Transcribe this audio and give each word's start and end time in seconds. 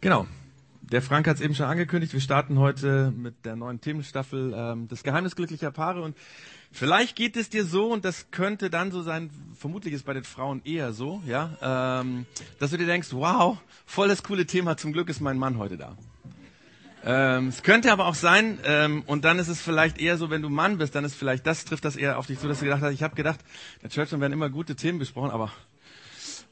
Genau. 0.00 0.28
Der 0.80 1.02
Frank 1.02 1.26
hat 1.26 1.36
es 1.36 1.42
eben 1.42 1.56
schon 1.56 1.66
angekündigt. 1.66 2.12
Wir 2.12 2.20
starten 2.20 2.60
heute 2.60 3.12
mit 3.14 3.44
der 3.44 3.56
neuen 3.56 3.80
Themenstaffel 3.80 4.54
ähm, 4.56 4.86
des 4.86 5.02
Geheimnis 5.02 5.34
glücklicher 5.34 5.72
Paare 5.72 6.02
und 6.02 6.16
vielleicht 6.70 7.16
geht 7.16 7.36
es 7.36 7.50
dir 7.50 7.64
so 7.64 7.92
und 7.92 8.04
das 8.04 8.30
könnte 8.30 8.70
dann 8.70 8.92
so 8.92 9.02
sein. 9.02 9.28
Vermutlich 9.58 9.92
ist 9.92 10.06
bei 10.06 10.14
den 10.14 10.22
Frauen 10.22 10.62
eher 10.64 10.92
so, 10.92 11.20
ja, 11.26 12.00
ähm, 12.00 12.26
dass 12.60 12.70
du 12.70 12.78
dir 12.78 12.86
denkst, 12.86 13.08
wow, 13.10 13.58
voll 13.86 14.06
das 14.06 14.22
coole 14.22 14.46
Thema. 14.46 14.76
Zum 14.76 14.92
Glück 14.92 15.08
ist 15.08 15.20
mein 15.20 15.36
Mann 15.36 15.58
heute 15.58 15.76
da. 15.76 15.96
Ähm, 17.04 17.48
es 17.48 17.64
könnte 17.64 17.90
aber 17.90 18.06
auch 18.06 18.14
sein, 18.14 18.60
ähm, 18.64 19.02
und 19.06 19.24
dann 19.24 19.40
ist 19.40 19.48
es 19.48 19.60
vielleicht 19.60 19.98
eher 19.98 20.16
so, 20.16 20.30
wenn 20.30 20.42
du 20.42 20.48
Mann 20.48 20.78
bist, 20.78 20.94
dann 20.94 21.04
ist 21.04 21.16
vielleicht 21.16 21.44
das 21.44 21.64
trifft 21.64 21.84
das 21.84 21.96
eher 21.96 22.18
auf 22.18 22.26
dich 22.26 22.38
zu, 22.38 22.46
dass 22.46 22.60
du 22.60 22.64
gedacht 22.64 22.82
hast, 22.82 22.94
ich 22.94 23.02
habe 23.02 23.16
gedacht, 23.16 23.40
der 23.82 23.90
Church 23.90 24.12
werden 24.12 24.32
immer 24.32 24.48
gute 24.48 24.76
Themen 24.76 25.00
besprochen, 25.00 25.32
aber 25.32 25.52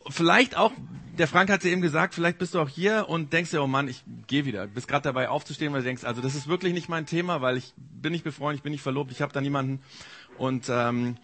vielleicht 0.09 0.57
auch, 0.57 0.73
der 1.19 1.29
Frank 1.29 1.51
hat 1.51 1.61
es 1.61 1.65
ja 1.65 1.73
eben 1.73 1.83
gesagt, 1.83 2.15
vielleicht 2.15 2.39
bist 2.39 2.55
du 2.55 2.61
auch 2.61 2.69
hier 2.69 3.09
und 3.09 3.33
denkst 3.33 3.51
dir, 3.51 3.63
oh 3.63 3.67
Mann, 3.67 3.89
ich 3.89 4.05
gehe 4.27 4.45
wieder. 4.45 4.67
Bist 4.67 4.89
gerade 4.89 5.05
dabei 5.05 5.29
aufzustehen, 5.29 5.73
weil 5.73 5.81
du 5.81 5.87
denkst, 5.87 6.05
also 6.05 6.21
das 6.21 6.35
ist 6.35 6.47
wirklich 6.47 6.75
nicht 6.75 6.89
mein 6.89 7.07
Thema, 7.07 7.41
weil 7.41 7.57
ich 7.57 7.73
bin 7.77 8.13
nicht 8.13 8.25
befreundet, 8.25 8.59
ich 8.59 8.63
bin 8.63 8.73
nicht 8.73 8.83
verlobt, 8.83 9.11
ich 9.13 9.23
habe 9.23 9.33
da 9.33 9.41
niemanden. 9.41 9.81
Und 10.37 10.67
ähm, 10.69 11.17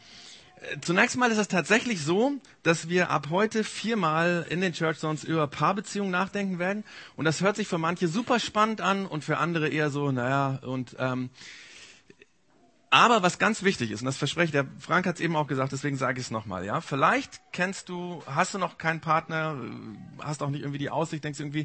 zunächst 0.80 1.16
mal 1.16 1.30
ist 1.30 1.38
es 1.38 1.48
tatsächlich 1.48 2.02
so, 2.02 2.32
dass 2.62 2.88
wir 2.88 3.10
ab 3.10 3.28
heute 3.30 3.64
viermal 3.64 4.46
in 4.48 4.60
den 4.60 4.72
Church 4.72 4.98
Zones 4.98 5.24
über 5.24 5.46
Paarbeziehungen 5.46 6.10
nachdenken 6.10 6.58
werden. 6.58 6.84
Und 7.16 7.24
das 7.24 7.40
hört 7.40 7.56
sich 7.56 7.68
für 7.68 7.78
manche 7.78 8.08
super 8.08 8.40
spannend 8.40 8.80
an 8.80 9.06
und 9.06 9.24
für 9.24 9.38
andere 9.38 9.68
eher 9.68 9.90
so, 9.90 10.10
naja, 10.10 10.58
und 10.62 10.96
ähm, 10.98 11.30
aber 12.92 13.22
was 13.22 13.38
ganz 13.38 13.62
wichtig 13.62 13.90
ist, 13.90 14.02
und 14.02 14.04
das 14.04 14.18
verspreche 14.18 14.44
ich, 14.44 14.50
der 14.52 14.66
Frank 14.78 15.06
hat 15.06 15.14
es 15.14 15.22
eben 15.22 15.34
auch 15.34 15.46
gesagt, 15.46 15.72
deswegen 15.72 15.96
sage 15.96 16.20
ich 16.20 16.26
es 16.26 16.30
nochmal, 16.30 16.66
ja. 16.66 16.82
Vielleicht 16.82 17.40
kennst 17.50 17.88
du, 17.88 18.22
hast 18.26 18.52
du 18.52 18.58
noch 18.58 18.76
keinen 18.76 19.00
Partner, 19.00 19.56
hast 20.18 20.42
auch 20.42 20.50
nicht 20.50 20.60
irgendwie 20.60 20.78
die 20.78 20.90
Aussicht, 20.90 21.24
denkst 21.24 21.40
irgendwie, 21.40 21.64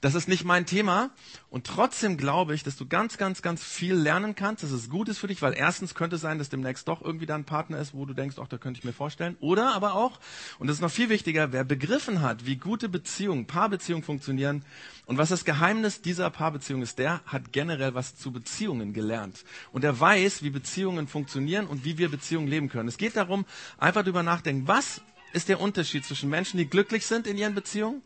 das 0.00 0.14
ist 0.14 0.28
nicht 0.28 0.44
mein 0.44 0.66
Thema. 0.66 1.10
Und 1.50 1.66
trotzdem 1.66 2.16
glaube 2.16 2.54
ich, 2.54 2.62
dass 2.62 2.76
du 2.76 2.86
ganz, 2.86 3.18
ganz, 3.18 3.42
ganz 3.42 3.64
viel 3.64 3.94
lernen 3.94 4.36
kannst, 4.36 4.62
dass 4.62 4.70
es 4.70 4.88
gut 4.88 5.08
ist 5.08 5.18
für 5.18 5.26
dich, 5.26 5.42
weil 5.42 5.52
erstens 5.52 5.96
könnte 5.96 6.14
es 6.14 6.22
sein, 6.22 6.38
dass 6.38 6.48
demnächst 6.48 6.86
doch 6.86 7.02
irgendwie 7.02 7.26
da 7.26 7.34
ein 7.34 7.44
Partner 7.44 7.78
ist, 7.80 7.92
wo 7.92 8.06
du 8.06 8.14
denkst, 8.14 8.36
ach, 8.40 8.46
da 8.46 8.56
könnte 8.56 8.78
ich 8.78 8.84
mir 8.84 8.92
vorstellen. 8.92 9.36
Oder 9.40 9.74
aber 9.74 9.94
auch, 9.94 10.20
und 10.60 10.68
das 10.68 10.76
ist 10.76 10.82
noch 10.82 10.92
viel 10.92 11.08
wichtiger, 11.08 11.50
wer 11.50 11.64
begriffen 11.64 12.22
hat, 12.22 12.46
wie 12.46 12.54
gute 12.54 12.88
Beziehungen, 12.88 13.48
Paarbeziehungen 13.48 14.04
funktionieren, 14.04 14.64
und 15.06 15.16
was 15.16 15.30
das 15.30 15.46
Geheimnis 15.46 16.02
dieser 16.02 16.28
Paarbeziehung 16.28 16.82
ist, 16.82 16.98
der 16.98 17.22
hat 17.24 17.50
generell 17.50 17.94
was 17.94 18.14
zu 18.14 18.30
Beziehungen 18.30 18.92
gelernt. 18.92 19.42
Und 19.72 19.82
er 19.82 19.98
weiß, 19.98 20.42
wie 20.42 20.50
Beziehungen 20.50 20.67
funktionieren 21.06 21.66
und 21.66 21.84
wie 21.84 21.98
wir 21.98 22.10
Beziehungen 22.10 22.48
leben 22.48 22.68
können. 22.68 22.88
Es 22.88 22.98
geht 22.98 23.16
darum, 23.16 23.44
einfach 23.78 24.02
darüber 24.02 24.22
nachdenken, 24.22 24.68
was 24.68 25.00
ist 25.32 25.48
der 25.48 25.60
Unterschied 25.60 26.04
zwischen 26.04 26.30
Menschen, 26.30 26.58
die 26.58 26.68
glücklich 26.68 27.06
sind 27.06 27.26
in 27.26 27.36
ihren 27.36 27.54
Beziehungen? 27.54 28.02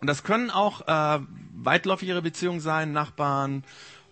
Und 0.00 0.08
das 0.08 0.22
können 0.22 0.50
auch 0.50 0.86
äh, 0.88 1.20
weitläufigere 1.54 2.20
Beziehungen 2.20 2.60
sein, 2.60 2.92
Nachbarn, 2.92 3.64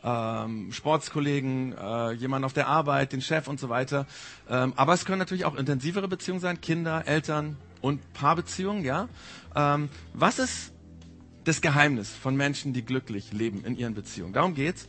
ähm, 0.05 0.73
Sportskollegen, 0.73 1.77
äh, 1.77 2.12
jemand 2.12 2.45
auf 2.45 2.53
der 2.53 2.69
Arbeit, 2.69 3.12
den 3.12 3.20
Chef 3.20 3.48
und 3.48 3.61
so 3.61 3.69
weiter. 3.69 4.06
Ähm, 4.48 4.73
aber 4.77 4.95
es 4.95 5.05
können 5.05 5.19
natürlich 5.19 5.45
auch 5.45 5.56
intensivere 5.56 6.08
Beziehungen 6.08 6.41
sein, 6.41 6.61
Kinder, 6.61 7.06
Eltern 7.06 7.56
und 7.80 8.12
Paarbeziehungen. 8.12 8.84
Ja, 8.84 9.08
ähm, 9.55 9.89
was 10.14 10.39
ist 10.39 10.73
das 11.45 11.61
Geheimnis 11.61 12.11
von 12.11 12.36
Menschen, 12.36 12.73
die 12.73 12.84
glücklich 12.84 13.33
leben 13.33 13.64
in 13.64 13.77
ihren 13.77 13.95
Beziehungen. 13.95 14.33
Darum 14.33 14.55
geht's. 14.55 14.89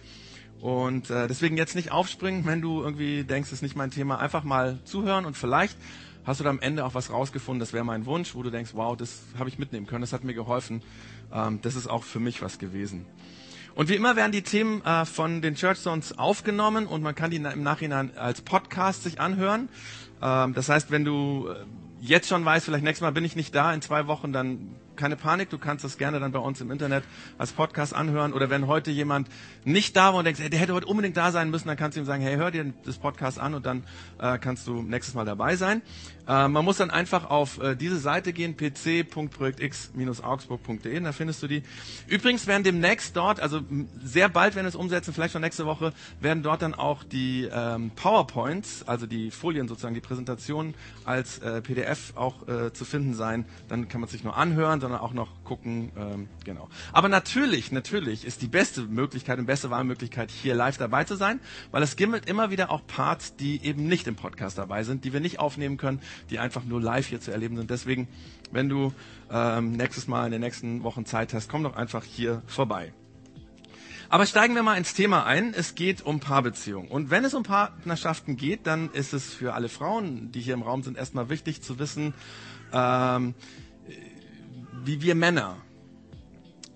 Und 0.63 1.09
äh, 1.09 1.27
deswegen 1.27 1.57
jetzt 1.57 1.75
nicht 1.75 1.91
aufspringen, 1.91 2.45
wenn 2.45 2.61
du 2.61 2.81
irgendwie 2.81 3.25
denkst, 3.25 3.49
es 3.49 3.55
ist 3.55 3.63
nicht 3.63 3.75
mein 3.75 3.91
Thema. 3.91 4.19
Einfach 4.19 4.45
mal 4.45 4.79
zuhören 4.85 5.25
und 5.25 5.35
vielleicht 5.35 5.77
hast 6.23 6.39
du 6.39 6.45
da 6.45 6.49
am 6.49 6.61
Ende 6.61 6.85
auch 6.85 6.93
was 6.93 7.11
rausgefunden. 7.11 7.59
Das 7.59 7.73
wäre 7.73 7.83
mein 7.83 8.05
Wunsch, 8.05 8.33
wo 8.33 8.43
du 8.43 8.49
denkst, 8.49 8.71
wow, 8.73 8.95
das 8.95 9.23
habe 9.37 9.49
ich 9.49 9.59
mitnehmen 9.59 9.87
können, 9.87 9.99
das 9.99 10.13
hat 10.13 10.23
mir 10.23 10.33
geholfen. 10.33 10.81
Ähm, 11.33 11.59
das 11.61 11.75
ist 11.75 11.87
auch 11.87 12.05
für 12.05 12.21
mich 12.21 12.41
was 12.41 12.59
gewesen. 12.59 13.05
Und 13.75 13.89
wie 13.89 13.95
immer 13.95 14.15
werden 14.15 14.31
die 14.31 14.41
Themen 14.41 14.81
äh, 14.85 15.03
von 15.03 15.41
den 15.41 15.55
Church 15.55 15.81
Zones 15.81 16.17
aufgenommen 16.17 16.87
und 16.87 17.01
man 17.01 17.13
kann 17.13 17.29
die 17.29 17.35
im 17.35 17.63
Nachhinein 17.63 18.17
als 18.17 18.41
Podcast 18.41 19.03
sich 19.03 19.19
anhören. 19.19 19.67
Ähm, 20.21 20.53
das 20.53 20.69
heißt, 20.69 20.91
wenn 20.91 21.03
du 21.03 21.49
äh, 21.49 21.65
jetzt 21.99 22.29
schon 22.29 22.45
weißt, 22.45 22.63
vielleicht 22.63 22.85
nächstes 22.85 23.01
Mal 23.01 23.11
bin 23.11 23.25
ich 23.25 23.35
nicht 23.35 23.53
da 23.53 23.73
in 23.73 23.81
zwei 23.81 24.07
Wochen, 24.07 24.31
dann 24.31 24.77
keine 24.95 25.15
Panik, 25.15 25.49
du 25.49 25.57
kannst 25.57 25.83
das 25.83 25.97
gerne 25.97 26.19
dann 26.19 26.31
bei 26.31 26.39
uns 26.39 26.61
im 26.61 26.71
Internet 26.71 27.03
als 27.37 27.51
Podcast 27.51 27.93
anhören. 27.93 28.33
Oder 28.33 28.49
wenn 28.49 28.67
heute 28.67 28.91
jemand 28.91 29.29
nicht 29.63 29.95
da 29.95 30.13
war 30.13 30.19
und 30.19 30.25
denkst, 30.25 30.41
hey, 30.41 30.49
der 30.49 30.59
hätte 30.59 30.73
heute 30.73 30.87
unbedingt 30.87 31.17
da 31.17 31.31
sein 31.31 31.49
müssen, 31.49 31.67
dann 31.67 31.77
kannst 31.77 31.97
du 31.97 32.01
ihm 32.01 32.05
sagen, 32.05 32.21
hey, 32.21 32.35
hör 32.35 32.51
dir 32.51 32.73
das 32.85 32.97
Podcast 32.97 33.39
an 33.39 33.53
und 33.53 33.65
dann 33.65 33.83
äh, 34.19 34.37
kannst 34.37 34.67
du 34.67 34.81
nächstes 34.81 35.15
Mal 35.15 35.25
dabei 35.25 35.55
sein. 35.55 35.81
Äh, 36.27 36.47
man 36.47 36.63
muss 36.63 36.77
dann 36.77 36.89
einfach 36.89 37.29
auf 37.29 37.61
äh, 37.61 37.75
diese 37.75 37.97
Seite 37.97 38.31
gehen, 38.33 38.55
pc.projektx-augsburg.de, 38.55 40.99
da 41.01 41.11
findest 41.11 41.43
du 41.43 41.47
die. 41.47 41.63
Übrigens 42.07 42.47
werden 42.47 42.63
demnächst 42.63 43.17
dort, 43.17 43.41
also 43.41 43.59
sehr 44.03 44.29
bald 44.29 44.55
werden 44.55 44.65
wir 44.65 44.69
es 44.69 44.75
umsetzen, 44.75 45.13
vielleicht 45.13 45.33
schon 45.33 45.41
nächste 45.41 45.65
Woche, 45.65 45.91
werden 46.21 46.43
dort 46.43 46.61
dann 46.61 46.73
auch 46.73 47.03
die 47.03 47.49
ähm, 47.51 47.91
PowerPoints, 47.95 48.87
also 48.87 49.05
die 49.05 49.31
Folien 49.31 49.67
sozusagen, 49.67 49.95
die 49.95 50.01
Präsentationen 50.01 50.75
als 51.03 51.39
äh, 51.39 51.61
PDF 51.61 52.13
auch 52.15 52.47
äh, 52.47 52.71
zu 52.71 52.85
finden 52.85 53.13
sein. 53.13 53.43
Dann 53.67 53.89
kann 53.89 53.99
man 53.99 54.09
sich 54.09 54.23
nur 54.23 54.37
anhören, 54.37 54.79
sondern 54.83 54.99
auch 54.99 55.13
noch 55.13 55.43
gucken. 55.45 55.91
Ähm, 55.97 56.27
genau. 56.43 56.69
Aber 56.91 57.07
natürlich, 57.07 57.71
natürlich 57.71 58.25
ist 58.25 58.41
die 58.41 58.47
beste 58.47 58.81
Möglichkeit 58.81 59.39
und 59.39 59.45
beste 59.45 59.69
Wahlmöglichkeit, 59.69 60.29
hier 60.29 60.55
live 60.55 60.77
dabei 60.77 61.05
zu 61.05 61.15
sein, 61.15 61.39
weil 61.71 61.81
es 61.83 61.95
gibt 61.95 62.29
immer 62.29 62.51
wieder 62.51 62.69
auch 62.69 62.85
Parts, 62.85 63.37
die 63.37 63.63
eben 63.63 63.87
nicht 63.87 64.07
im 64.07 64.15
Podcast 64.15 64.57
dabei 64.57 64.83
sind, 64.83 65.05
die 65.05 65.13
wir 65.13 65.21
nicht 65.21 65.39
aufnehmen 65.39 65.77
können, 65.77 66.01
die 66.29 66.39
einfach 66.39 66.65
nur 66.65 66.81
live 66.81 67.07
hier 67.07 67.21
zu 67.21 67.31
erleben 67.31 67.55
sind. 67.55 67.69
Deswegen, 67.69 68.09
wenn 68.51 68.67
du 68.67 68.93
ähm, 69.31 69.71
nächstes 69.71 70.07
Mal 70.07 70.25
in 70.25 70.33
den 70.33 70.41
nächsten 70.41 70.83
Wochen 70.83 71.05
Zeit 71.05 71.33
hast, 71.33 71.49
komm 71.49 71.63
doch 71.63 71.77
einfach 71.77 72.03
hier 72.03 72.41
vorbei. 72.45 72.93
Aber 74.09 74.25
steigen 74.25 74.53
wir 74.53 74.63
mal 74.63 74.75
ins 74.75 74.93
Thema 74.93 75.25
ein. 75.25 75.53
Es 75.55 75.75
geht 75.75 76.05
um 76.05 76.19
Paarbeziehungen. 76.19 76.91
Und 76.91 77.09
wenn 77.09 77.23
es 77.23 77.33
um 77.33 77.43
Partnerschaften 77.43 78.35
geht, 78.35 78.67
dann 78.67 78.91
ist 78.91 79.13
es 79.13 79.33
für 79.33 79.53
alle 79.53 79.69
Frauen, 79.69 80.31
die 80.31 80.41
hier 80.41 80.53
im 80.53 80.61
Raum 80.61 80.83
sind, 80.83 80.97
erstmal 80.97 81.29
wichtig 81.29 81.63
zu 81.63 81.79
wissen, 81.79 82.13
ähm, 82.73 83.33
wie 84.85 85.01
wir 85.01 85.15
Männer 85.15 85.57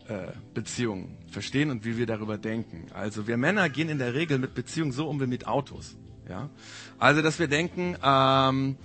äh, 0.07 0.31
Beziehungen 0.53 1.17
verstehen 1.29 1.69
und 1.71 1.85
wie 1.85 1.97
wir 1.97 2.05
darüber 2.05 2.37
denken. 2.37 2.87
Also 2.93 3.27
wir 3.27 3.37
Männer 3.37 3.69
gehen 3.69 3.89
in 3.89 3.97
der 3.99 4.13
Regel 4.13 4.39
mit 4.39 4.53
Beziehungen 4.53 4.91
so 4.91 5.07
um 5.07 5.19
wie 5.19 5.27
mit 5.27 5.47
Autos. 5.47 5.95
Ja? 6.29 6.49
Also 6.97 7.21
dass 7.21 7.39
wir 7.39 7.47
denken, 7.47 7.97
ähm, 8.03 8.77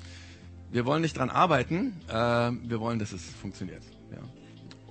wir 0.70 0.86
wollen 0.86 1.02
nicht 1.02 1.16
dran 1.16 1.30
arbeiten, 1.30 1.94
äh, 2.08 2.12
wir 2.12 2.80
wollen, 2.80 2.98
dass 2.98 3.12
es 3.12 3.24
funktioniert. 3.24 3.82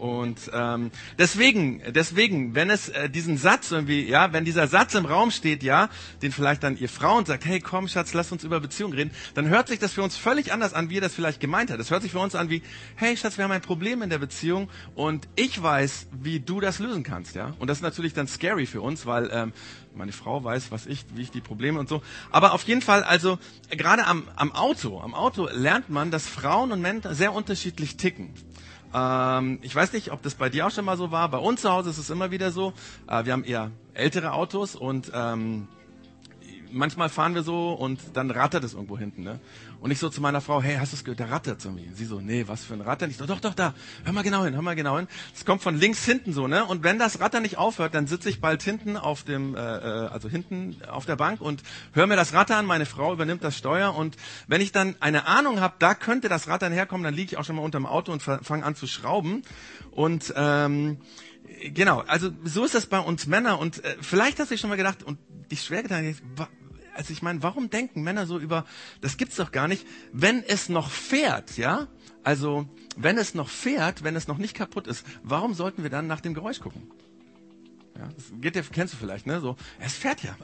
Und 0.02 0.50
ähm, 0.52 0.90
deswegen, 1.20 1.80
deswegen, 1.94 2.56
wenn 2.56 2.72
es 2.72 2.90
äh, 2.90 3.08
diesen 3.08 3.38
Satz 3.38 3.70
irgendwie, 3.70 4.04
ja, 4.04 4.34
wenn 4.34 4.46
dieser 4.46 4.66
Satz 4.66 4.96
im 4.96 5.06
Raum 5.06 5.30
steht, 5.30 5.62
ja, 5.62 5.90
den 6.24 6.32
vielleicht 6.32 6.64
dann 6.64 6.76
ihr 6.76 6.90
Frauen 6.90 7.28
sagt, 7.28 7.46
hey, 7.46 7.60
komm, 7.60 7.88
Schatz, 7.88 8.16
lass 8.16 8.32
uns 8.32 8.44
über 8.44 8.60
Beziehungen 8.60 8.96
reden, 8.96 9.12
dann 9.36 9.48
hört 9.48 9.68
sich 9.68 9.78
das 9.78 9.94
für 9.94 10.02
uns 10.02 10.18
völlig 10.18 10.52
anders 10.52 10.74
an, 10.74 10.90
wie 10.90 10.96
ihr 10.96 11.02
das 11.02 11.14
vielleicht 11.14 11.40
gemeint 11.40 11.70
hat. 11.70 11.80
Das 11.80 11.92
hört 11.92 12.02
sich 12.02 12.14
für 12.14 12.20
uns 12.20 12.34
an 12.34 12.50
wie, 12.50 12.64
hey, 12.96 13.16
Schatz, 13.16 13.38
wir 13.38 13.44
haben 13.44 13.52
ein 13.52 13.62
Problem 13.62 14.02
in 14.02 14.10
der 14.10 14.18
Beziehung 14.18 14.72
und 14.96 15.28
ich 15.36 15.62
weiß, 15.62 16.08
wie 16.20 16.40
du 16.40 16.60
das 16.62 16.80
lösen 16.80 17.04
kannst, 17.04 17.36
ja. 17.36 17.54
Und 17.60 17.70
das 17.70 17.78
ist 17.78 17.84
natürlich 17.84 18.16
dann 18.16 18.26
scary 18.26 18.66
für 18.66 18.82
uns, 18.82 19.06
weil 19.06 19.30
ähm, 19.32 19.54
meine 19.94 20.14
Frau 20.14 20.44
weiß, 20.44 20.72
was 20.72 20.88
ich, 20.88 21.06
wie 21.14 21.22
ich 21.22 21.30
die 21.30 21.42
Probleme 21.42 21.80
und 21.80 21.88
so. 21.88 22.02
Aber 22.32 22.54
auf 22.54 22.64
jeden 22.64 22.82
Fall, 22.82 23.04
also 23.04 23.38
gerade 23.70 24.08
am, 24.08 24.24
am 24.36 24.52
Auto, 24.52 25.00
am 25.00 25.14
Auto 25.14 25.48
lernt 25.52 25.92
man, 25.92 26.10
dass 26.10 26.26
Frauen 26.26 26.72
und 26.72 26.82
Männer 26.82 27.14
sehr 27.14 27.34
unterschiedlich 27.34 27.98
ticken. 27.98 28.34
Ähm, 28.94 29.60
ich 29.62 29.76
weiß 29.76 29.94
nicht, 29.94 30.12
ob 30.12 30.22
das 30.22 30.36
bei 30.36 30.50
dir 30.50 30.68
auch 30.68 30.72
schon 30.72 30.86
mal 30.86 30.98
so 30.98 31.12
war. 31.12 31.30
Bei 31.30 31.38
uns 31.38 31.62
zu 31.62 31.72
Hause 31.72 31.90
ist 31.90 31.98
es 31.98 32.10
immer 32.10 32.32
wieder 32.32 32.52
so. 32.52 32.74
Äh, 33.08 33.26
wir 33.26 33.34
haben 33.34 33.44
eher 33.44 33.72
ältere 33.94 34.34
Autos 34.34 34.76
und 34.76 35.12
ähm, 35.14 35.68
manchmal 36.72 37.10
fahren 37.10 37.36
wir 37.36 37.44
so 37.44 37.74
und 37.74 38.00
dann 38.14 38.32
rattert 38.32 38.64
es 38.64 38.74
irgendwo 38.74 38.98
hinten. 38.98 39.24
Ne? 39.24 39.40
Und 39.80 39.92
ich 39.92 40.00
so 40.00 40.10
zu 40.10 40.22
meiner 40.22 40.42
Frau, 40.42 40.62
hey, 40.62 40.78
hast 40.78 40.94
du 40.94 40.98
es 40.98 41.04
gehört, 41.04 41.20
da 41.20 41.26
rattert 41.26 41.64
irgendwie. 41.64 41.90
Sie 41.94 42.06
so, 42.06 42.20
nee, 42.20 42.48
was 42.48 42.64
für 42.64 42.74
ein 42.74 42.82
Rattern? 42.82 43.10
Ich 43.10 43.18
so, 43.18 43.26
doch, 43.26 43.40
doch, 43.40 43.54
da, 43.54 43.74
hör 44.04 44.14
mal 44.14 44.24
genau 44.24 44.44
hin, 44.44 44.54
hör 44.54 44.62
mal 44.62 44.76
genau 44.76 44.98
hin. 44.98 45.08
Es 45.36 45.46
kommt 45.46 45.62
von 45.62 45.76
links 45.76 46.06
hinten 46.06 46.34
so, 46.34 46.48
ne? 46.48 46.66
Und 46.66 46.84
wenn 46.84 47.00
das 47.00 47.20
Rattern 47.20 47.44
nicht 47.44 47.58
aufhört, 47.58 47.96
dann 47.96 48.08
sitze 48.08 48.30
ich 48.30 48.42
bald 48.42 48.62
hinten 48.64 48.98
auf 48.98 49.24
dem, 49.24 49.56
äh, 49.56 49.60
äh 49.60 50.08
also 50.08 50.30
hinten 50.30 50.78
auf 50.88 51.06
der 51.06 51.16
Bank 51.16 51.42
und 51.42 51.64
höre 51.94 52.08
mir 52.08 52.16
das 52.16 52.34
Rattern, 52.34 52.66
meine 52.66 52.86
Frau 52.86 53.14
übernimmt 53.14 53.44
das 53.44 53.58
Steuer 53.58 53.96
und 53.96 54.18
wenn 54.48 54.62
ich 54.62 54.72
dann 54.72 54.96
eine 55.00 55.28
Ahnung 55.28 55.60
habe, 55.60 55.76
da 55.80 55.96
könnte 55.96 56.30
das 56.30 56.48
Rattern 56.48 56.74
herkommen, 56.74 57.04
dann 57.04 57.14
liege 57.14 57.34
ich 57.34 57.38
auch 57.38 57.46
schon 57.46 57.56
mal 57.56 57.64
unterm 57.64 57.86
Auto 57.86 58.12
und 58.12 58.22
fange 58.22 58.64
an 58.64 58.76
zu 58.76 58.88
schrauben. 58.88 59.44
Und 59.92 60.34
ähm, 60.36 60.98
genau, 61.74 62.00
also 62.08 62.30
so 62.44 62.64
ist 62.64 62.76
das 62.76 62.86
bei 62.86 63.00
uns 63.00 63.28
Männer 63.28 63.60
und 63.60 63.84
äh, 63.84 63.96
vielleicht 64.02 64.40
hast 64.40 64.52
du 64.52 64.54
dich 64.54 64.62
schon 64.62 64.70
mal 64.70 64.76
gedacht 64.76 65.04
und 65.04 65.20
dich 65.52 65.64
schwer 65.64 65.84
gedacht, 65.84 66.04
also 66.96 67.14
ich 67.14 67.22
meine, 67.22 67.44
warum 67.44 67.70
denken 67.70 68.02
Männer 68.04 68.26
so 68.26 68.40
über, 68.40 68.66
das 69.02 69.18
gibt's 69.18 69.36
doch 69.36 69.52
gar 69.52 69.68
nicht, 69.68 69.86
wenn 70.12 70.44
es 70.44 70.70
noch 70.70 70.90
fährt, 70.90 71.58
ja? 71.58 71.88
Also, 72.24 72.68
wenn 72.96 73.18
es 73.18 73.34
noch 73.34 73.50
fährt, 73.50 74.04
wenn 74.04 74.16
es 74.16 74.28
noch 74.28 74.38
nicht 74.38 74.56
kaputt 74.56 74.88
ist, 74.88 75.06
warum 75.24 75.54
sollten 75.54 75.84
wir 75.84 75.90
dann 75.90 76.08
nach 76.08 76.22
dem 76.22 76.34
Geräusch 76.34 76.60
gucken? 76.60 76.92
Ja, 77.98 78.10
das 78.16 78.32
geht 78.40 78.56
dir, 78.56 78.64
kennst 78.64 78.94
du 78.94 78.98
vielleicht, 78.98 79.28
ne? 79.28 79.42
So, 79.42 79.56
es 79.80 79.96
fährt 79.96 80.24
ja. 80.24 80.36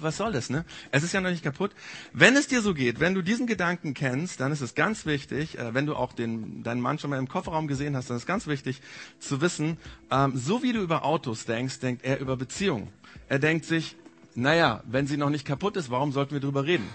Was 0.00 0.16
soll 0.16 0.32
das, 0.32 0.50
ne? 0.50 0.64
Es 0.90 1.02
ist 1.02 1.12
ja 1.12 1.20
noch 1.20 1.30
nicht 1.30 1.44
kaputt. 1.44 1.72
Wenn 2.12 2.36
es 2.36 2.48
dir 2.48 2.60
so 2.62 2.74
geht, 2.74 3.00
wenn 3.00 3.14
du 3.14 3.22
diesen 3.22 3.46
Gedanken 3.46 3.94
kennst, 3.94 4.40
dann 4.40 4.50
ist 4.50 4.60
es 4.60 4.74
ganz 4.74 5.06
wichtig, 5.06 5.58
äh, 5.58 5.72
wenn 5.72 5.86
du 5.86 5.94
auch 5.94 6.12
den, 6.12 6.62
deinen 6.62 6.80
Mann 6.80 6.98
schon 6.98 7.10
mal 7.10 7.18
im 7.18 7.28
Kofferraum 7.28 7.68
gesehen 7.68 7.96
hast, 7.96 8.10
dann 8.10 8.16
ist 8.16 8.24
es 8.24 8.26
ganz 8.26 8.46
wichtig 8.46 8.80
zu 9.18 9.40
wissen, 9.40 9.78
ähm, 10.10 10.32
so 10.36 10.62
wie 10.62 10.72
du 10.72 10.80
über 10.80 11.04
Autos 11.04 11.44
denkst, 11.44 11.78
denkt 11.80 12.04
er 12.04 12.18
über 12.18 12.36
Beziehungen. 12.36 12.88
Er 13.28 13.38
denkt 13.38 13.64
sich, 13.64 13.96
naja, 14.36 14.82
wenn 14.86 15.06
sie 15.06 15.16
noch 15.16 15.30
nicht 15.30 15.46
kaputt 15.46 15.76
ist, 15.76 15.90
warum 15.90 16.12
sollten 16.12 16.32
wir 16.32 16.40
drüber 16.40 16.64
reden? 16.64 16.88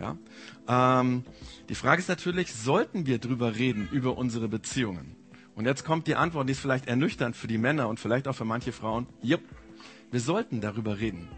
Ja? 0.00 0.16
Ähm, 0.66 1.24
die 1.68 1.74
Frage 1.74 2.00
ist 2.00 2.08
natürlich, 2.08 2.52
sollten 2.52 3.06
wir 3.06 3.18
drüber 3.18 3.56
reden, 3.56 3.88
über 3.92 4.16
unsere 4.18 4.48
Beziehungen? 4.48 5.16
Und 5.54 5.66
jetzt 5.66 5.84
kommt 5.84 6.06
die 6.06 6.16
Antwort, 6.16 6.48
die 6.48 6.52
ist 6.52 6.60
vielleicht 6.60 6.88
ernüchternd 6.88 7.36
für 7.36 7.46
die 7.46 7.58
Männer 7.58 7.88
und 7.88 8.00
vielleicht 8.00 8.26
auch 8.26 8.34
für 8.34 8.44
manche 8.44 8.72
Frauen. 8.72 9.06
Jupp, 9.22 9.42
wir 10.10 10.20
sollten 10.20 10.60
darüber 10.60 10.98
reden. 10.98 11.28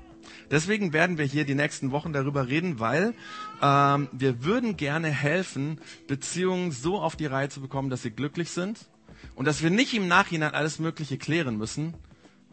Deswegen 0.51 0.93
werden 0.93 1.19
wir 1.19 1.25
hier 1.25 1.45
die 1.45 1.55
nächsten 1.55 1.91
Wochen 1.91 2.13
darüber 2.13 2.49
reden, 2.49 2.81
weil 2.81 3.15
ähm, 3.63 4.09
wir 4.13 4.45
würden 4.45 4.77
gerne 4.77 5.09
helfen, 5.09 5.81
Beziehungen 6.07 6.71
so 6.73 6.99
auf 6.99 7.17
die 7.17 7.27
Reihe 7.27 7.49
zu 7.49 7.61
bekommen, 7.61 7.91
dass 7.91 8.03
sie 8.03 8.11
glücklich 8.11 8.51
sind 8.51 8.87
und 9.35 9.47
dass 9.47 9.63
wir 9.63 9.71
nicht 9.71 9.95
im 9.95 10.09
Nachhinein 10.09 10.55
alles 10.55 10.79
Mögliche 10.79 11.19
klären 11.19 11.57
müssen, 11.57 11.95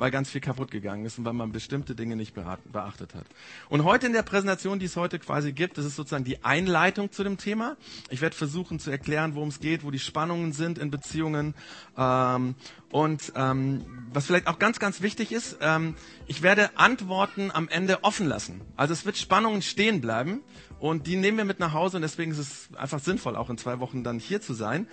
weil 0.02 0.10
ganz 0.10 0.32
viel 0.32 0.42
kaputt 0.42 0.72
gegangen 0.72 1.06
ist 1.06 1.20
und 1.20 1.26
weil 1.26 1.34
man 1.34 1.52
bestimmte 1.52 1.94
Dinge 1.94 2.16
nicht 2.16 2.34
beachtet 2.34 3.14
hat. 3.14 3.28
Und 3.70 3.84
heute 3.84 4.08
in 4.08 4.14
der 4.14 4.24
Präsentation, 4.24 4.80
die 4.80 4.88
es 4.88 4.96
heute 4.96 5.20
quasi 5.20 5.54
gibt, 5.54 5.78
das 5.78 5.86
ist 5.86 5.96
sozusagen 5.96 6.24
die 6.24 6.44
Einleitung 6.44 7.12
zu 7.12 7.24
dem 7.24 7.38
Thema. 7.38 7.78
Ich 8.10 8.20
werde 8.20 8.36
versuchen 8.36 8.80
zu 8.80 8.90
erklären, 8.90 9.36
worum 9.36 9.50
es 9.50 9.60
geht, 9.60 9.84
wo 9.84 9.92
die 9.92 10.00
Spannungen 10.00 10.54
sind 10.54 10.80
in 10.80 10.90
Beziehungen. 10.90 11.54
Ähm, 11.96 12.56
und 12.90 13.32
ähm, 13.36 13.86
was 14.12 14.26
vielleicht 14.26 14.48
auch 14.48 14.58
ganz, 14.58 14.80
ganz 14.80 15.04
wichtig 15.04 15.32
ist, 15.32 15.60
ähm, 15.62 15.94
ich 16.26 16.42
werde 16.42 16.76
Antworten 16.80 17.52
am 17.52 17.70
Ende 17.70 18.04
offen 18.04 18.28
lassen. 18.28 18.62
Also 18.76 18.94
es 18.94 19.06
wird 19.06 19.18
Spannungen 19.18 19.62
stehen 19.62 20.02
bleiben 20.02 20.42
und 20.82 21.06
die 21.06 21.16
nehmen 21.16 21.38
wir 21.38 21.46
mit 21.46 21.60
nach 21.60 21.74
Hause 21.74 21.98
und 21.98 22.02
deswegen 22.02 22.32
ist 22.32 22.40
es 22.40 22.70
einfach 22.76 23.00
sinnvoll, 23.00 23.36
auch 23.36 23.52
in 23.52 23.58
zwei 23.60 23.80
Wochen 23.80 24.04
dann 24.04 24.18
hier 24.18 24.42
zu 24.42 24.56
sein. 24.56 24.88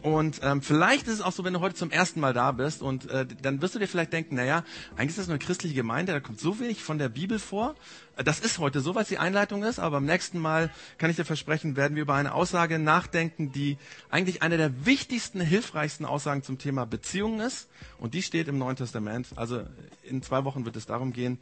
Und 0.00 0.38
ähm, 0.44 0.62
vielleicht 0.62 1.08
ist 1.08 1.14
es 1.14 1.20
auch 1.20 1.32
so, 1.32 1.42
wenn 1.42 1.52
du 1.52 1.58
heute 1.58 1.74
zum 1.74 1.90
ersten 1.90 2.20
Mal 2.20 2.32
da 2.32 2.52
bist 2.52 2.80
und 2.80 3.10
äh, 3.10 3.26
dann 3.42 3.60
wirst 3.60 3.74
du 3.74 3.80
dir 3.80 3.88
vielleicht 3.88 4.12
denken, 4.12 4.36
naja, 4.36 4.62
eigentlich 4.94 5.10
ist 5.10 5.18
das 5.18 5.28
eine 5.28 5.40
christliche 5.40 5.74
Gemeinde, 5.74 6.12
da 6.12 6.20
kommt 6.20 6.38
so 6.38 6.60
wenig 6.60 6.84
von 6.84 6.98
der 6.98 7.08
Bibel 7.08 7.40
vor. 7.40 7.74
Das 8.24 8.38
ist 8.38 8.60
heute 8.60 8.78
so, 8.78 8.94
was 8.94 9.08
die 9.08 9.18
Einleitung 9.18 9.64
ist, 9.64 9.80
aber 9.80 9.96
beim 9.96 10.04
nächsten 10.04 10.38
Mal 10.38 10.70
kann 10.98 11.10
ich 11.10 11.16
dir 11.16 11.24
versprechen, 11.24 11.74
werden 11.74 11.96
wir 11.96 12.02
über 12.02 12.14
eine 12.14 12.34
Aussage 12.34 12.78
nachdenken, 12.78 13.50
die 13.50 13.78
eigentlich 14.10 14.42
eine 14.42 14.58
der 14.58 14.86
wichtigsten, 14.86 15.40
hilfreichsten 15.40 16.06
Aussagen 16.06 16.44
zum 16.44 16.58
Thema 16.58 16.86
Beziehungen 16.86 17.40
ist. 17.40 17.68
Und 17.98 18.14
die 18.14 18.22
steht 18.22 18.46
im 18.46 18.58
Neuen 18.58 18.76
Testament. 18.76 19.26
Also 19.34 19.64
in 20.02 20.22
zwei 20.22 20.44
Wochen 20.44 20.64
wird 20.64 20.76
es 20.76 20.86
darum 20.86 21.12
gehen. 21.12 21.38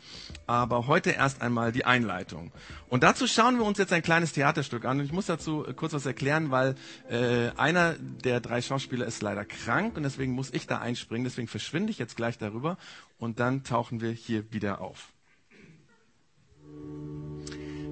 Aber 0.46 0.86
heute 0.86 1.10
erst 1.10 1.42
einmal 1.42 1.72
die 1.72 1.84
Einleitung. 1.84 2.52
Und 2.88 3.02
dazu 3.02 3.26
schauen 3.26 3.58
wir 3.58 3.64
uns 3.64 3.78
jetzt 3.78 3.92
ein 3.92 4.02
kleines 4.02 4.32
Theaterstück 4.32 4.84
an. 4.84 5.00
Und 5.00 5.06
ich 5.06 5.12
muss 5.12 5.26
dazu 5.26 5.64
kurz 5.76 5.92
was 5.92 6.06
erklären, 6.06 6.50
weil 6.50 6.74
äh, 7.08 7.50
einer 7.56 7.94
der 7.94 8.40
drei 8.40 8.62
Schauspieler 8.62 9.06
ist 9.06 9.22
leider 9.22 9.44
krank 9.44 9.96
und 9.96 10.02
deswegen 10.02 10.32
muss 10.32 10.52
ich 10.52 10.66
da 10.66 10.78
einspringen. 10.78 11.24
Deswegen 11.24 11.48
verschwinde 11.48 11.90
ich 11.90 11.98
jetzt 11.98 12.16
gleich 12.16 12.38
darüber 12.38 12.76
und 13.18 13.40
dann 13.40 13.64
tauchen 13.64 14.00
wir 14.00 14.10
hier 14.10 14.52
wieder 14.52 14.80
auf. 14.80 15.12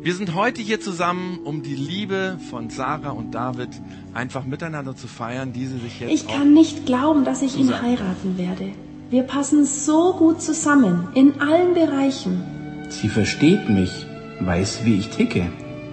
Wir 0.01 0.15
sind 0.15 0.35
heute 0.35 0.63
hier 0.63 0.81
zusammen, 0.81 1.41
um 1.45 1.63
die 1.65 1.75
Liebe 1.75 2.39
von 2.51 2.71
Sarah 2.71 3.11
und 3.11 3.33
David 3.33 3.71
einfach 4.15 4.45
miteinander 4.45 4.95
zu 4.95 5.09
feiern, 5.09 5.53
die 5.53 5.67
sie 5.67 5.79
sich 5.79 5.99
jetzt. 5.99 6.13
Ich 6.13 6.29
kann 6.29 6.55
nicht 6.55 6.87
glauben, 6.87 7.25
dass 7.25 7.43
ich 7.43 7.57
ihn 7.57 7.83
heiraten 7.83 8.39
werde. 8.39 8.73
Wir 9.11 9.23
passen 9.23 9.65
so 9.65 10.13
gut 10.13 10.43
zusammen, 10.43 11.09
in 11.15 11.41
allen 11.41 11.73
Bereichen. 11.73 12.43
Sie 12.91 13.09
versteht 13.09 13.71
mich, 13.71 14.05
weiß, 14.41 14.85
wie 14.85 14.99
ich 14.99 15.09
ticke. 15.09 15.47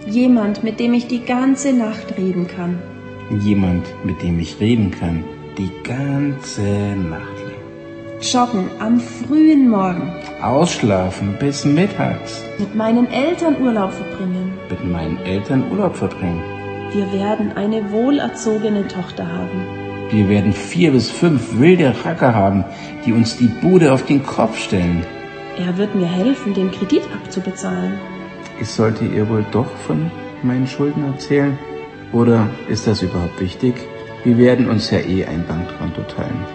Jemand, 0.05 0.65
mit 0.65 0.81
dem 0.81 0.93
ich 0.93 1.07
die 1.07 1.23
ganze 1.23 1.71
Nacht 1.71 2.17
reden 2.17 2.45
kann. 2.45 2.77
Jemand, 3.39 3.85
mit 4.03 4.21
dem 4.21 4.37
ich 4.41 4.59
reden 4.59 4.91
kann, 4.91 5.23
die 5.57 5.71
ganze 5.83 6.61
Nacht. 7.09 7.45
Joggen 8.19 8.69
am 8.79 8.99
frühen 8.99 9.69
Morgen. 9.69 10.11
Ausschlafen 10.41 11.37
bis 11.39 11.63
mittags. 11.63 12.43
Mit 12.59 12.75
meinen 12.75 13.07
Eltern 13.07 13.55
Urlaub 13.61 13.93
verbringen. 13.93 14.51
Mit 14.69 14.91
meinen 14.91 15.17
Eltern 15.23 15.71
Urlaub 15.71 15.95
verbringen. 15.95 16.41
Wir 16.91 17.09
werden 17.13 17.53
eine 17.53 17.89
wohlerzogene 17.93 18.85
Tochter 18.89 19.25
haben. 19.25 19.84
Wir 20.11 20.29
werden 20.29 20.53
vier 20.53 20.91
bis 20.91 21.09
fünf 21.09 21.59
wilde 21.59 21.93
Racker 22.03 22.33
haben, 22.33 22.63
die 23.05 23.11
uns 23.11 23.37
die 23.37 23.47
Bude 23.47 23.91
auf 23.91 24.05
den 24.05 24.23
Kopf 24.23 24.57
stellen. 24.57 25.03
Er 25.57 25.77
wird 25.77 25.95
mir 25.95 26.07
helfen, 26.07 26.53
den 26.53 26.71
Kredit 26.71 27.03
abzubezahlen. 27.13 27.93
Ich 28.61 28.69
sollte 28.69 29.05
ihr 29.05 29.27
wohl 29.27 29.45
doch 29.51 29.69
von 29.87 30.11
meinen 30.43 30.67
Schulden 30.67 31.03
erzählen? 31.05 31.57
Oder 32.13 32.47
ist 32.69 32.87
das 32.87 33.01
überhaupt 33.01 33.39
wichtig? 33.41 33.75
Wir 34.23 34.37
werden 34.37 34.69
uns 34.69 34.91
ja 34.91 34.99
eh 34.99 35.25
ein 35.25 35.45
Bankkonto 35.47 36.01
teilen. 36.03 36.45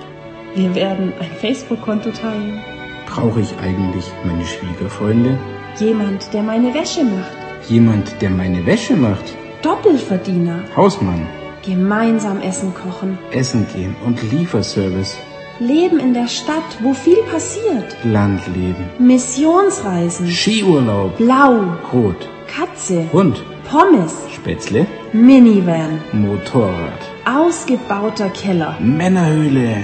Wir 0.54 0.74
werden 0.74 1.12
ein 1.20 1.30
Facebook-Konto 1.40 2.10
teilen. 2.10 2.60
Brauche 3.06 3.40
ich 3.40 3.54
eigentlich 3.62 4.04
meine 4.24 4.44
Schwiegerfreunde? 4.44 5.38
Jemand, 5.78 6.32
der 6.32 6.42
meine 6.42 6.72
Wäsche 6.74 7.04
macht. 7.04 7.68
Jemand, 7.68 8.20
der 8.20 8.30
meine 8.30 8.64
Wäsche 8.66 8.96
macht? 8.96 9.24
Doppelverdiener. 9.62 10.62
Hausmann. 10.76 11.26
Gemeinsam 11.64 12.40
Essen 12.40 12.72
kochen. 12.74 13.18
Essen 13.32 13.66
gehen 13.74 13.94
und 14.06 14.22
Lieferservice. 14.32 15.18
Leben 15.58 15.98
in 15.98 16.14
der 16.14 16.26
Stadt, 16.26 16.78
wo 16.82 16.94
viel 16.94 17.22
passiert. 17.30 17.96
Landleben. 18.02 18.84
Missionsreisen. 18.98 20.26
Skiurlaub. 20.28 21.18
Blau. 21.18 21.64
Rot. 21.92 22.28
Katze. 22.46 23.04
Hund. 23.12 23.44
Pommes. 23.70 24.14
Spätzle. 24.34 24.86
Minivan. 25.12 26.00
Motorrad. 26.12 27.02
Ausgebauter 27.26 28.30
Keller. 28.30 28.78
Männerhöhle. 28.80 29.76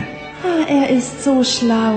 Ah, 0.42 0.64
er 0.66 0.88
ist 0.88 1.22
so 1.22 1.44
schlau. 1.44 1.96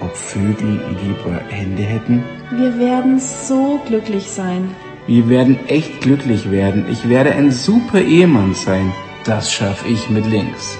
Ob 0.00 0.16
Vögel 0.16 0.80
lieber 1.02 1.38
Hände 1.50 1.82
hätten? 1.82 2.24
Wir 2.50 2.78
werden 2.78 3.20
so 3.20 3.78
glücklich 3.86 4.24
sein. 4.30 4.74
Wir 5.06 5.28
werden 5.28 5.58
echt 5.68 6.00
glücklich 6.00 6.50
werden. 6.50 6.86
Ich 6.90 7.08
werde 7.08 7.32
ein 7.32 7.50
super 7.50 8.00
Ehemann 8.00 8.54
sein. 8.54 8.92
Das 9.24 9.52
schaffe 9.52 9.86
ich 9.86 10.10
mit 10.10 10.26
links. 10.26 10.76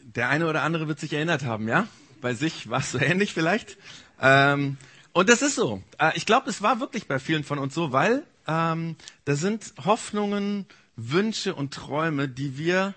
Der 0.00 0.28
eine 0.28 0.48
oder 0.48 0.62
andere 0.62 0.88
wird 0.88 0.98
sich 0.98 1.12
erinnert 1.12 1.44
haben, 1.44 1.68
ja? 1.68 1.86
Bei 2.20 2.34
sich 2.34 2.68
war 2.68 2.80
es 2.80 2.90
so 2.90 2.98
ähnlich 2.98 3.32
vielleicht. 3.32 3.78
Ähm, 4.20 4.78
und 5.12 5.28
das 5.28 5.40
ist 5.42 5.54
so. 5.54 5.80
Äh, 5.98 6.10
ich 6.16 6.26
glaube, 6.26 6.50
es 6.50 6.60
war 6.60 6.80
wirklich 6.80 7.06
bei 7.06 7.20
vielen 7.20 7.44
von 7.44 7.60
uns 7.60 7.72
so, 7.72 7.92
weil 7.92 8.24
ähm, 8.48 8.96
da 9.26 9.36
sind 9.36 9.74
Hoffnungen, 9.84 10.66
Wünsche 10.96 11.54
und 11.54 11.72
Träume, 11.72 12.28
die 12.28 12.58
wir 12.58 12.94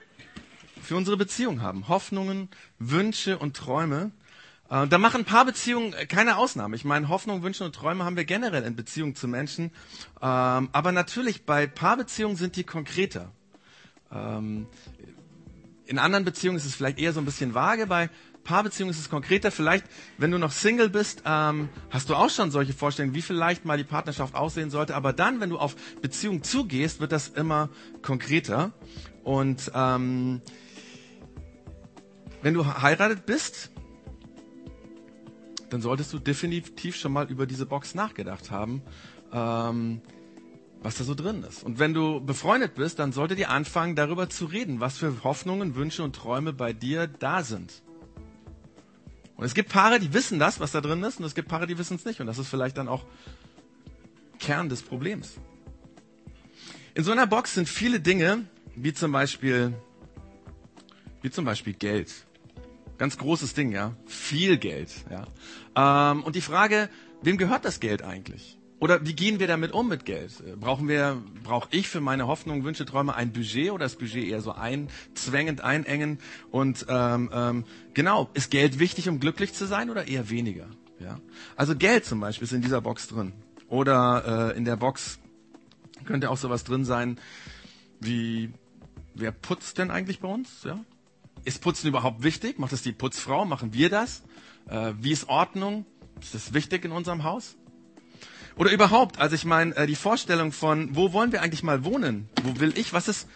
für 0.82 0.96
unsere 0.96 1.16
Beziehung 1.16 1.62
haben. 1.62 1.88
Hoffnungen, 1.90 2.50
Wünsche 2.80 3.38
und 3.38 3.56
Träume. 3.56 4.10
Äh, 4.70 4.88
da 4.88 4.98
machen 4.98 5.26
Paarbeziehungen 5.26 5.94
keine 6.08 6.38
Ausnahme. 6.38 6.76
Ich 6.76 6.86
meine, 6.86 7.08
Hoffnungen, 7.10 7.44
Wünsche 7.44 7.64
und 7.64 7.76
Träume 7.76 8.04
haben 8.04 8.16
wir 8.18 8.26
generell 8.26 8.64
in 8.64 8.76
Beziehungen 8.76 9.16
zu 9.16 9.28
Menschen. 9.28 9.66
Ähm, 10.22 10.70
aber 10.72 10.92
natürlich, 10.92 11.46
bei 11.46 11.68
Paarbeziehungen 11.68 12.36
sind 12.36 12.56
die 12.56 12.64
konkreter. 12.64 13.32
Ähm, 14.12 14.68
in 15.86 16.00
anderen 16.00 16.26
Beziehungen 16.26 16.58
ist 16.58 16.66
es 16.66 16.76
vielleicht 16.76 16.98
eher 17.00 17.14
so 17.14 17.20
ein 17.22 17.26
bisschen 17.26 17.54
vage. 17.54 17.86
Bei 17.86 18.10
Paarbeziehung 18.44 18.90
ist 18.90 19.00
es 19.00 19.10
konkreter. 19.10 19.52
Vielleicht, 19.52 19.86
wenn 20.18 20.32
du 20.32 20.40
noch 20.40 20.52
Single 20.52 20.90
bist, 20.90 21.22
ähm, 21.26 21.70
hast 21.92 22.10
du 22.10 22.16
auch 22.16 22.32
schon 22.32 22.50
solche 22.50 22.74
Vorstellungen, 22.74 23.14
wie 23.14 23.22
vielleicht 23.22 23.66
mal 23.66 23.78
die 23.78 23.84
Partnerschaft 23.84 24.34
aussehen 24.34 24.72
sollte. 24.72 24.96
Aber 24.96 25.14
dann, 25.14 25.42
wenn 25.42 25.52
du 25.52 25.60
auf 25.60 25.76
Beziehung 26.02 26.42
zugehst, 26.42 27.00
wird 27.02 27.12
das 27.12 27.28
immer 27.28 27.70
konkreter. 28.02 28.72
Und 29.24 29.72
wenn 29.74 30.42
du 32.44 32.66
heiratet 32.66 33.26
bist, 33.26 33.72
dann 35.70 35.82
solltest 35.82 36.14
du 36.14 36.20
definitiv 36.20 36.96
schon 36.96 37.14
mal 37.14 37.30
über 37.30 37.46
diese 37.46 37.66
Box 37.66 37.96
nachgedacht 37.96 38.52
haben, 38.52 38.82
ähm, 39.32 40.02
was 40.82 40.98
da 40.98 41.04
so 41.04 41.16
drin 41.16 41.44
ist. 41.44 41.64
Und 41.64 41.80
wenn 41.80 41.94
du 41.94 42.20
befreundet 42.20 42.76
bist, 42.76 43.00
dann 43.00 43.12
solltet 43.12 43.40
ihr 43.40 43.50
anfangen, 43.50 43.96
darüber 43.96 44.30
zu 44.30 44.46
reden, 44.46 44.80
was 44.80 44.98
für 44.98 45.24
Hoffnungen, 45.24 45.76
Wünsche 45.76 46.04
und 46.04 46.16
Träume 46.16 46.54
bei 46.54 46.74
dir 46.74 47.08
da 47.08 47.44
sind. 47.44 47.82
Und 49.36 49.46
es 49.46 49.54
gibt 49.54 49.70
Paare, 49.70 50.00
die 50.00 50.14
wissen 50.14 50.40
das, 50.40 50.60
was 50.60 50.72
da 50.72 50.82
drin 50.82 51.04
ist, 51.04 51.20
und 51.20 51.26
es 51.26 51.36
gibt 51.36 51.50
Paare, 51.50 51.68
die 51.68 51.78
wissen 51.78 51.96
es 51.96 52.06
nicht. 52.06 52.22
Und 52.22 52.28
das 52.28 52.38
ist 52.38 52.48
vielleicht 52.48 52.78
dann 52.78 52.88
auch 52.88 53.04
Kern 54.40 54.70
des 54.70 54.82
Problems. 54.82 55.34
In 56.94 57.04
so 57.04 57.12
einer 57.12 57.28
Box 57.28 57.56
sind 57.56 57.68
viele 57.68 58.00
Dinge, 58.00 58.46
wie 58.76 58.94
zum 58.94 59.12
Beispiel, 59.12 59.74
wie 61.22 61.32
zum 61.32 61.44
Beispiel 61.44 61.74
Geld. 61.74 62.25
Ganz 62.98 63.18
großes 63.18 63.54
Ding, 63.54 63.72
ja. 63.72 63.96
Viel 64.06 64.58
Geld, 64.58 64.90
ja. 65.10 66.12
Ähm, 66.12 66.24
und 66.24 66.36
die 66.36 66.42
Frage, 66.42 66.90
wem 67.22 67.38
gehört 67.38 67.66
das 67.66 67.80
Geld 67.80 68.02
eigentlich? 68.02 68.58
Oder 68.80 69.06
wie 69.06 69.14
gehen 69.14 69.40
wir 69.40 69.48
damit 69.48 69.72
um 69.72 69.88
mit 69.88 70.06
Geld? 70.06 70.32
Brauchen 70.60 70.88
wir, 70.88 71.22
brauche 71.44 71.70
ich 71.72 71.88
für 71.88 72.02
meine 72.02 72.28
Hoffnungen, 72.28 72.64
Wünsche, 72.64 72.86
Träume 72.86 73.16
ein 73.16 73.32
Budget 73.32 73.72
oder 73.72 73.86
das 73.86 73.96
Budget 73.96 74.26
eher 74.28 74.42
so 74.42 74.52
einzwängend, 74.52 75.62
einengen? 75.62 76.20
Und 76.52 76.86
ähm, 76.90 77.30
ähm, 77.34 77.64
genau, 77.94 78.30
ist 78.34 78.52
Geld 78.52 78.80
wichtig, 78.80 79.08
um 79.08 79.20
glücklich 79.20 79.54
zu 79.54 79.66
sein 79.66 79.90
oder 79.90 80.08
eher 80.08 80.30
weniger? 80.30 80.68
Ja? 81.00 81.20
Also 81.56 81.76
Geld 81.76 82.06
zum 82.06 82.20
Beispiel 82.20 82.46
ist 82.46 82.52
in 82.52 82.62
dieser 82.62 82.82
Box 82.82 83.08
drin. 83.08 83.34
Oder 83.70 84.52
äh, 84.54 84.58
in 84.58 84.66
der 84.66 84.76
Box 84.76 85.20
könnte 86.04 86.30
auch 86.30 86.38
sowas 86.38 86.64
drin 86.64 86.86
sein 86.86 87.18
wie, 88.00 88.52
wer 89.14 89.32
putzt 89.32 89.78
denn 89.78 89.90
eigentlich 89.90 90.20
bei 90.20 90.28
uns? 90.28 90.64
Ja? 90.64 90.80
Ist 91.46 91.62
Putzen 91.62 91.88
überhaupt 91.88 92.24
wichtig? 92.24 92.60
Macht 92.60 92.74
es 92.74 92.82
die 92.82 92.92
Putzfrau? 92.92 93.46
Machen 93.46 93.74
wir 93.74 93.90
das? 93.90 94.24
Äh, 94.68 94.94
wie 95.00 95.12
ist 95.12 95.30
Ordnung? 95.30 95.86
Ist 96.20 96.34
das 96.34 96.54
wichtig 96.54 96.84
in 96.86 96.92
unserem 96.92 97.24
Haus? 97.24 97.56
Oder 98.58 98.72
überhaupt, 98.72 99.20
also 99.20 99.36
ich 99.36 99.46
meine, 99.46 99.76
äh, 99.76 99.86
die 99.86 99.96
Vorstellung 99.96 100.52
von, 100.52 100.96
wo 100.96 101.14
wollen 101.14 101.32
wir 101.32 101.42
eigentlich 101.42 101.62
mal 101.62 101.84
wohnen? 101.84 102.30
Wo 102.44 102.60
will 102.60 102.78
ich? 102.78 102.94
Was 102.94 103.08
ist? 103.08 103.28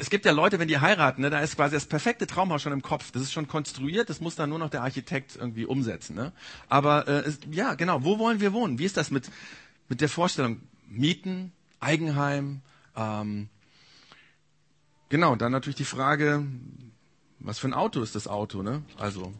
Es 0.00 0.10
gibt 0.10 0.24
ja 0.24 0.32
Leute, 0.32 0.60
wenn 0.60 0.68
die 0.68 0.78
heiraten, 0.78 1.22
ne, 1.22 1.30
da 1.30 1.40
ist 1.40 1.56
quasi 1.56 1.74
das 1.74 1.86
perfekte 1.86 2.26
Traumhaus 2.26 2.62
schon 2.62 2.72
im 2.72 2.82
Kopf. 2.82 3.10
Das 3.10 3.20
ist 3.20 3.32
schon 3.32 3.48
konstruiert, 3.48 4.08
das 4.08 4.20
muss 4.20 4.36
dann 4.36 4.48
nur 4.48 4.60
noch 4.60 4.70
der 4.70 4.82
Architekt 4.82 5.36
irgendwie 5.36 5.66
umsetzen. 5.66 6.14
Ne? 6.14 6.32
Aber 6.68 7.08
äh, 7.08 7.28
es, 7.28 7.40
ja, 7.50 7.74
genau, 7.74 8.04
wo 8.04 8.18
wollen 8.18 8.40
wir 8.40 8.52
wohnen? 8.52 8.78
Wie 8.78 8.84
ist 8.84 8.96
das 8.96 9.10
mit, 9.10 9.28
mit 9.88 10.00
der 10.00 10.08
Vorstellung? 10.08 10.60
Mieten, 10.88 11.52
Eigenheim, 11.80 12.62
ähm, 12.96 13.48
genau, 15.08 15.34
dann 15.34 15.50
natürlich 15.50 15.76
die 15.76 15.84
Frage, 15.84 16.46
was 17.44 17.58
für 17.58 17.68
ein 17.68 17.74
Auto 17.74 18.02
ist 18.02 18.14
das 18.14 18.28
Auto? 18.28 18.62
Ne? 18.62 18.82
Also 18.96 19.32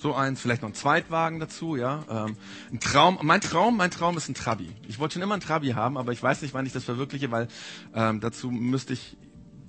so 0.00 0.14
eins, 0.14 0.40
vielleicht 0.40 0.62
noch 0.62 0.70
ein 0.70 0.74
Zweitwagen 0.74 1.40
dazu, 1.40 1.76
ja. 1.76 2.04
Ähm, 2.08 2.36
ein 2.72 2.80
Traum, 2.80 3.18
mein 3.22 3.40
Traum, 3.40 3.76
mein 3.76 3.90
Traum 3.90 4.16
ist 4.16 4.28
ein 4.28 4.34
Trabi. 4.34 4.70
Ich 4.88 4.98
wollte 4.98 5.14
schon 5.14 5.22
immer 5.22 5.34
ein 5.34 5.40
Trabi 5.40 5.70
haben, 5.70 5.98
aber 5.98 6.12
ich 6.12 6.22
weiß 6.22 6.40
nicht, 6.40 6.54
wann 6.54 6.64
ich 6.64 6.72
das 6.72 6.84
verwirkliche, 6.84 7.30
weil 7.30 7.48
ähm, 7.94 8.20
dazu 8.20 8.50
müsste 8.50 8.94
ich 8.94 9.18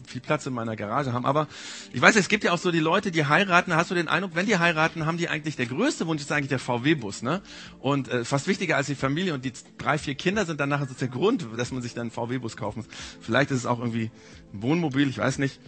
viel 0.08 0.22
Platz 0.22 0.46
in 0.46 0.54
meiner 0.54 0.76
Garage 0.76 1.14
haben. 1.14 1.26
Aber 1.26 1.48
ich 1.94 2.02
weiß, 2.02 2.16
es 2.16 2.28
gibt 2.30 2.44
ja 2.44 2.52
auch 2.52 2.58
so 2.58 2.72
die 2.72 2.80
Leute, 2.80 3.12
die 3.12 3.26
heiraten. 3.26 3.76
Hast 3.76 3.92
du 3.92 3.96
den 3.96 4.08
Eindruck, 4.08 4.36
wenn 4.36 4.46
die 4.46 4.58
heiraten, 4.58 5.06
haben 5.06 5.18
die 5.18 5.30
eigentlich 5.30 5.56
der 5.56 5.66
größte 5.66 6.08
Wunsch 6.08 6.22
ist 6.22 6.32
eigentlich 6.32 6.50
der 6.50 6.60
VW-Bus, 6.60 7.24
ne? 7.24 7.42
Und 7.80 8.10
äh, 8.10 8.24
fast 8.26 8.48
wichtiger 8.48 8.78
als 8.78 8.88
die 8.88 8.96
Familie 8.96 9.34
und 9.34 9.46
die 9.46 9.54
drei, 9.78 9.98
vier 9.98 10.16
Kinder 10.16 10.46
sind 10.46 10.60
dann 10.60 10.70
nachher 10.70 10.88
so 10.88 10.94
der 10.94 11.08
Grund, 11.08 11.48
dass 11.58 11.72
man 11.72 11.82
sich 11.82 11.94
dann 11.94 12.04
einen 12.04 12.12
VW-Bus 12.12 12.58
kaufen 12.58 12.80
muss. 12.80 12.88
Vielleicht 13.22 13.52
ist 13.52 13.60
es 13.60 13.66
auch 13.66 13.80
irgendwie 13.80 14.12
ein 14.54 14.62
Wohnmobil, 14.62 15.10
ich 15.10 15.18
weiß 15.18 15.40
nicht. 15.40 15.60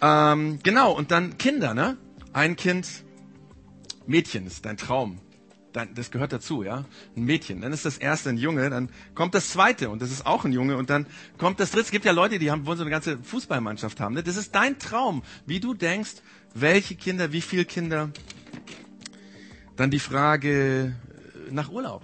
Ähm, 0.00 0.58
genau. 0.62 0.92
Und 0.92 1.10
dann 1.10 1.38
Kinder, 1.38 1.74
ne? 1.74 1.96
Ein 2.32 2.56
Kind 2.56 2.86
Mädchen 4.06 4.46
ist 4.46 4.64
dein 4.64 4.76
Traum. 4.76 5.18
Dein, 5.72 5.94
das 5.94 6.10
gehört 6.10 6.32
dazu, 6.32 6.62
ja. 6.62 6.84
Ein 7.16 7.24
Mädchen. 7.24 7.60
Dann 7.60 7.72
ist 7.72 7.84
das 7.84 7.98
erste 7.98 8.30
ein 8.30 8.38
Junge, 8.38 8.70
dann 8.70 8.88
kommt 9.14 9.34
das 9.34 9.50
zweite 9.50 9.90
und 9.90 10.00
das 10.00 10.10
ist 10.10 10.24
auch 10.24 10.44
ein 10.44 10.52
Junge 10.52 10.76
und 10.76 10.88
dann 10.88 11.06
kommt 11.38 11.60
das 11.60 11.70
dritte. 11.70 11.84
Es 11.84 11.90
gibt 11.90 12.04
ja 12.04 12.12
Leute, 12.12 12.38
die 12.38 12.50
haben, 12.50 12.66
wollen 12.66 12.78
so 12.78 12.84
eine 12.84 12.90
ganze 12.90 13.18
Fußballmannschaft 13.18 14.00
haben. 14.00 14.14
Ne? 14.14 14.22
Das 14.22 14.36
ist 14.36 14.54
dein 14.54 14.78
Traum, 14.78 15.22
wie 15.44 15.60
du 15.60 15.74
denkst, 15.74 16.14
welche 16.54 16.94
Kinder, 16.94 17.32
wie 17.32 17.42
viele 17.42 17.64
Kinder. 17.64 18.10
Dann 19.76 19.90
die 19.90 19.98
Frage 19.98 20.94
äh, 21.48 21.52
nach 21.52 21.70
Urlaub. 21.70 22.02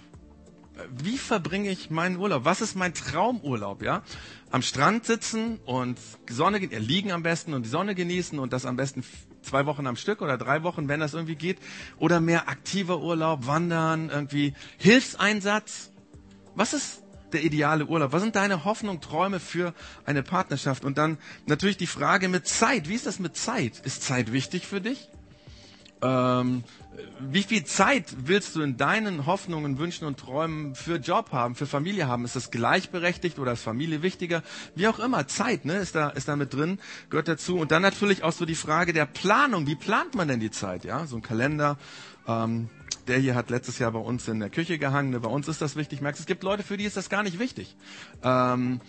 Wie 1.03 1.17
verbringe 1.17 1.71
ich 1.71 1.91
meinen 1.91 2.17
Urlaub? 2.17 2.45
Was 2.45 2.61
ist 2.61 2.75
mein 2.75 2.93
Traumurlaub, 2.93 3.83
ja? 3.83 4.03
Am 4.53 4.61
Strand 4.61 5.07
sitzen 5.07 5.59
und 5.65 5.99
Sonne, 6.29 6.59
liegen 6.59 7.11
am 7.11 7.23
besten 7.23 7.55
und 7.55 7.65
die 7.65 7.71
Sonne 7.71 7.95
genießen 7.95 8.39
und 8.39 8.53
das 8.53 8.67
am 8.67 8.77
besten 8.77 9.03
zwei 9.41 9.65
Wochen 9.65 9.87
am 9.87 9.97
Stück 9.97 10.21
oder 10.21 10.37
drei 10.37 10.63
Wochen, 10.63 10.89
wenn 10.89 11.01
das 11.01 11.15
irgendwie 11.15 11.37
geht. 11.37 11.57
Oder 11.99 12.21
mehr 12.21 12.51
aktiver 12.51 13.01
Urlaub, 13.01 13.47
Wandern, 13.47 14.11
irgendwie 14.11 14.53
Hilfseinsatz. 14.77 15.91
Was 16.55 16.75
ist 16.75 17.03
der 17.33 17.43
ideale 17.43 17.87
Urlaub? 17.87 18.13
Was 18.13 18.21
sind 18.21 18.37
deine 18.37 18.67
Hoffnungen, 18.67 19.01
Träume 19.01 19.41
für 19.41 19.73
eine 20.05 20.23
Partnerschaft? 20.23 20.85
Und 20.85 20.99
dann 20.99 21.17
natürlich 21.47 21.79
die 21.79 21.87
Frage 21.87 22.29
mit 22.29 22.47
Zeit. 22.47 22.91
Wie 22.91 22.95
ist 22.95 23.07
das 23.07 23.19
mit 23.21 23.39
Zeit? 23.39 23.81
Ist 23.87 24.03
Zeit 24.03 24.35
wichtig 24.35 24.67
für 24.67 24.83
dich? 24.83 25.09
Ähm, 26.03 26.65
wie 27.21 27.43
viel 27.43 27.65
Zeit 27.65 28.15
willst 28.19 28.57
du 28.57 28.63
in 28.63 28.77
deinen 28.77 29.27
Hoffnungen, 29.27 29.79
Wünschen 29.79 30.07
und 30.07 30.19
Träumen 30.19 30.75
für 30.75 30.97
Job 30.97 31.31
haben, 31.33 31.55
für 31.55 31.67
Familie 31.67 32.09
haben? 32.09 32.25
Ist 32.25 32.37
das 32.37 32.51
gleichberechtigt 32.51 33.39
oder 33.39 33.53
ist 33.53 33.63
Familie 33.63 34.03
wichtiger? 34.03 34.43
Wie 34.75 34.89
auch 34.89 34.99
immer, 34.99 35.27
Zeit, 35.29 35.65
ne, 35.65 35.77
ist 35.77 35.95
da, 35.95 36.09
ist 36.11 36.29
da 36.29 36.37
mit 36.37 36.53
drin, 36.53 36.79
gehört 37.09 37.29
dazu. 37.29 37.57
Und 37.57 37.71
dann 37.71 37.83
natürlich 37.83 38.25
auch 38.25 38.33
so 38.33 38.45
die 38.45 38.57
Frage 38.57 38.93
der 38.93 39.07
Planung. 39.07 39.67
Wie 39.67 39.77
plant 39.77 40.15
man 40.15 40.29
denn 40.29 40.41
die 40.41 40.51
Zeit? 40.51 40.85
Ja, 40.85 41.07
so 41.07 41.17
ein 41.17 41.23
Kalender. 41.23 41.79
Ähm, 42.27 42.69
der 43.09 43.19
hier 43.19 43.35
hat 43.35 43.51
letztes 43.51 43.79
Jahr 43.79 43.93
bei 43.93 43.99
uns 43.99 44.29
in 44.29 44.39
der 44.41 44.51
Küche 44.51 44.79
gehangen. 44.79 45.11
Ne, 45.11 45.21
bei 45.21 45.31
uns 45.31 45.49
ist 45.49 45.63
das 45.63 45.77
wichtig. 45.77 46.01
Merkst, 46.01 46.21
es 46.21 46.27
gibt 46.27 46.43
Leute, 46.43 46.63
für 46.63 46.77
die 46.77 46.85
ist 46.85 46.97
das 46.97 47.09
gar 47.09 47.23
nicht 47.23 47.39
wichtig. 47.39 47.77
Ähm, 48.23 48.81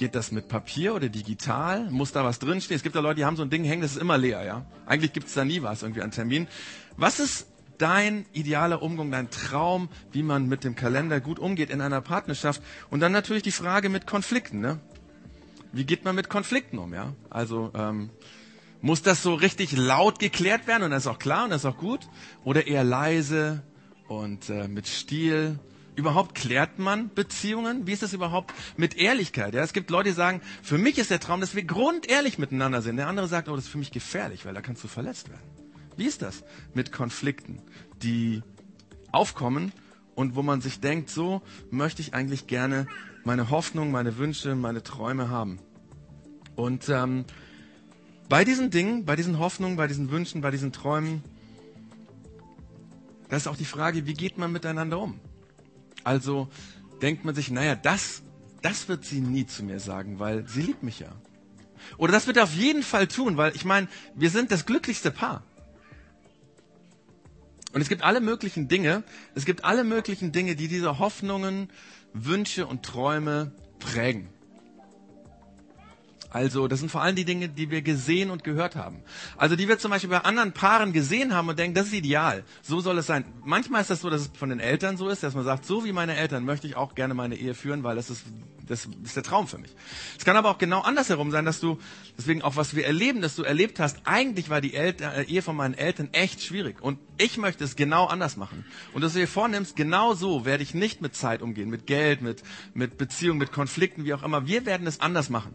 Geht 0.00 0.14
das 0.14 0.32
mit 0.32 0.48
Papier 0.48 0.94
oder 0.94 1.10
digital? 1.10 1.90
Muss 1.90 2.10
da 2.10 2.24
was 2.24 2.38
drinstehen? 2.38 2.74
Es 2.74 2.82
gibt 2.82 2.94
ja 2.94 3.02
Leute, 3.02 3.16
die 3.16 3.26
haben 3.26 3.36
so 3.36 3.42
ein 3.42 3.50
Ding 3.50 3.64
hängen, 3.64 3.82
das 3.82 3.90
ist 3.92 4.00
immer 4.00 4.16
leer, 4.16 4.42
ja. 4.42 4.64
Eigentlich 4.86 5.12
gibt 5.12 5.26
es 5.26 5.34
da 5.34 5.44
nie 5.44 5.60
was, 5.60 5.82
irgendwie 5.82 6.00
an 6.00 6.10
Termin. 6.10 6.48
Was 6.96 7.20
ist 7.20 7.48
dein 7.76 8.24
idealer 8.32 8.80
Umgang, 8.80 9.10
dein 9.10 9.28
Traum, 9.28 9.90
wie 10.10 10.22
man 10.22 10.48
mit 10.48 10.64
dem 10.64 10.74
Kalender 10.74 11.20
gut 11.20 11.38
umgeht 11.38 11.68
in 11.68 11.82
einer 11.82 12.00
Partnerschaft? 12.00 12.62
Und 12.88 13.00
dann 13.00 13.12
natürlich 13.12 13.42
die 13.42 13.52
Frage 13.52 13.90
mit 13.90 14.06
Konflikten, 14.06 14.60
ne? 14.60 14.80
Wie 15.70 15.84
geht 15.84 16.02
man 16.02 16.14
mit 16.16 16.30
Konflikten 16.30 16.78
um, 16.78 16.94
ja? 16.94 17.12
Also, 17.28 17.70
ähm, 17.74 18.08
muss 18.80 19.02
das 19.02 19.22
so 19.22 19.34
richtig 19.34 19.76
laut 19.76 20.18
geklärt 20.18 20.66
werden 20.66 20.84
und 20.84 20.92
das 20.92 21.02
ist 21.02 21.08
auch 21.08 21.18
klar 21.18 21.44
und 21.44 21.50
das 21.50 21.64
ist 21.64 21.70
auch 21.70 21.76
gut? 21.76 22.08
Oder 22.42 22.66
eher 22.66 22.84
leise 22.84 23.62
und 24.08 24.48
äh, 24.48 24.66
mit 24.66 24.86
Stil? 24.86 25.58
Überhaupt 26.00 26.34
klärt 26.34 26.78
man 26.78 27.12
Beziehungen? 27.12 27.86
Wie 27.86 27.92
ist 27.92 28.02
das 28.02 28.14
überhaupt 28.14 28.54
mit 28.78 28.96
Ehrlichkeit? 28.96 29.52
Ja, 29.52 29.62
es 29.62 29.74
gibt 29.74 29.90
Leute, 29.90 30.08
die 30.08 30.14
sagen, 30.14 30.40
für 30.62 30.78
mich 30.78 30.96
ist 30.96 31.10
der 31.10 31.20
Traum, 31.20 31.42
dass 31.42 31.54
wir 31.54 31.62
grundehrlich 31.62 32.38
miteinander 32.38 32.80
sind. 32.80 32.96
Der 32.96 33.06
andere 33.06 33.28
sagt, 33.28 33.50
oh, 33.50 33.54
das 33.54 33.66
ist 33.66 33.70
für 33.70 33.76
mich 33.76 33.90
gefährlich, 33.90 34.46
weil 34.46 34.54
da 34.54 34.62
kannst 34.62 34.82
du 34.82 34.88
verletzt 34.88 35.28
werden. 35.28 35.42
Wie 35.98 36.06
ist 36.06 36.22
das 36.22 36.42
mit 36.72 36.90
Konflikten, 36.90 37.60
die 38.02 38.42
aufkommen 39.12 39.72
und 40.14 40.36
wo 40.36 40.42
man 40.42 40.62
sich 40.62 40.80
denkt, 40.80 41.10
so 41.10 41.42
möchte 41.70 42.00
ich 42.00 42.14
eigentlich 42.14 42.46
gerne 42.46 42.86
meine 43.24 43.50
Hoffnung, 43.50 43.90
meine 43.90 44.16
Wünsche, 44.16 44.54
meine 44.54 44.82
Träume 44.82 45.28
haben. 45.28 45.58
Und 46.56 46.88
ähm, 46.88 47.26
bei 48.30 48.46
diesen 48.46 48.70
Dingen, 48.70 49.04
bei 49.04 49.16
diesen 49.16 49.38
Hoffnungen, 49.38 49.76
bei 49.76 49.86
diesen 49.86 50.10
Wünschen, 50.10 50.40
bei 50.40 50.50
diesen 50.50 50.72
Träumen, 50.72 51.22
da 53.28 53.36
ist 53.36 53.48
auch 53.48 53.56
die 53.58 53.66
Frage, 53.66 54.06
wie 54.06 54.14
geht 54.14 54.38
man 54.38 54.50
miteinander 54.50 54.98
um? 54.98 55.20
Also 56.10 56.48
denkt 57.02 57.24
man 57.24 57.36
sich, 57.36 57.52
naja, 57.52 57.76
das, 57.76 58.22
das 58.62 58.88
wird 58.88 59.04
sie 59.04 59.20
nie 59.20 59.46
zu 59.46 59.62
mir 59.62 59.78
sagen, 59.78 60.18
weil 60.18 60.44
sie 60.48 60.60
liebt 60.60 60.82
mich 60.82 60.98
ja. 60.98 61.12
Oder 61.98 62.10
das 62.10 62.26
wird 62.26 62.36
er 62.36 62.42
auf 62.42 62.52
jeden 62.52 62.82
Fall 62.82 63.06
tun, 63.06 63.36
weil 63.36 63.54
ich 63.54 63.64
meine, 63.64 63.86
wir 64.16 64.28
sind 64.30 64.50
das 64.50 64.66
glücklichste 64.66 65.12
Paar. 65.12 65.44
Und 67.72 67.80
es 67.80 67.88
gibt 67.88 68.02
alle 68.02 68.20
möglichen 68.20 68.66
Dinge, 68.66 69.04
es 69.36 69.44
gibt 69.44 69.64
alle 69.64 69.84
möglichen 69.84 70.32
Dinge, 70.32 70.56
die 70.56 70.66
diese 70.66 70.98
Hoffnungen, 70.98 71.70
Wünsche 72.12 72.66
und 72.66 72.82
Träume 72.82 73.52
prägen. 73.78 74.30
Also 76.30 76.68
das 76.68 76.78
sind 76.78 76.90
vor 76.90 77.02
allem 77.02 77.16
die 77.16 77.24
Dinge, 77.24 77.48
die 77.48 77.70
wir 77.70 77.82
gesehen 77.82 78.30
und 78.30 78.44
gehört 78.44 78.76
haben. 78.76 79.02
Also 79.36 79.56
die 79.56 79.66
wir 79.66 79.78
zum 79.78 79.90
Beispiel 79.90 80.10
bei 80.10 80.18
anderen 80.18 80.52
Paaren 80.52 80.92
gesehen 80.92 81.34
haben 81.34 81.48
und 81.48 81.58
denken, 81.58 81.74
das 81.74 81.88
ist 81.88 81.92
ideal. 81.92 82.44
So 82.62 82.80
soll 82.80 82.98
es 82.98 83.06
sein. 83.06 83.24
Manchmal 83.44 83.82
ist 83.82 83.90
das 83.90 84.00
so, 84.00 84.10
dass 84.10 84.22
es 84.22 84.30
von 84.38 84.48
den 84.48 84.60
Eltern 84.60 84.96
so 84.96 85.08
ist, 85.08 85.24
dass 85.24 85.34
man 85.34 85.44
sagt, 85.44 85.66
so 85.66 85.84
wie 85.84 85.92
meine 85.92 86.16
Eltern 86.16 86.44
möchte 86.44 86.68
ich 86.68 86.76
auch 86.76 86.94
gerne 86.94 87.14
meine 87.14 87.34
Ehe 87.34 87.54
führen, 87.54 87.82
weil 87.82 87.96
das 87.96 88.10
ist, 88.10 88.22
das 88.64 88.88
ist 89.02 89.16
der 89.16 89.24
Traum 89.24 89.48
für 89.48 89.58
mich. 89.58 89.74
Es 90.16 90.24
kann 90.24 90.36
aber 90.36 90.50
auch 90.50 90.58
genau 90.58 90.82
andersherum 90.82 91.32
sein, 91.32 91.44
dass 91.44 91.58
du, 91.58 91.78
deswegen 92.16 92.42
auch 92.42 92.54
was 92.54 92.76
wir 92.76 92.86
erleben, 92.86 93.22
dass 93.22 93.34
du 93.34 93.42
erlebt 93.42 93.80
hast, 93.80 93.98
eigentlich 94.04 94.50
war 94.50 94.60
die 94.60 94.74
Eltern, 94.74 95.12
äh, 95.12 95.22
Ehe 95.24 95.42
von 95.42 95.56
meinen 95.56 95.74
Eltern 95.74 96.10
echt 96.12 96.42
schwierig. 96.42 96.80
Und 96.80 97.00
ich 97.18 97.38
möchte 97.38 97.64
es 97.64 97.74
genau 97.74 98.06
anders 98.06 98.36
machen. 98.36 98.64
Und 98.92 99.02
dass 99.02 99.14
du 99.14 99.18
dir 99.18 99.26
vornimmst, 99.26 99.74
genau 99.74 100.14
so 100.14 100.44
werde 100.44 100.62
ich 100.62 100.74
nicht 100.74 101.00
mit 101.00 101.16
Zeit 101.16 101.42
umgehen, 101.42 101.70
mit 101.70 101.88
Geld, 101.88 102.22
mit, 102.22 102.44
mit 102.72 102.98
Beziehungen, 102.98 103.38
mit 103.38 103.50
Konflikten, 103.50 104.04
wie 104.04 104.14
auch 104.14 104.22
immer. 104.22 104.46
Wir 104.46 104.64
werden 104.64 104.86
es 104.86 105.00
anders 105.00 105.28
machen. 105.28 105.52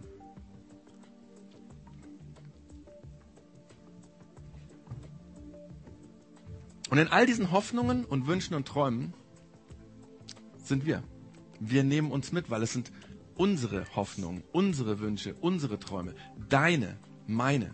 Und 6.90 6.98
in 6.98 7.08
all 7.08 7.26
diesen 7.26 7.52
Hoffnungen 7.52 8.06
und 8.06 8.28
Wünschen 8.28 8.54
und 8.54 8.68
Träumen 8.68 9.14
sind 10.58 10.86
wir. 10.86 11.04
Wir 11.60 11.84
nehmen 11.84 12.12
uns 12.12 12.32
mit, 12.32 12.50
weil 12.50 12.64
es 12.64 12.74
sind 12.74 12.92
unsere 13.36 13.86
Hoffnungen, 13.96 14.44
unsere 14.52 15.00
Wünsche, 15.00 15.36
unsere 15.36 15.80
Träume, 15.80 16.16
deine, 16.50 16.98
meine. 17.28 17.74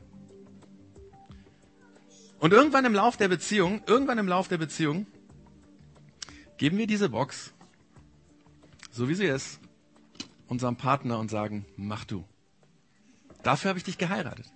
Und 2.39 2.53
irgendwann 2.53 2.85
im 2.85 2.93
Lauf 2.93 3.17
der 3.17 3.27
Beziehung, 3.27 3.81
irgendwann 3.85 4.17
im 4.17 4.27
Lauf 4.27 4.47
der 4.47 4.57
Beziehung, 4.57 5.05
geben 6.57 6.77
wir 6.77 6.87
diese 6.87 7.09
Box, 7.09 7.53
so 8.91 9.09
wie 9.09 9.13
sie 9.13 9.25
ist, 9.25 9.59
unserem 10.47 10.75
Partner 10.75 11.19
und 11.19 11.29
sagen, 11.29 11.65
mach 11.75 12.05
du. 12.05 12.23
Dafür 13.43 13.69
habe 13.69 13.79
ich 13.79 13.85
dich 13.85 13.97
geheiratet. 13.97 14.51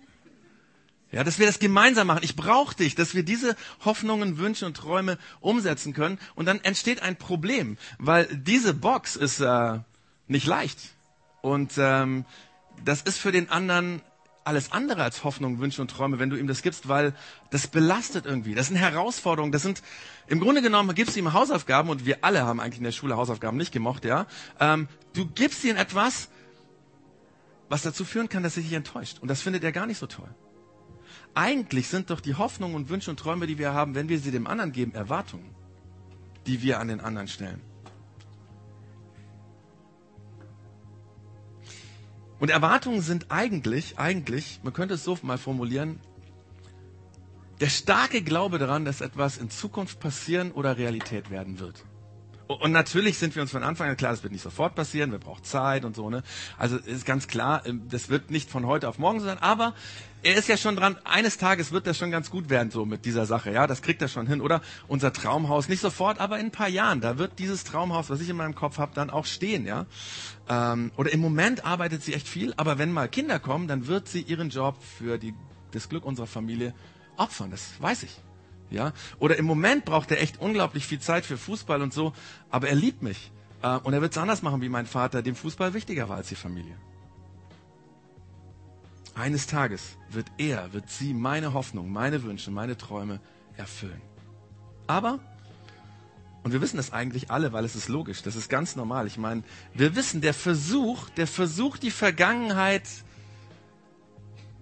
Ja, 1.12 1.22
dass 1.22 1.38
wir 1.38 1.46
das 1.46 1.60
gemeinsam 1.60 2.08
machen. 2.08 2.24
Ich 2.24 2.34
brauche 2.34 2.74
dich, 2.74 2.94
dass 2.94 3.14
wir 3.14 3.22
diese 3.22 3.56
Hoffnungen, 3.84 4.38
Wünsche 4.38 4.66
und 4.66 4.76
Träume 4.76 5.18
umsetzen 5.40 5.92
können. 5.92 6.18
Und 6.34 6.46
dann 6.46 6.60
entsteht 6.62 7.00
ein 7.00 7.16
Problem, 7.16 7.78
weil 7.98 8.26
diese 8.26 8.74
Box 8.74 9.14
ist 9.14 9.40
äh, 9.40 9.78
nicht 10.26 10.46
leicht. 10.46 10.78
Und 11.42 11.74
ähm, 11.78 12.24
das 12.84 13.02
ist 13.02 13.18
für 13.18 13.32
den 13.32 13.50
anderen 13.50 14.02
alles 14.46 14.70
andere 14.70 15.02
als 15.02 15.24
Hoffnung, 15.24 15.58
Wünsche 15.58 15.82
und 15.82 15.90
Träume, 15.90 16.20
wenn 16.20 16.30
du 16.30 16.36
ihm 16.36 16.46
das 16.46 16.62
gibst, 16.62 16.88
weil 16.88 17.14
das 17.50 17.66
belastet 17.66 18.26
irgendwie. 18.26 18.54
Das 18.54 18.68
sind 18.68 18.76
Herausforderungen. 18.76 19.50
Das 19.50 19.62
sind 19.62 19.82
im 20.28 20.38
Grunde 20.38 20.62
genommen 20.62 20.94
gibst 20.94 21.16
du 21.16 21.20
ihm 21.20 21.32
Hausaufgaben 21.32 21.90
und 21.90 22.06
wir 22.06 22.18
alle 22.22 22.42
haben 22.44 22.60
eigentlich 22.60 22.78
in 22.78 22.84
der 22.84 22.92
Schule 22.92 23.16
Hausaufgaben 23.16 23.56
nicht 23.56 23.72
gemocht, 23.72 24.04
ja. 24.04 24.26
Ähm, 24.60 24.86
du 25.14 25.26
gibst 25.26 25.64
ihm 25.64 25.76
etwas, 25.76 26.28
was 27.68 27.82
dazu 27.82 28.04
führen 28.04 28.28
kann, 28.28 28.44
dass 28.44 28.56
er 28.56 28.62
sich 28.62 28.72
enttäuscht. 28.72 29.18
Und 29.20 29.28
das 29.28 29.42
findet 29.42 29.64
er 29.64 29.72
gar 29.72 29.86
nicht 29.86 29.98
so 29.98 30.06
toll. 30.06 30.28
Eigentlich 31.38 31.88
sind 31.88 32.08
doch 32.08 32.20
die 32.22 32.34
Hoffnungen 32.34 32.74
und 32.74 32.88
Wünsche 32.88 33.10
und 33.10 33.20
Träume, 33.20 33.46
die 33.46 33.58
wir 33.58 33.74
haben, 33.74 33.94
wenn 33.94 34.08
wir 34.08 34.18
sie 34.18 34.30
dem 34.30 34.46
anderen 34.46 34.72
geben, 34.72 34.94
Erwartungen, 34.94 35.54
die 36.46 36.62
wir 36.62 36.80
an 36.80 36.88
den 36.88 36.98
anderen 37.00 37.28
stellen. 37.28 37.60
Und 42.38 42.50
Erwartungen 42.50 43.02
sind 43.02 43.30
eigentlich, 43.30 43.98
eigentlich, 43.98 44.60
man 44.62 44.72
könnte 44.72 44.94
es 44.94 45.04
so 45.04 45.18
mal 45.20 45.36
formulieren, 45.36 46.00
der 47.60 47.68
starke 47.68 48.22
Glaube 48.22 48.56
daran, 48.58 48.86
dass 48.86 49.02
etwas 49.02 49.36
in 49.36 49.50
Zukunft 49.50 50.00
passieren 50.00 50.52
oder 50.52 50.78
Realität 50.78 51.30
werden 51.30 51.58
wird. 51.58 51.84
Und 52.48 52.70
natürlich 52.70 53.18
sind 53.18 53.34
wir 53.34 53.42
uns 53.42 53.50
von 53.50 53.64
Anfang 53.64 53.88
an 53.88 53.96
klar, 53.96 54.12
das 54.12 54.22
wird 54.22 54.32
nicht 54.32 54.42
sofort 54.42 54.76
passieren, 54.76 55.10
wir 55.10 55.18
brauchen 55.18 55.42
Zeit 55.42 55.84
und 55.84 55.96
so, 55.96 56.10
ne? 56.10 56.22
Also 56.58 56.76
ist 56.76 57.04
ganz 57.04 57.26
klar, 57.26 57.66
ähm, 57.66 57.82
das 57.90 58.08
wird 58.08 58.30
nicht 58.30 58.50
von 58.50 58.66
heute 58.66 58.88
auf 58.88 58.98
morgen 58.98 59.18
sein, 59.20 59.38
aber 59.40 59.74
er 60.22 60.36
ist 60.36 60.48
ja 60.48 60.56
schon 60.56 60.76
dran, 60.76 60.96
eines 61.04 61.38
Tages 61.38 61.72
wird 61.72 61.86
das 61.86 61.98
schon 61.98 62.10
ganz 62.10 62.30
gut 62.30 62.48
werden, 62.48 62.70
so 62.70 62.84
mit 62.84 63.04
dieser 63.04 63.26
Sache, 63.26 63.50
ja, 63.52 63.66
das 63.66 63.82
kriegt 63.82 64.00
er 64.00 64.08
schon 64.08 64.26
hin. 64.26 64.40
Oder 64.40 64.62
unser 64.86 65.12
Traumhaus, 65.12 65.68
nicht 65.68 65.80
sofort, 65.80 66.20
aber 66.20 66.38
in 66.38 66.46
ein 66.46 66.52
paar 66.52 66.68
Jahren, 66.68 67.00
da 67.00 67.18
wird 67.18 67.38
dieses 67.40 67.64
Traumhaus, 67.64 68.10
was 68.10 68.20
ich 68.20 68.28
in 68.28 68.36
meinem 68.36 68.54
Kopf 68.54 68.78
habe, 68.78 68.92
dann 68.94 69.10
auch 69.10 69.26
stehen, 69.26 69.66
ja. 69.66 69.86
Ähm, 70.48 70.92
oder 70.96 71.12
im 71.12 71.20
Moment 71.20 71.64
arbeitet 71.64 72.04
sie 72.04 72.14
echt 72.14 72.28
viel, 72.28 72.54
aber 72.56 72.78
wenn 72.78 72.92
mal 72.92 73.08
Kinder 73.08 73.40
kommen, 73.40 73.66
dann 73.66 73.88
wird 73.88 74.08
sie 74.08 74.20
ihren 74.20 74.50
Job 74.50 74.76
für 74.98 75.18
die, 75.18 75.34
das 75.72 75.88
Glück 75.88 76.04
unserer 76.04 76.28
Familie 76.28 76.74
opfern, 77.16 77.50
das 77.50 77.72
weiß 77.80 78.04
ich. 78.04 78.20
Ja? 78.70 78.92
Oder 79.18 79.36
im 79.36 79.44
Moment 79.44 79.84
braucht 79.84 80.10
er 80.10 80.20
echt 80.20 80.40
unglaublich 80.40 80.86
viel 80.86 81.00
Zeit 81.00 81.24
für 81.24 81.36
Fußball 81.36 81.82
und 81.82 81.92
so, 81.92 82.12
aber 82.50 82.68
er 82.68 82.74
liebt 82.74 83.02
mich. 83.02 83.30
Äh, 83.62 83.76
und 83.78 83.92
er 83.92 84.00
wird 84.00 84.12
es 84.12 84.18
anders 84.18 84.42
machen 84.42 84.60
wie 84.60 84.68
mein 84.68 84.86
Vater, 84.86 85.22
dem 85.22 85.34
Fußball 85.34 85.74
wichtiger 85.74 86.08
war 86.08 86.16
als 86.16 86.28
die 86.28 86.34
Familie. 86.34 86.76
Eines 89.14 89.46
Tages 89.46 89.96
wird 90.10 90.26
er, 90.36 90.72
wird 90.74 90.90
sie 90.90 91.14
meine 91.14 91.54
Hoffnung, 91.54 91.90
meine 91.90 92.22
Wünsche, 92.22 92.50
meine 92.50 92.76
Träume 92.76 93.20
erfüllen. 93.56 94.02
Aber, 94.86 95.20
und 96.42 96.52
wir 96.52 96.60
wissen 96.60 96.76
das 96.76 96.92
eigentlich 96.92 97.30
alle, 97.30 97.52
weil 97.54 97.64
es 97.64 97.74
ist 97.74 97.88
logisch, 97.88 98.22
das 98.22 98.36
ist 98.36 98.50
ganz 98.50 98.76
normal. 98.76 99.06
Ich 99.06 99.16
meine, 99.16 99.42
wir 99.72 99.96
wissen, 99.96 100.20
der 100.20 100.34
Versuch, 100.34 101.08
der 101.10 101.26
Versuch, 101.26 101.78
die 101.78 101.90
Vergangenheit 101.90 102.86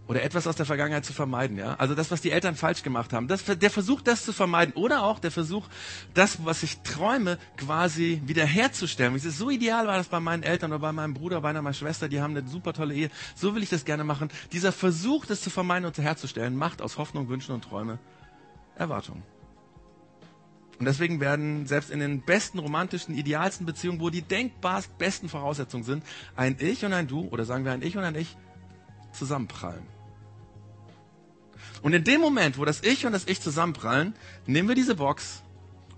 oder 0.06 0.23
etwas 0.23 0.46
aus 0.46 0.56
der 0.56 0.66
Vergangenheit 0.66 1.04
zu 1.04 1.12
vermeiden, 1.12 1.56
ja. 1.56 1.75
Also 1.76 1.94
das, 1.94 2.11
was 2.11 2.20
die 2.20 2.30
Eltern 2.30 2.56
falsch 2.56 2.82
gemacht 2.82 3.12
haben, 3.12 3.26
das, 3.26 3.44
der 3.44 3.70
Versuch, 3.70 4.02
das 4.02 4.25
zu 4.25 4.32
vermeiden, 4.32 4.75
oder 4.75 5.02
auch 5.04 5.18
der 5.18 5.30
Versuch, 5.30 5.66
das, 6.12 6.44
was 6.44 6.62
ich 6.62 6.78
träume, 6.80 7.38
quasi 7.56 8.20
wiederherzustellen. 8.26 9.14
Es 9.14 9.25
ist 9.25 9.38
so 9.38 9.49
ideal 9.49 9.87
war 9.87 9.96
das 9.96 10.08
bei 10.08 10.20
meinen 10.20 10.42
Eltern 10.42 10.73
oder 10.73 10.80
bei 10.80 10.92
meinem 10.92 11.14
Bruder, 11.14 11.40
bei 11.40 11.52
meiner 11.52 11.73
Schwester, 11.73 12.08
die 12.08 12.20
haben 12.20 12.37
eine 12.37 12.46
super 12.46 12.75
tolle 12.75 12.94
Ehe. 12.94 13.11
So 13.34 13.54
will 13.54 13.62
ich 13.62 13.70
das 13.70 13.84
gerne 13.84 14.04
machen. 14.04 14.28
Dieser 14.52 14.73
Versuch, 14.73 15.25
das 15.25 15.40
zu 15.40 15.50
vermeiden 15.50 15.87
und 15.87 15.96
herzustellen, 15.96 16.54
macht 16.56 16.82
aus 16.82 16.99
Hoffnung, 16.99 17.28
Wünschen 17.28 17.54
und 17.54 17.64
Träume 17.64 17.99
Erwartungen. 18.76 19.23
Und 20.78 20.87
deswegen 20.87 21.20
werden 21.20 21.66
selbst 21.66 21.90
in 21.90 22.00
den 22.00 22.23
besten 22.23 22.58
romantischen, 22.58 23.14
idealsten 23.14 23.64
Beziehungen, 23.64 24.00
wo 24.00 24.11
die 24.11 24.23
denkbar 24.23 24.82
besten 24.99 25.28
Voraussetzungen 25.28 25.84
sind, 25.84 26.04
ein 26.34 26.56
Ich 26.58 26.84
und 26.84 26.92
ein 26.92 27.06
Du, 27.06 27.28
oder 27.28 27.44
sagen 27.44 27.64
wir 27.64 27.73
ein 27.73 27.82
Ich 27.82 27.96
und 27.96 28.02
ein 28.02 28.16
Ich, 28.16 28.37
zusammenprallen. 29.12 29.94
Und 31.85 31.93
in 31.93 32.03
dem 32.03 32.23
Moment, 32.23 32.57
wo 32.57 32.64
das 32.64 32.81
Ich 32.83 33.05
und 33.05 33.12
das 33.12 33.26
Ich 33.26 33.43
zusammenprallen, 33.43 34.14
nehmen 34.47 34.69
wir 34.69 34.75
diese 34.75 34.95
Box 34.95 35.43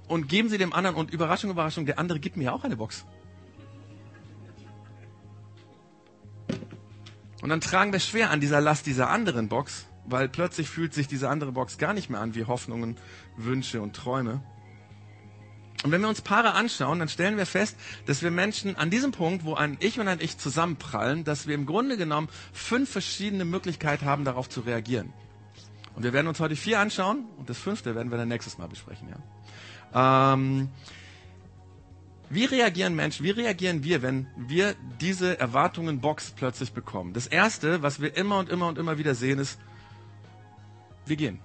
und 0.09 0.29
geben 0.29 0.49
sie 0.49 0.59
dem 0.59 0.73
anderen 0.73 0.97
und 0.97 1.13
Überraschung, 1.13 1.49
Überraschung, 1.49 1.87
der 1.87 2.01
andere 2.01 2.19
gibt 2.19 2.37
mir 2.37 2.53
auch 2.53 2.65
eine 2.65 2.77
Box. 2.77 3.05
Und 7.41 7.51
dann 7.51 7.61
tragen 7.61 7.93
wir 7.93 8.01
schwer 8.01 8.31
an 8.31 8.41
dieser 8.41 8.61
Last 8.61 8.87
dieser 8.87 9.11
anderen 9.11 9.49
Box, 9.49 9.87
weil 10.05 10.29
plötzlich 10.29 10.69
fühlt 10.69 10.93
sich 10.93 11.07
diese 11.07 11.29
andere 11.29 11.53
Box 11.53 11.79
gar 11.79 11.95
nicht 11.95 12.11
mehr 12.11 12.19
an 12.19 12.35
wie 12.35 12.47
Hoffnungen, 12.47 12.97
Wünsche 13.37 13.81
und 13.81 13.95
Träume. 13.95 14.43
Und 15.85 15.93
wenn 15.93 16.01
wir 16.01 16.09
uns 16.09 16.21
Paare 16.21 16.55
anschauen, 16.55 16.99
dann 16.99 17.09
stellen 17.09 17.37
wir 17.37 17.47
fest, 17.47 17.77
dass 18.07 18.23
wir 18.23 18.33
Menschen 18.33 18.75
an 18.75 18.91
diesem 18.91 19.13
Punkt, 19.13 19.45
wo 19.45 19.55
ein 19.55 19.77
Ich 19.79 20.01
und 20.01 20.09
ein 20.09 20.19
Ich 20.21 20.37
zusammenprallen, 20.37 21.23
dass 21.23 21.47
wir 21.47 21.55
im 21.55 21.65
Grunde 21.65 21.97
genommen 21.97 22.29
fünf 22.53 22.91
verschiedene 22.91 23.45
Möglichkeiten 23.45 24.05
haben, 24.05 24.25
darauf 24.25 24.49
zu 24.49 24.63
reagieren. 24.63 25.13
Und 25.97 26.03
wir 26.03 26.13
werden 26.13 26.27
uns 26.29 26.39
heute 26.41 26.57
vier 26.57 26.79
anschauen 26.79 27.25
und 27.39 27.49
das 27.49 27.59
fünfte 27.59 27.95
werden 27.95 28.11
wir 28.11 28.19
dann 28.19 28.29
nächstes 28.29 28.59
Mal 28.59 28.69
besprechen. 28.69 29.09
Ja. 29.09 30.35
Ähm, 30.35 30.69
wie 32.29 32.45
reagieren 32.45 32.95
Menschen, 32.95 33.25
wie 33.25 33.31
reagieren 33.31 33.83
wir, 33.83 34.03
wenn 34.03 34.27
wir 34.37 34.75
diese 35.01 35.41
Erwartungen-Box 35.41 36.33
plötzlich 36.37 36.73
bekommen? 36.73 37.15
Das 37.15 37.27
Erste, 37.27 37.83
was 37.83 38.01
wir 38.01 38.15
immer 38.15 38.39
und 38.39 38.51
immer 38.51 38.69
und 38.69 38.79
immer 38.79 38.99
wieder 38.99 39.15
sehen, 39.15 39.39
ist, 39.39 39.59
wir 41.07 41.17
gehen. 41.17 41.41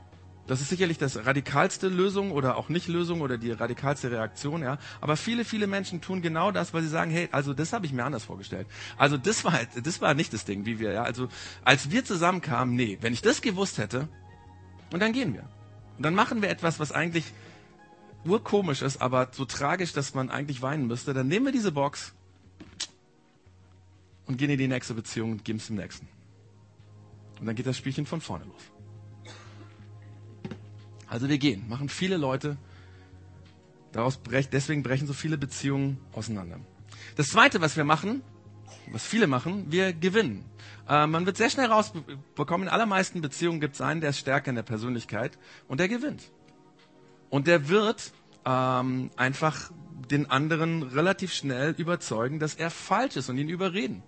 Das 0.48 0.60
ist 0.60 0.70
sicherlich 0.70 0.98
das 0.98 1.26
radikalste 1.26 1.88
Lösung 1.88 2.32
oder 2.32 2.58
auch 2.58 2.68
nicht 2.68 2.90
Lösung 2.90 3.22
oder 3.22 3.38
die 3.38 3.52
radikalste 3.52 4.12
Reaktion, 4.12 4.64
ja. 4.64 4.80
Aber 5.00 5.16
viele, 5.16 5.46
viele 5.46 5.66
Menschen 5.68 6.02
tun 6.02 6.22
genau 6.22 6.52
das, 6.52 6.74
weil 6.74 6.82
sie 6.82 6.90
sagen, 6.90 7.12
hey, 7.12 7.30
also 7.32 7.54
das 7.54 7.72
habe 7.72 7.86
ich 7.86 7.94
mir 7.94 8.04
anders 8.04 8.26
vorgestellt. 8.26 8.68
Also 8.98 9.18
das 9.18 9.46
war, 9.46 9.58
das 9.82 10.02
war 10.02 10.14
nicht 10.14 10.34
das 10.34 10.44
Ding, 10.44 10.66
wie 10.66 10.80
wir, 10.80 10.92
ja. 10.92 11.04
Also 11.04 11.30
als 11.64 11.92
wir 11.92 12.04
zusammenkamen, 12.04 12.76
nee, 12.76 12.98
wenn 13.00 13.14
ich 13.14 13.22
das 13.22 13.42
gewusst 13.42 13.78
hätte, 13.78 14.10
und 14.92 15.00
dann 15.00 15.14
gehen 15.14 15.34
wir. 15.34 15.48
Und 15.98 16.04
dann 16.04 16.16
machen 16.16 16.42
wir 16.42 16.50
etwas, 16.50 16.80
was 16.80 16.92
eigentlich 16.92 17.26
urkomisch 18.26 18.82
ist, 18.82 19.02
aber 19.02 19.30
so 19.32 19.46
tragisch, 19.46 19.94
dass 19.94 20.14
man 20.14 20.30
eigentlich 20.30 20.62
weinen 20.62 20.88
müsste. 20.88 21.14
Dann 21.14 21.28
nehmen 21.28 21.46
wir 21.46 21.52
diese 21.52 21.72
Box 21.72 22.14
und 24.26 24.38
gehen 24.38 24.50
in 24.50 24.58
die 24.58 24.68
nächste 24.68 24.94
Beziehung 24.94 25.32
und 25.32 25.46
geben 25.46 25.60
es 25.60 25.68
dem 25.68 25.76
nächsten. 25.76 26.08
Und 27.40 27.48
dann 27.48 27.56
geht 27.56 27.66
das 27.66 27.78
Spielchen 27.78 28.06
von 28.06 28.22
vorne 28.22 28.46
los. 28.46 28.62
Also 31.08 31.28
wir 31.28 31.38
gehen, 31.38 31.68
machen 31.68 31.90
viele 31.90 32.18
Leute, 32.18 32.58
daraus 33.92 34.18
brech, 34.18 34.50
deswegen 34.50 34.84
brechen 34.84 35.08
so 35.08 35.14
viele 35.14 35.38
Beziehungen 35.38 35.98
auseinander. 36.14 36.60
Das 37.16 37.30
zweite, 37.30 37.60
was 37.60 37.76
wir 37.76 37.84
machen, 37.84 38.22
was 38.92 39.06
viele 39.06 39.28
machen, 39.28 39.66
wir 39.70 39.94
gewinnen. 39.94 40.46
Äh, 40.88 41.08
man 41.08 41.26
wird 41.26 41.38
sehr 41.38 41.50
schnell 41.50 41.68
rausbekommen, 41.68 42.68
in 42.68 42.74
allermeisten 42.74 43.22
Beziehungen 43.22 43.60
gibt 43.60 43.76
es 43.76 43.82
einen, 43.82 44.02
der 44.02 44.12
ist 44.12 44.20
stärker 44.20 44.50
in 44.50 44.56
der 44.56 44.64
Persönlichkeit 44.64 45.38
und 45.68 45.80
der 45.80 45.88
gewinnt. 45.88 46.24
Und 47.30 47.48
der 47.48 47.70
wird 47.70 48.12
ähm, 48.46 49.12
einfach 49.16 49.72
den 50.10 50.30
anderen 50.30 50.84
relativ 50.84 51.34
schnell 51.34 51.74
überzeugen, 51.78 52.40
dass 52.40 52.56
er 52.56 52.70
falsch 52.70 53.16
ist 53.16 53.30
und 53.30 53.38
ihn 53.38 53.50
überreden. 53.50 54.04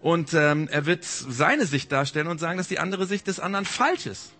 Und 0.00 0.32
ähm, 0.34 0.68
er 0.70 0.86
wird 0.86 1.04
seine 1.04 1.66
Sicht 1.66 1.90
darstellen 1.90 2.28
und 2.28 2.38
sagen, 2.38 2.58
dass 2.58 2.68
die 2.68 2.78
andere 2.78 3.06
Sicht 3.06 3.26
des 3.26 3.40
anderen 3.40 3.64
falsch 3.64 4.06
ist. 4.06 4.32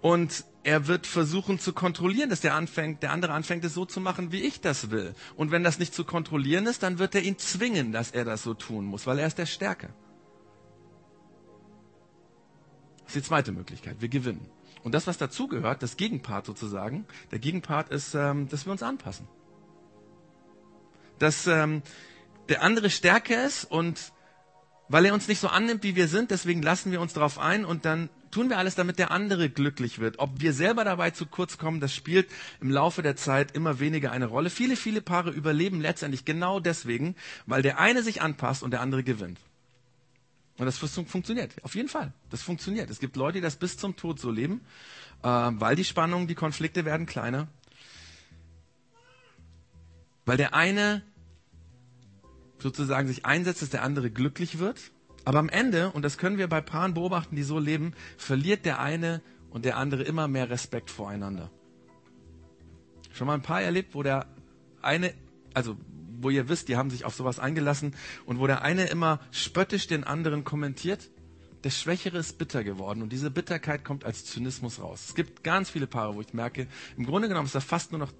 Und 0.00 0.44
er 0.62 0.86
wird 0.86 1.06
versuchen 1.06 1.58
zu 1.58 1.72
kontrollieren, 1.72 2.28
dass 2.28 2.40
der, 2.40 2.54
anfängt, 2.54 3.02
der 3.02 3.12
andere 3.12 3.32
anfängt, 3.32 3.64
es 3.64 3.74
so 3.74 3.84
zu 3.84 4.00
machen, 4.00 4.30
wie 4.30 4.42
ich 4.42 4.60
das 4.60 4.90
will. 4.90 5.14
Und 5.36 5.50
wenn 5.50 5.64
das 5.64 5.78
nicht 5.78 5.94
zu 5.94 6.04
kontrollieren 6.04 6.66
ist, 6.66 6.82
dann 6.82 6.98
wird 6.98 7.14
er 7.14 7.22
ihn 7.22 7.38
zwingen, 7.38 7.92
dass 7.92 8.10
er 8.10 8.24
das 8.24 8.42
so 8.42 8.54
tun 8.54 8.84
muss, 8.84 9.06
weil 9.06 9.18
er 9.18 9.26
ist 9.26 9.38
der 9.38 9.46
Stärke. 9.46 9.88
Das 13.04 13.16
ist 13.16 13.24
die 13.24 13.28
zweite 13.28 13.52
Möglichkeit. 13.52 13.96
Wir 14.00 14.08
gewinnen. 14.08 14.46
Und 14.82 14.92
das, 14.92 15.06
was 15.06 15.18
dazugehört, 15.18 15.82
das 15.82 15.96
Gegenpart 15.96 16.46
sozusagen, 16.46 17.06
der 17.30 17.38
Gegenpart 17.38 17.88
ist, 17.90 18.14
ähm, 18.14 18.48
dass 18.48 18.66
wir 18.66 18.72
uns 18.72 18.82
anpassen. 18.82 19.28
Dass 21.18 21.46
ähm, 21.46 21.82
der 22.48 22.62
andere 22.62 22.90
stärker 22.90 23.44
ist 23.44 23.64
und 23.64 24.12
weil 24.88 25.04
er 25.06 25.14
uns 25.14 25.28
nicht 25.28 25.40
so 25.40 25.48
annimmt, 25.48 25.84
wie 25.84 25.96
wir 25.96 26.08
sind, 26.08 26.30
deswegen 26.30 26.62
lassen 26.62 26.92
wir 26.92 27.00
uns 27.00 27.12
darauf 27.12 27.38
ein 27.38 27.64
und 27.64 27.84
dann 27.84 28.10
tun 28.30 28.48
wir 28.48 28.58
alles, 28.58 28.74
damit 28.74 28.98
der 28.98 29.10
andere 29.10 29.50
glücklich 29.50 29.98
wird. 29.98 30.18
Ob 30.18 30.40
wir 30.40 30.52
selber 30.52 30.84
dabei 30.84 31.10
zu 31.10 31.26
kurz 31.26 31.58
kommen, 31.58 31.80
das 31.80 31.94
spielt 31.94 32.28
im 32.60 32.70
Laufe 32.70 33.02
der 33.02 33.16
Zeit 33.16 33.52
immer 33.52 33.80
weniger 33.80 34.12
eine 34.12 34.26
Rolle. 34.26 34.50
Viele, 34.50 34.76
viele 34.76 35.00
Paare 35.00 35.30
überleben 35.30 35.80
letztendlich 35.80 36.24
genau 36.24 36.60
deswegen, 36.60 37.16
weil 37.46 37.62
der 37.62 37.78
eine 37.78 38.02
sich 38.02 38.22
anpasst 38.22 38.62
und 38.62 38.70
der 38.70 38.80
andere 38.80 39.02
gewinnt. 39.02 39.38
Und 40.58 40.66
das 40.66 40.78
funktioniert, 40.78 41.52
auf 41.62 41.74
jeden 41.74 41.88
Fall. 41.88 42.12
Das 42.30 42.42
funktioniert. 42.42 42.90
Es 42.90 43.00
gibt 43.00 43.16
Leute, 43.16 43.38
die 43.38 43.40
das 43.40 43.56
bis 43.56 43.78
zum 43.78 43.96
Tod 43.96 44.20
so 44.20 44.30
leben, 44.30 44.60
äh, 45.22 45.28
weil 45.28 45.74
die 45.74 45.84
Spannungen, 45.84 46.28
die 46.28 46.34
Konflikte 46.34 46.84
werden 46.84 47.06
kleiner. 47.06 47.48
Weil 50.26 50.36
der 50.36 50.54
eine 50.54 51.02
sozusagen 52.58 53.08
sich 53.08 53.24
einsetzt, 53.24 53.62
dass 53.62 53.70
der 53.70 53.82
andere 53.82 54.10
glücklich 54.10 54.58
wird 54.58 54.78
Aber 55.24 55.38
am 55.38 55.48
Ende, 55.48 55.90
und 55.92 56.02
das 56.02 56.18
können 56.18 56.38
wir 56.38 56.48
bei 56.48 56.60
Paaren 56.60 56.94
beobachten, 56.94 57.36
die 57.36 57.42
so 57.42 57.58
leben, 57.58 57.92
verliert 58.16 58.64
der 58.64 58.80
eine 58.80 59.20
und 59.50 59.64
der 59.64 59.76
andere 59.76 60.02
immer 60.02 60.28
mehr 60.28 60.48
Respekt 60.50 60.90
voreinander. 60.90 61.50
Schon 63.12 63.26
mal 63.26 63.34
ein 63.34 63.42
paar 63.42 63.60
erlebt, 63.60 63.94
wo 63.94 64.02
der 64.02 64.26
eine, 64.82 65.12
also 65.52 65.76
wo 66.20 66.30
ihr 66.30 66.48
wisst, 66.48 66.68
die 66.68 66.76
haben 66.76 66.90
sich 66.90 67.04
auf 67.04 67.14
sowas 67.14 67.38
eingelassen 67.38 67.94
und 68.26 68.38
wo 68.38 68.46
der 68.46 68.62
eine 68.62 68.86
immer 68.86 69.20
spöttisch 69.30 69.86
den 69.86 70.04
anderen 70.04 70.44
kommentiert, 70.44 71.10
der 71.64 71.70
Schwächere 71.70 72.18
ist 72.18 72.38
bitter 72.38 72.64
geworden 72.64 73.02
und 73.02 73.12
diese 73.12 73.30
Bitterkeit 73.30 73.84
kommt 73.84 74.04
als 74.04 74.24
Zynismus 74.24 74.80
raus. 74.80 75.06
Es 75.08 75.14
gibt 75.14 75.44
ganz 75.44 75.68
viele 75.68 75.86
Paare, 75.86 76.14
wo 76.14 76.20
ich 76.20 76.32
merke, 76.32 76.66
im 76.96 77.04
Grunde 77.04 77.28
genommen 77.28 77.46
ist 77.46 77.54
da 77.54 77.60
fast 77.60 77.92
nur 77.92 77.98
noch 77.98 78.12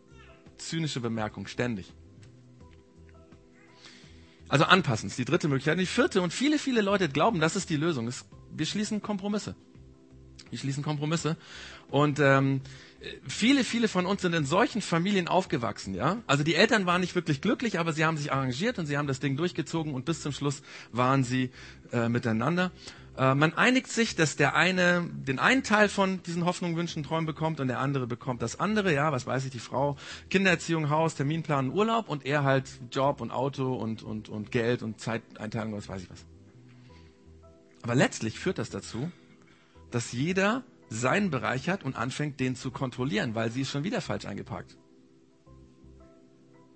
zynische 0.59 1.01
Bemerkung, 1.01 1.47
ständig. 1.47 1.93
Also 4.51 4.65
anpassen 4.65 5.09
ist 5.09 5.17
die 5.17 5.25
dritte 5.25 5.47
Möglichkeit. 5.47 5.79
Die 5.79 5.87
vierte, 5.87 6.21
und 6.21 6.33
viele, 6.33 6.59
viele 6.59 6.81
Leute 6.81 7.09
glauben, 7.09 7.39
das 7.41 7.55
ist 7.55 7.71
die 7.71 7.77
Lösung, 7.77 8.09
ist, 8.09 8.27
wir 8.53 8.67
schließen 8.67 9.01
Kompromisse. 9.01 9.55
Wir 10.51 10.59
schließen 10.59 10.83
Kompromisse. 10.83 11.37
Und 11.89 12.19
ähm, 12.19 12.61
viele, 13.29 13.63
viele 13.63 13.87
von 13.87 14.07
uns 14.07 14.23
sind 14.23 14.35
in 14.35 14.45
solchen 14.45 14.83
Familien 14.83 15.29
aufgewachsen, 15.29 15.95
ja. 15.95 16.19
Also 16.27 16.43
die 16.43 16.57
Eltern 16.57 16.85
waren 16.85 17.01
nicht 17.01 17.15
wirklich 17.15 17.41
glücklich, 17.41 17.79
aber 17.79 17.93
sie 17.93 18.05
haben 18.05 18.17
sich 18.17 18.33
arrangiert 18.33 18.81
und 18.81 18.87
sie 18.87 18.99
haben 18.99 19.07
das 19.07 19.21
Ding 19.21 19.37
durchgezogen 19.37 19.95
und 19.95 20.05
bis 20.05 20.21
zum 20.21 20.33
Schluss 20.33 20.63
waren 20.91 21.23
sie 21.23 21.51
äh, 21.93 22.09
miteinander. 22.09 22.73
Äh, 23.17 23.35
man 23.35 23.55
einigt 23.55 23.89
sich, 23.89 24.17
dass 24.17 24.37
der 24.37 24.55
eine 24.55 25.09
den 25.13 25.39
einen 25.39 25.63
Teil 25.63 25.89
von 25.89 26.23
diesen 26.23 26.45
Hoffnungen, 26.45 26.77
Wünschen, 26.77 27.03
Träumen 27.03 27.27
bekommt 27.27 27.61
und 27.61 27.69
der 27.69 27.79
andere 27.79 28.07
bekommt 28.07 28.43
das 28.43 28.59
andere. 28.59 28.93
Ja, 28.95 29.13
was 29.13 29.27
weiß 29.27 29.45
ich, 29.45 29.51
die 29.51 29.59
Frau, 29.59 29.97
Kindererziehung, 30.31 30.91
Haus, 30.91 31.15
Terminplan, 31.15 31.71
Urlaub 31.71 32.09
und 32.09 32.25
er 32.25 32.45
halt 32.45 32.69
Job 32.91 33.21
und 33.21 33.31
Auto 33.31 33.75
und, 33.75 34.03
und, 34.03 34.29
und 34.29 34.51
Geld 34.51 34.83
und 34.83 35.01
Zeiteinteilung, 35.01 35.75
was 35.75 35.89
weiß 35.89 36.03
ich 36.03 36.11
was. 36.11 36.25
Aber 37.83 37.95
letztlich 37.95 38.39
führt 38.39 38.59
das 38.59 38.71
dazu, 38.71 39.11
dass 39.91 40.13
jeder 40.13 40.63
seinen 40.89 41.31
Bereich 41.31 41.69
hat 41.69 41.85
und 41.85 41.97
anfängt, 41.97 42.41
den 42.41 42.57
zu 42.57 42.71
kontrollieren, 42.71 43.35
weil 43.35 43.51
sie 43.51 43.63
ist 43.63 43.71
schon 43.71 43.85
wieder 43.85 44.01
falsch 44.01 44.27
eingeparkt. 44.27 44.77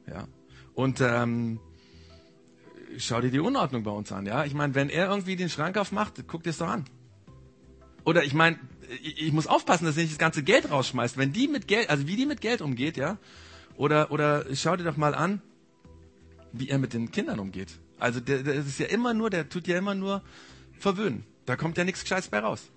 Ja. 0.06 0.28
Und 0.74 1.00
ähm, 1.00 1.60
schau 2.98 3.20
dir 3.20 3.30
die 3.30 3.40
Unordnung 3.40 3.82
bei 3.82 3.90
uns 3.90 4.12
an, 4.12 4.26
ja. 4.26 4.44
Ich 4.44 4.54
meine, 4.54 4.74
wenn 4.74 4.90
er 4.90 5.08
irgendwie 5.08 5.36
den 5.36 5.48
Schrank 5.48 5.76
aufmacht, 5.76 6.24
guck 6.26 6.42
dir 6.42 6.50
es 6.50 6.58
doch 6.58 6.68
an. 6.68 6.84
Oder 8.04 8.24
ich 8.24 8.34
meine, 8.34 8.58
ich, 9.02 9.32
muss 9.32 9.46
aufpassen, 9.46 9.86
dass 9.86 9.96
er 9.96 10.02
nicht 10.02 10.12
das 10.12 10.18
ganze 10.18 10.42
Geld 10.42 10.70
rausschmeißt. 10.70 11.16
Wenn 11.16 11.32
die 11.32 11.48
mit 11.48 11.68
Geld, 11.68 11.90
also 11.90 12.06
wie 12.06 12.16
die 12.16 12.26
mit 12.26 12.40
Geld 12.40 12.60
umgeht, 12.60 12.96
ja. 12.96 13.18
Oder, 13.76 14.10
oder 14.10 14.44
schau 14.54 14.76
dir 14.76 14.84
doch 14.84 14.96
mal 14.96 15.14
an, 15.14 15.42
wie 16.52 16.68
er 16.68 16.78
mit 16.78 16.92
den 16.92 17.10
Kindern 17.10 17.38
umgeht. 17.40 17.72
Also 17.98 18.20
der, 18.20 18.42
der 18.42 18.54
ist 18.54 18.78
ja 18.78 18.86
immer 18.86 19.14
nur, 19.14 19.30
der 19.30 19.48
tut 19.48 19.66
ja 19.66 19.78
immer 19.78 19.94
nur 19.94 20.22
verwöhnen. 20.78 21.24
Da 21.46 21.56
kommt 21.56 21.78
ja 21.78 21.84
nichts 21.84 22.02
Gescheites 22.02 22.28
bei 22.28 22.38
raus. 22.38 22.70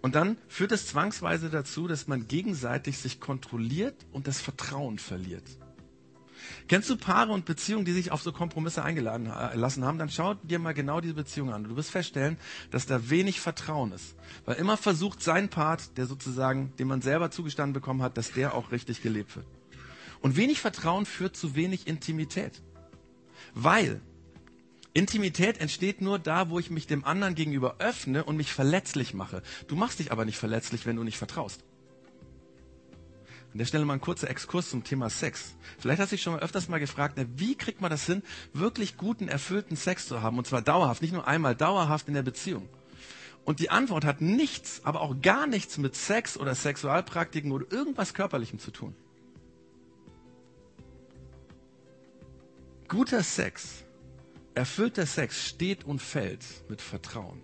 Und 0.00 0.14
dann 0.14 0.36
führt 0.48 0.72
es 0.72 0.86
zwangsweise 0.86 1.50
dazu, 1.50 1.88
dass 1.88 2.06
man 2.06 2.28
gegenseitig 2.28 2.98
sich 2.98 3.20
kontrolliert 3.20 3.96
und 4.12 4.26
das 4.26 4.40
Vertrauen 4.40 4.98
verliert. 4.98 5.44
Kennst 6.68 6.88
du 6.90 6.96
Paare 6.96 7.32
und 7.32 7.44
Beziehungen, 7.44 7.84
die 7.84 7.92
sich 7.92 8.10
auf 8.10 8.22
so 8.22 8.32
Kompromisse 8.32 8.82
eingelassen 8.82 9.84
haben? 9.84 9.98
Dann 9.98 10.10
schau 10.10 10.34
dir 10.34 10.58
mal 10.58 10.74
genau 10.74 11.00
diese 11.00 11.14
Beziehung 11.14 11.52
an. 11.52 11.64
Du 11.64 11.76
wirst 11.76 11.90
feststellen, 11.90 12.36
dass 12.70 12.86
da 12.86 13.10
wenig 13.10 13.40
Vertrauen 13.40 13.92
ist. 13.92 14.14
Weil 14.44 14.56
immer 14.56 14.76
versucht 14.76 15.22
sein 15.22 15.48
Part, 15.48 15.96
der 15.96 16.06
sozusagen, 16.06 16.72
den 16.78 16.88
man 16.88 17.02
selber 17.02 17.30
zugestanden 17.30 17.72
bekommen 17.72 18.02
hat, 18.02 18.16
dass 18.16 18.32
der 18.32 18.54
auch 18.54 18.72
richtig 18.72 19.02
gelebt 19.02 19.36
wird. 19.36 19.46
Und 20.20 20.36
wenig 20.36 20.60
Vertrauen 20.60 21.06
führt 21.06 21.36
zu 21.36 21.54
wenig 21.54 21.86
Intimität. 21.86 22.62
Weil 23.54 24.00
Intimität 24.94 25.58
entsteht 25.58 26.00
nur 26.00 26.18
da, 26.18 26.50
wo 26.50 26.58
ich 26.58 26.70
mich 26.70 26.86
dem 26.86 27.04
anderen 27.04 27.34
gegenüber 27.34 27.76
öffne 27.78 28.24
und 28.24 28.36
mich 28.36 28.52
verletzlich 28.52 29.14
mache. 29.14 29.42
Du 29.68 29.76
machst 29.76 30.00
dich 30.00 30.10
aber 30.10 30.24
nicht 30.24 30.38
verletzlich, 30.38 30.86
wenn 30.86 30.96
du 30.96 31.04
nicht 31.04 31.18
vertraust. 31.18 31.62
An 33.58 33.62
der 33.62 33.66
Stelle 33.66 33.84
mal 33.84 33.94
ein 33.94 34.00
kurzer 34.00 34.30
Exkurs 34.30 34.70
zum 34.70 34.84
Thema 34.84 35.10
Sex. 35.10 35.56
Vielleicht 35.80 36.00
hast 36.00 36.12
du 36.12 36.14
dich 36.14 36.22
schon 36.22 36.34
mal 36.34 36.42
öfters 36.42 36.68
mal 36.68 36.78
gefragt, 36.78 37.18
wie 37.34 37.56
kriegt 37.56 37.80
man 37.80 37.90
das 37.90 38.06
hin, 38.06 38.22
wirklich 38.52 38.96
guten, 38.96 39.26
erfüllten 39.26 39.76
Sex 39.76 40.06
zu 40.06 40.22
haben? 40.22 40.38
Und 40.38 40.46
zwar 40.46 40.62
dauerhaft, 40.62 41.02
nicht 41.02 41.12
nur 41.12 41.26
einmal, 41.26 41.56
dauerhaft 41.56 42.06
in 42.06 42.14
der 42.14 42.22
Beziehung. 42.22 42.68
Und 43.44 43.58
die 43.58 43.70
Antwort 43.70 44.04
hat 44.04 44.20
nichts, 44.20 44.82
aber 44.84 45.00
auch 45.00 45.20
gar 45.20 45.48
nichts 45.48 45.76
mit 45.76 45.96
Sex 45.96 46.36
oder 46.36 46.54
Sexualpraktiken 46.54 47.50
oder 47.50 47.66
irgendwas 47.72 48.14
Körperlichem 48.14 48.60
zu 48.60 48.70
tun. 48.70 48.94
Guter 52.86 53.24
Sex, 53.24 53.82
erfüllter 54.54 55.04
Sex 55.04 55.48
steht 55.48 55.82
und 55.82 56.00
fällt 56.00 56.44
mit 56.68 56.80
Vertrauen. 56.80 57.42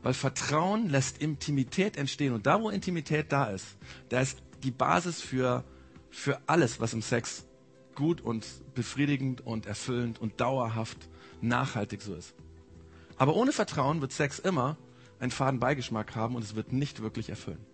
Weil 0.00 0.14
Vertrauen 0.14 0.88
lässt 0.88 1.18
Intimität 1.18 1.96
entstehen. 1.96 2.34
Und 2.34 2.46
da, 2.46 2.62
wo 2.62 2.70
Intimität 2.70 3.32
da 3.32 3.46
ist, 3.46 3.66
da 4.10 4.20
ist 4.20 4.38
die 4.62 4.70
Basis 4.70 5.20
für, 5.20 5.64
für 6.10 6.40
alles, 6.46 6.80
was 6.80 6.92
im 6.92 7.02
Sex 7.02 7.46
gut 7.94 8.20
und 8.20 8.46
befriedigend 8.74 9.44
und 9.44 9.66
erfüllend 9.66 10.20
und 10.20 10.40
dauerhaft 10.40 11.08
nachhaltig 11.40 12.02
so 12.02 12.14
ist. 12.14 12.34
Aber 13.16 13.34
ohne 13.34 13.52
Vertrauen 13.52 14.00
wird 14.00 14.12
Sex 14.12 14.38
immer 14.38 14.76
einen 15.18 15.32
faden 15.32 15.58
Beigeschmack 15.58 16.14
haben 16.14 16.36
und 16.36 16.44
es 16.44 16.54
wird 16.54 16.72
nicht 16.72 17.02
wirklich 17.02 17.28
erfüllen. 17.28 17.64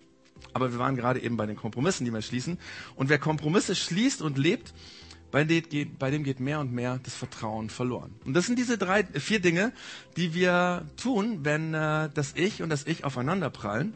Aber 0.52 0.72
wir 0.72 0.78
waren 0.78 0.96
gerade 0.96 1.20
eben 1.20 1.36
bei 1.36 1.46
den 1.46 1.56
Kompromissen, 1.56 2.04
die 2.04 2.12
wir 2.12 2.22
schließen. 2.22 2.58
Und 2.96 3.08
wer 3.08 3.18
Kompromisse 3.18 3.74
schließt 3.74 4.22
und 4.22 4.38
lebt, 4.38 4.72
bei 5.30 5.42
dem, 5.42 6.22
geht, 6.22 6.38
mehr 6.38 6.60
und 6.60 6.72
mehr 6.72 7.00
das 7.02 7.14
Vertrauen 7.14 7.68
verloren. 7.68 8.14
Und 8.24 8.34
das 8.34 8.46
sind 8.46 8.56
diese 8.56 8.78
drei, 8.78 9.02
vier 9.02 9.40
Dinge, 9.40 9.72
die 10.16 10.32
wir 10.32 10.86
tun, 10.96 11.40
wenn 11.42 11.74
äh, 11.74 12.08
das 12.14 12.34
Ich 12.36 12.62
und 12.62 12.70
das 12.70 12.86
Ich 12.86 13.04
aufeinander 13.04 13.50
prallen. 13.50 13.94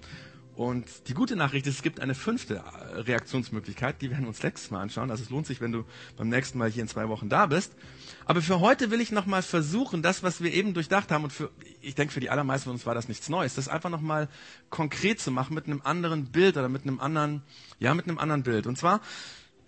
Und 0.59 0.87
die 1.07 1.15
gute 1.15 1.37
Nachricht 1.37 1.69
ist, 1.69 1.77
es 1.77 1.83
gibt 1.85 2.01
eine 2.01 2.17
fünfte 2.17 2.57
äh, 2.57 3.01
Reaktionsmöglichkeit, 3.03 4.03
die 4.03 4.11
werden 4.11 4.23
wir 4.23 4.29
uns 4.31 4.43
nächstes 4.43 4.73
Mal 4.73 4.81
anschauen. 4.81 5.09
Also 5.09 5.23
es 5.23 5.31
lohnt 5.31 5.47
sich, 5.47 5.61
wenn 5.61 5.71
du 5.71 5.85
beim 6.17 6.29
nächsten 6.29 6.59
Mal 6.59 6.69
hier 6.69 6.83
in 6.83 6.89
zwei 6.89 7.09
Wochen 7.09 7.29
da 7.29 7.47
bist. 7.47 7.75
Aber 8.25 8.43
für 8.43 8.59
heute 8.59 8.91
will 8.91 9.01
ich 9.01 9.13
nochmal 9.13 9.43
versuchen, 9.43 10.03
das, 10.03 10.25
was 10.25 10.43
wir 10.43 10.53
eben 10.53 10.75
durchdacht 10.75 11.13
haben, 11.13 11.23
und 11.23 11.33
für, 11.33 11.53
ich 11.81 11.95
denke, 11.95 12.13
für 12.13 12.19
die 12.19 12.29
allermeisten 12.29 12.65
von 12.65 12.73
uns 12.73 12.87
war 12.87 12.97
das 12.97 13.07
nichts 13.07 13.29
Neues, 13.29 13.55
das 13.55 13.69
einfach 13.69 13.89
nochmal 13.89 14.29
konkret 14.69 15.21
zu 15.21 15.31
machen 15.31 15.55
mit 15.55 15.67
einem 15.67 15.81
anderen 15.85 16.25
Bild 16.33 16.57
oder 16.57 16.69
mit 16.69 16.83
einem 16.83 16.99
anderen, 16.99 17.43
ja, 17.79 17.95
mit 17.95 18.09
einem 18.09 18.19
anderen 18.19 18.43
Bild. 18.43 18.67
Und 18.67 18.77
zwar, 18.77 19.01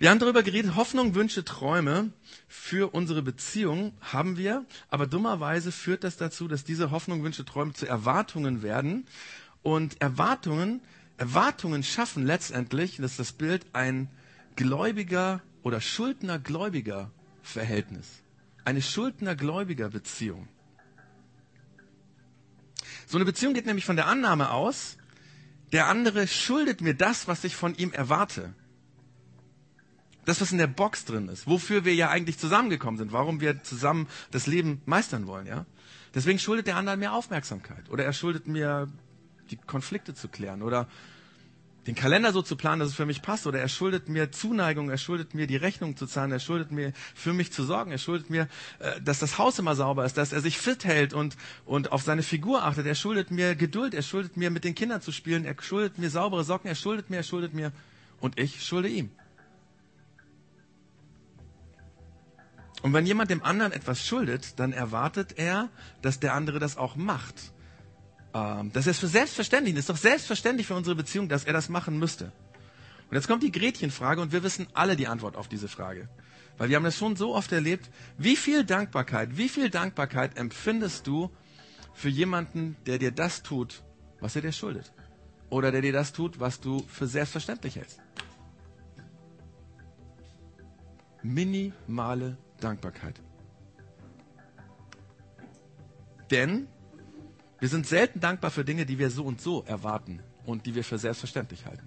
wir 0.00 0.10
haben 0.10 0.18
darüber 0.18 0.42
geredet, 0.42 0.74
Hoffnung, 0.74 1.14
Wünsche, 1.14 1.44
Träume 1.44 2.10
für 2.48 2.92
unsere 2.92 3.22
Beziehung 3.22 3.92
haben 4.00 4.36
wir, 4.36 4.64
aber 4.88 5.06
dummerweise 5.06 5.70
führt 5.70 6.02
das 6.02 6.16
dazu, 6.16 6.48
dass 6.48 6.64
diese 6.64 6.90
Hoffnung, 6.90 7.22
Wünsche, 7.22 7.44
Träume 7.44 7.74
zu 7.74 7.86
Erwartungen 7.86 8.64
werden 8.64 9.06
und 9.62 10.00
Erwartungen, 10.00 10.80
Erwartungen 11.16 11.82
schaffen 11.82 12.24
letztendlich, 12.24 12.96
das 12.96 13.12
ist 13.12 13.20
das 13.20 13.32
Bild, 13.32 13.66
ein 13.72 14.08
Gläubiger 14.56 15.42
oder 15.62 15.80
Schuldner-Gläubiger 15.80 17.10
Verhältnis. 17.42 18.22
Eine 18.64 18.82
Schuldner-Gläubiger 18.82 19.90
Beziehung. 19.90 20.48
So 23.06 23.18
eine 23.18 23.24
Beziehung 23.24 23.54
geht 23.54 23.66
nämlich 23.66 23.84
von 23.84 23.96
der 23.96 24.06
Annahme 24.06 24.50
aus, 24.50 24.96
der 25.72 25.86
andere 25.86 26.26
schuldet 26.26 26.80
mir 26.80 26.94
das, 26.94 27.28
was 27.28 27.44
ich 27.44 27.56
von 27.56 27.74
ihm 27.74 27.92
erwarte. 27.92 28.54
Das, 30.24 30.40
was 30.40 30.52
in 30.52 30.58
der 30.58 30.66
Box 30.66 31.04
drin 31.04 31.28
ist, 31.28 31.46
wofür 31.46 31.84
wir 31.84 31.94
ja 31.94 32.10
eigentlich 32.10 32.38
zusammengekommen 32.38 32.98
sind, 32.98 33.12
warum 33.12 33.40
wir 33.40 33.62
zusammen 33.62 34.06
das 34.30 34.46
Leben 34.46 34.82
meistern 34.84 35.26
wollen, 35.26 35.46
ja. 35.46 35.66
Deswegen 36.14 36.38
schuldet 36.38 36.66
der 36.66 36.76
andere 36.76 36.96
mir 36.96 37.12
Aufmerksamkeit 37.12 37.88
oder 37.88 38.04
er 38.04 38.12
schuldet 38.12 38.46
mir 38.46 38.88
die 39.50 39.56
Konflikte 39.56 40.14
zu 40.14 40.28
klären 40.28 40.62
oder 40.62 40.88
den 41.86 41.94
Kalender 41.94 42.32
so 42.32 42.42
zu 42.42 42.56
planen, 42.56 42.80
dass 42.80 42.90
es 42.90 42.94
für 42.94 43.06
mich 43.06 43.22
passt 43.22 43.46
oder 43.46 43.58
er 43.58 43.68
schuldet 43.68 44.08
mir 44.08 44.30
Zuneigung, 44.30 44.90
er 44.90 44.98
schuldet 44.98 45.34
mir 45.34 45.46
die 45.46 45.56
Rechnung 45.56 45.96
zu 45.96 46.06
zahlen, 46.06 46.30
er 46.30 46.38
schuldet 46.38 46.70
mir 46.72 46.92
für 47.14 47.32
mich 47.32 47.52
zu 47.52 47.64
sorgen, 47.64 47.90
er 47.90 47.98
schuldet 47.98 48.28
mir, 48.28 48.48
äh, 48.80 49.00
dass 49.00 49.18
das 49.18 49.38
Haus 49.38 49.58
immer 49.58 49.74
sauber 49.74 50.04
ist, 50.04 50.16
dass 50.16 50.32
er 50.32 50.40
sich 50.40 50.58
fit 50.58 50.84
hält 50.84 51.14
und, 51.14 51.36
und 51.64 51.90
auf 51.92 52.02
seine 52.02 52.22
Figur 52.22 52.64
achtet, 52.64 52.86
er 52.86 52.94
schuldet 52.94 53.30
mir 53.30 53.54
Geduld, 53.54 53.94
er 53.94 54.02
schuldet 54.02 54.36
mir 54.36 54.50
mit 54.50 54.64
den 54.64 54.74
Kindern 54.74 55.00
zu 55.00 55.10
spielen, 55.10 55.44
er 55.44 55.56
schuldet 55.60 55.98
mir 55.98 56.10
saubere 56.10 56.44
Socken, 56.44 56.68
er 56.68 56.74
schuldet 56.74 57.08
mir, 57.08 57.16
er 57.18 57.22
schuldet 57.22 57.54
mir 57.54 57.72
und 58.20 58.38
ich 58.38 58.62
schulde 58.62 58.88
ihm. 58.88 59.10
Und 62.82 62.92
wenn 62.92 63.06
jemand 63.06 63.30
dem 63.30 63.42
anderen 63.42 63.72
etwas 63.72 64.06
schuldet, 64.06 64.58
dann 64.58 64.72
erwartet 64.72 65.34
er, 65.36 65.68
dass 66.02 66.20
der 66.20 66.34
andere 66.34 66.58
das 66.58 66.76
auch 66.76 66.96
macht. 66.96 67.52
Ähm, 68.34 68.70
das 68.72 68.86
ist 68.86 69.00
für 69.00 69.08
selbstverständlich. 69.08 69.74
Das 69.74 69.82
ist 69.82 69.90
doch 69.90 69.96
selbstverständlich 69.96 70.66
für 70.66 70.74
unsere 70.74 70.96
Beziehung, 70.96 71.28
dass 71.28 71.44
er 71.44 71.52
das 71.52 71.68
machen 71.68 71.98
müsste. 71.98 72.32
Und 73.10 73.16
jetzt 73.16 73.26
kommt 73.26 73.42
die 73.42 73.50
Gretchenfrage 73.50 74.20
und 74.20 74.32
wir 74.32 74.42
wissen 74.42 74.68
alle 74.72 74.96
die 74.96 75.08
Antwort 75.08 75.36
auf 75.36 75.48
diese 75.48 75.68
Frage. 75.68 76.08
Weil 76.58 76.68
wir 76.68 76.76
haben 76.76 76.84
das 76.84 76.96
schon 76.96 77.16
so 77.16 77.34
oft 77.34 77.50
erlebt. 77.52 77.90
Wie 78.18 78.36
viel 78.36 78.64
Dankbarkeit, 78.64 79.36
wie 79.36 79.48
viel 79.48 79.70
Dankbarkeit 79.70 80.36
empfindest 80.36 81.06
du 81.06 81.30
für 81.94 82.08
jemanden, 82.08 82.76
der 82.86 82.98
dir 82.98 83.10
das 83.10 83.42
tut, 83.42 83.82
was 84.20 84.36
er 84.36 84.42
dir 84.42 84.52
schuldet? 84.52 84.92
Oder 85.48 85.72
der 85.72 85.80
dir 85.80 85.92
das 85.92 86.12
tut, 86.12 86.38
was 86.38 86.60
du 86.60 86.84
für 86.86 87.08
selbstverständlich 87.08 87.76
hältst? 87.76 88.00
Minimale 91.22 92.38
Dankbarkeit. 92.60 93.20
Denn 96.30 96.68
wir 97.60 97.68
sind 97.68 97.86
selten 97.86 98.20
dankbar 98.20 98.50
für 98.50 98.64
Dinge, 98.64 98.86
die 98.86 98.98
wir 98.98 99.10
so 99.10 99.24
und 99.24 99.40
so 99.40 99.64
erwarten 99.64 100.20
und 100.44 100.66
die 100.66 100.74
wir 100.74 100.82
für 100.82 100.98
selbstverständlich 100.98 101.66
halten. 101.66 101.86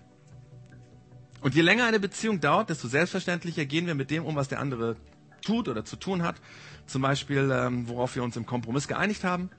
Und 1.41 1.55
je 1.55 1.61
länger 1.61 1.85
eine 1.85 1.99
Beziehung 1.99 2.39
dauert, 2.39 2.69
desto 2.69 2.87
selbstverständlicher 2.87 3.65
gehen 3.65 3.85
wir 3.85 3.95
mit 3.95 4.11
dem 4.11 4.23
um, 4.23 4.35
was 4.35 4.47
der 4.47 4.59
andere 4.59 4.95
tut 5.43 5.67
oder 5.67 5.83
zu 5.83 5.97
tun 5.97 6.23
hat. 6.23 6.35
Zum 6.85 7.01
Beispiel, 7.01 7.51
ähm, 7.51 7.87
worauf 7.89 8.15
wir 8.15 8.23
uns 8.23 8.37
im 8.37 8.45
Kompromiss 8.45 8.87
geeinigt 8.87 9.25
haben 9.25 9.49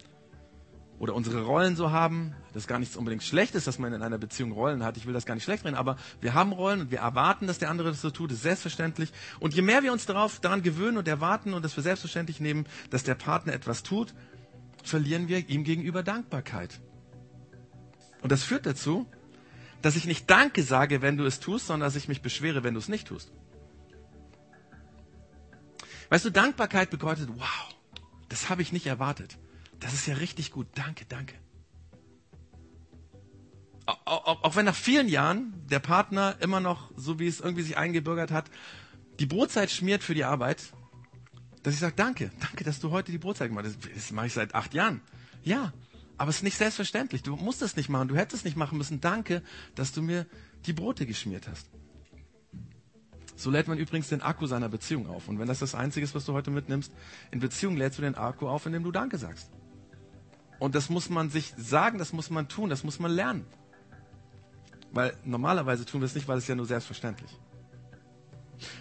oder 0.98 1.14
unsere 1.14 1.42
Rollen 1.42 1.76
so 1.76 1.90
haben. 1.90 2.34
Das 2.52 2.62
ist 2.62 2.68
gar 2.68 2.78
nichts 2.78 2.96
unbedingt 2.96 3.22
Schlechtes, 3.22 3.64
dass 3.64 3.78
man 3.78 3.92
in 3.92 4.02
einer 4.02 4.16
Beziehung 4.16 4.52
Rollen 4.52 4.84
hat. 4.84 4.96
Ich 4.96 5.06
will 5.06 5.12
das 5.12 5.26
gar 5.26 5.34
nicht 5.34 5.44
schlecht 5.44 5.64
reden, 5.64 5.74
aber 5.74 5.96
wir 6.20 6.32
haben 6.32 6.52
Rollen 6.52 6.80
und 6.80 6.90
wir 6.90 7.00
erwarten, 7.00 7.46
dass 7.46 7.58
der 7.58 7.68
andere 7.68 7.88
das 7.88 8.00
so 8.00 8.10
tut. 8.10 8.30
Das 8.30 8.36
ist 8.36 8.44
selbstverständlich. 8.44 9.12
Und 9.40 9.54
je 9.54 9.62
mehr 9.62 9.82
wir 9.82 9.92
uns 9.92 10.06
darauf, 10.06 10.40
daran 10.40 10.62
gewöhnen 10.62 10.96
und 10.96 11.08
erwarten 11.08 11.52
und 11.52 11.64
das 11.64 11.74
für 11.74 11.82
selbstverständlich 11.82 12.40
nehmen, 12.40 12.66
dass 12.90 13.02
der 13.02 13.14
Partner 13.14 13.52
etwas 13.52 13.82
tut, 13.82 14.14
verlieren 14.84 15.28
wir 15.28 15.48
ihm 15.48 15.64
gegenüber 15.64 16.02
Dankbarkeit. 16.02 16.80
Und 18.22 18.30
das 18.30 18.44
führt 18.44 18.66
dazu, 18.66 19.06
dass 19.82 19.96
ich 19.96 20.06
nicht 20.06 20.30
Danke 20.30 20.62
sage, 20.62 21.02
wenn 21.02 21.16
du 21.16 21.24
es 21.24 21.40
tust, 21.40 21.66
sondern 21.66 21.86
dass 21.86 21.96
ich 21.96 22.08
mich 22.08 22.22
beschwere, 22.22 22.62
wenn 22.62 22.74
du 22.74 22.80
es 22.80 22.88
nicht 22.88 23.08
tust. 23.08 23.32
Weißt 26.08 26.24
du, 26.24 26.30
Dankbarkeit 26.30 26.90
bedeutet, 26.90 27.28
wow, 27.34 27.74
das 28.28 28.48
habe 28.48 28.62
ich 28.62 28.72
nicht 28.72 28.86
erwartet. 28.86 29.36
Das 29.80 29.92
ist 29.92 30.06
ja 30.06 30.14
richtig 30.14 30.52
gut. 30.52 30.66
Danke, 30.74 31.04
danke. 31.08 31.34
Auch, 33.86 34.56
wenn 34.56 34.64
nach 34.64 34.74
vielen 34.74 35.08
Jahren 35.08 35.52
der 35.68 35.78
Partner 35.78 36.36
immer 36.40 36.60
noch, 36.60 36.90
so 36.96 37.18
wie 37.18 37.26
es 37.26 37.40
irgendwie 37.40 37.62
sich 37.62 37.76
eingebürgert 37.76 38.30
hat, 38.30 38.50
die 39.18 39.26
Brotzeit 39.26 39.70
schmiert 39.70 40.02
für 40.02 40.14
die 40.14 40.24
Arbeit, 40.24 40.62
dass 41.64 41.74
ich 41.74 41.80
sage, 41.80 41.94
danke, 41.96 42.30
danke, 42.40 42.62
dass 42.62 42.78
du 42.78 42.90
heute 42.90 43.10
die 43.10 43.18
Brotzeit 43.18 43.48
gemacht 43.48 43.64
hast. 43.66 43.78
Das 43.94 44.12
mache 44.12 44.26
ich 44.26 44.34
seit 44.34 44.54
acht 44.54 44.74
Jahren. 44.74 45.00
Ja, 45.42 45.72
aber 46.18 46.28
es 46.28 46.36
ist 46.36 46.42
nicht 46.42 46.58
selbstverständlich. 46.58 47.22
Du 47.22 47.36
musst 47.36 47.62
es 47.62 47.74
nicht 47.74 47.88
machen. 47.88 48.06
Du 48.06 48.16
hättest 48.16 48.42
es 48.42 48.44
nicht 48.44 48.56
machen 48.56 48.76
müssen. 48.76 49.00
Danke, 49.00 49.42
dass 49.74 49.92
du 49.92 50.02
mir 50.02 50.26
die 50.66 50.74
Brote 50.74 51.06
geschmiert 51.06 51.48
hast. 51.48 51.68
So 53.34 53.50
lädt 53.50 53.66
man 53.66 53.78
übrigens 53.78 54.10
den 54.10 54.20
Akku 54.20 54.46
seiner 54.46 54.68
Beziehung 54.68 55.08
auf. 55.08 55.26
Und 55.26 55.38
wenn 55.38 55.48
das 55.48 55.58
das 55.58 55.74
Einzige 55.74 56.04
ist, 56.04 56.14
was 56.14 56.26
du 56.26 56.34
heute 56.34 56.50
mitnimmst, 56.50 56.92
in 57.30 57.40
Beziehung 57.40 57.78
lädst 57.78 57.98
du 57.98 58.02
den 58.02 58.14
Akku 58.14 58.46
auf, 58.46 58.66
indem 58.66 58.84
du 58.84 58.92
Danke 58.92 59.16
sagst. 59.16 59.50
Und 60.58 60.74
das 60.74 60.90
muss 60.90 61.08
man 61.08 61.30
sich 61.30 61.54
sagen, 61.56 61.98
das 61.98 62.12
muss 62.12 62.28
man 62.28 62.46
tun, 62.46 62.68
das 62.68 62.84
muss 62.84 62.98
man 62.98 63.10
lernen. 63.10 63.46
Weil 64.92 65.16
normalerweise 65.24 65.86
tun 65.86 66.02
wir 66.02 66.06
es 66.06 66.14
nicht, 66.14 66.28
weil 66.28 66.38
es 66.38 66.46
ja 66.46 66.54
nur 66.54 66.66
selbstverständlich. 66.66 67.30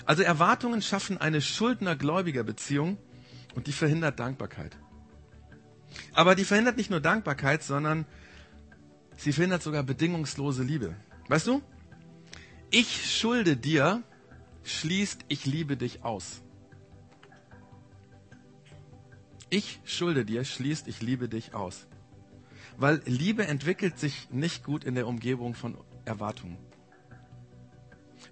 Also 0.06 0.24
Erwartungen 0.24 0.82
schaffen 0.82 1.18
eine 1.18 1.42
schuldner-gläubiger 1.42 2.44
Beziehung 2.44 2.98
und 3.56 3.68
die 3.68 3.72
verhindert 3.72 4.20
Dankbarkeit. 4.20 4.78
Aber 6.14 6.36
die 6.36 6.46
verhindert 6.46 6.78
nicht 6.78 6.90
nur 6.90 7.00
Dankbarkeit, 7.00 7.64
sondern 7.64 8.06
sie 9.18 9.34
verhindert 9.34 9.64
sogar 9.64 9.84
bedingungslose 9.84 10.64
Liebe. 10.64 10.96
Weißt 11.28 11.48
du? 11.48 11.62
Ich 12.72 13.20
schulde 13.20 13.56
dir 13.56 14.04
schließt 14.64 15.26
ich 15.28 15.46
liebe 15.46 15.78
dich 15.78 16.04
aus. 16.04 16.42
Ich 19.50 19.80
schulde 19.86 20.26
dir 20.26 20.44
schließt 20.44 20.88
ich 20.88 21.02
liebe 21.02 21.30
dich 21.30 21.54
aus. 21.54 21.86
Weil 22.78 23.02
Liebe 23.06 23.46
entwickelt 23.46 24.00
sich 24.00 24.30
nicht 24.32 24.64
gut 24.64 24.84
in 24.84 24.96
der 24.96 25.08
Umgebung 25.08 25.54
von 25.54 25.78
Erwartungen. 26.06 26.58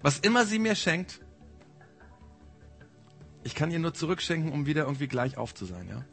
Was 0.00 0.18
immer 0.18 0.44
sie 0.44 0.58
mir 0.58 0.74
schenkt, 0.74 1.20
ich 3.44 3.54
kann 3.54 3.70
ihr 3.70 3.78
nur 3.78 3.94
zurückschenken, 3.94 4.52
um 4.52 4.66
wieder 4.66 4.84
irgendwie 4.84 5.08
gleich 5.08 5.36
auf 5.36 5.54
zu 5.54 5.64
sein, 5.64 5.88
ja? 5.88 6.04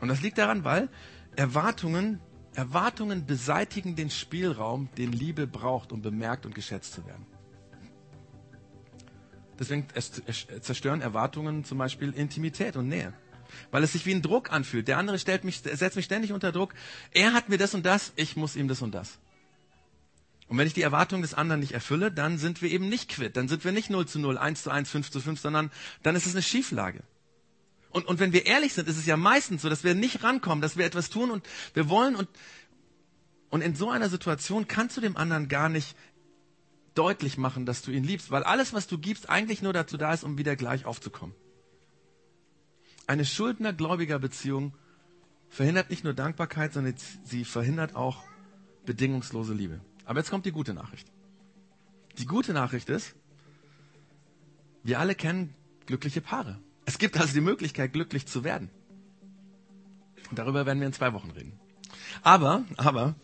Und 0.00 0.08
das 0.08 0.20
liegt 0.20 0.38
daran, 0.38 0.64
weil 0.64 0.88
Erwartungen, 1.36 2.20
Erwartungen 2.54 3.26
beseitigen 3.26 3.96
den 3.96 4.10
Spielraum, 4.10 4.88
den 4.98 5.12
Liebe 5.12 5.46
braucht, 5.46 5.92
um 5.92 6.02
bemerkt 6.02 6.46
und 6.46 6.54
geschätzt 6.54 6.92
zu 6.92 7.06
werden. 7.06 7.26
Deswegen 9.58 9.86
zerstören 10.60 11.00
Erwartungen 11.00 11.64
zum 11.64 11.78
Beispiel 11.78 12.10
Intimität 12.12 12.76
und 12.76 12.88
Nähe. 12.88 13.14
Weil 13.70 13.84
es 13.84 13.92
sich 13.92 14.04
wie 14.04 14.12
ein 14.12 14.22
Druck 14.22 14.52
anfühlt. 14.52 14.88
Der 14.88 14.98
andere 14.98 15.18
stellt 15.18 15.44
mich, 15.44 15.60
setzt 15.60 15.94
mich 15.94 16.06
ständig 16.06 16.32
unter 16.32 16.50
Druck. 16.50 16.74
Er 17.12 17.32
hat 17.32 17.48
mir 17.48 17.56
das 17.56 17.72
und 17.72 17.86
das, 17.86 18.12
ich 18.16 18.36
muss 18.36 18.56
ihm 18.56 18.66
das 18.66 18.82
und 18.82 18.94
das. 18.94 19.20
Und 20.48 20.58
wenn 20.58 20.66
ich 20.66 20.74
die 20.74 20.82
Erwartungen 20.82 21.22
des 21.22 21.34
anderen 21.34 21.60
nicht 21.60 21.72
erfülle, 21.72 22.12
dann 22.12 22.38
sind 22.38 22.60
wir 22.60 22.70
eben 22.70 22.88
nicht 22.88 23.08
quitt. 23.08 23.36
Dann 23.36 23.48
sind 23.48 23.64
wir 23.64 23.72
nicht 23.72 23.90
0 23.90 24.06
zu 24.06 24.18
0, 24.18 24.36
1 24.36 24.62
zu 24.62 24.70
1, 24.70 24.90
5 24.90 25.10
zu 25.10 25.20
5, 25.20 25.40
sondern 25.40 25.70
dann 26.02 26.16
ist 26.16 26.26
es 26.26 26.34
eine 26.34 26.42
Schieflage. 26.42 27.02
Und, 27.90 28.06
und 28.06 28.18
wenn 28.18 28.32
wir 28.32 28.44
ehrlich 28.44 28.74
sind, 28.74 28.88
ist 28.88 28.98
es 28.98 29.06
ja 29.06 29.16
meistens 29.16 29.62
so, 29.62 29.68
dass 29.68 29.84
wir 29.84 29.94
nicht 29.94 30.22
rankommen, 30.22 30.60
dass 30.60 30.76
wir 30.76 30.84
etwas 30.84 31.10
tun 31.10 31.30
und 31.30 31.46
wir 31.74 31.88
wollen 31.88 32.16
und, 32.16 32.28
und 33.50 33.60
in 33.62 33.74
so 33.76 33.88
einer 33.88 34.08
Situation 34.08 34.66
kannst 34.68 34.96
du 34.96 35.00
dem 35.00 35.16
anderen 35.16 35.48
gar 35.48 35.68
nicht 35.68 35.96
deutlich 36.94 37.38
machen, 37.38 37.66
dass 37.66 37.82
du 37.82 37.90
ihn 37.90 38.04
liebst, 38.04 38.30
weil 38.30 38.42
alles, 38.42 38.72
was 38.72 38.86
du 38.86 38.98
gibst, 38.98 39.30
eigentlich 39.30 39.62
nur 39.62 39.72
dazu 39.72 39.96
da 39.96 40.12
ist, 40.12 40.24
um 40.24 40.38
wieder 40.38 40.56
gleich 40.56 40.84
aufzukommen. 40.84 41.34
Eine 43.06 43.24
schuldner-gläubiger 43.24 44.18
Beziehung 44.18 44.74
verhindert 45.48 45.90
nicht 45.90 46.04
nur 46.04 46.14
Dankbarkeit, 46.14 46.72
sondern 46.72 46.94
sie 47.24 47.44
verhindert 47.44 47.94
auch 47.94 48.24
bedingungslose 48.86 49.54
Liebe. 49.54 49.80
Aber 50.04 50.18
jetzt 50.18 50.30
kommt 50.30 50.46
die 50.46 50.52
gute 50.52 50.74
Nachricht. 50.74 51.08
Die 52.18 52.26
gute 52.26 52.52
Nachricht 52.52 52.88
ist, 52.88 53.14
wir 54.82 55.00
alle 55.00 55.14
kennen 55.14 55.54
glückliche 55.86 56.20
Paare. 56.20 56.58
Es 56.84 56.98
gibt 56.98 57.18
also 57.18 57.32
die 57.32 57.40
Möglichkeit, 57.40 57.92
glücklich 57.92 58.26
zu 58.26 58.44
werden. 58.44 58.70
Und 60.30 60.38
darüber 60.38 60.66
werden 60.66 60.80
wir 60.80 60.86
in 60.86 60.92
zwei 60.92 61.12
Wochen 61.12 61.30
reden. 61.30 61.58
Aber, 62.22 62.64
aber, 62.76 63.14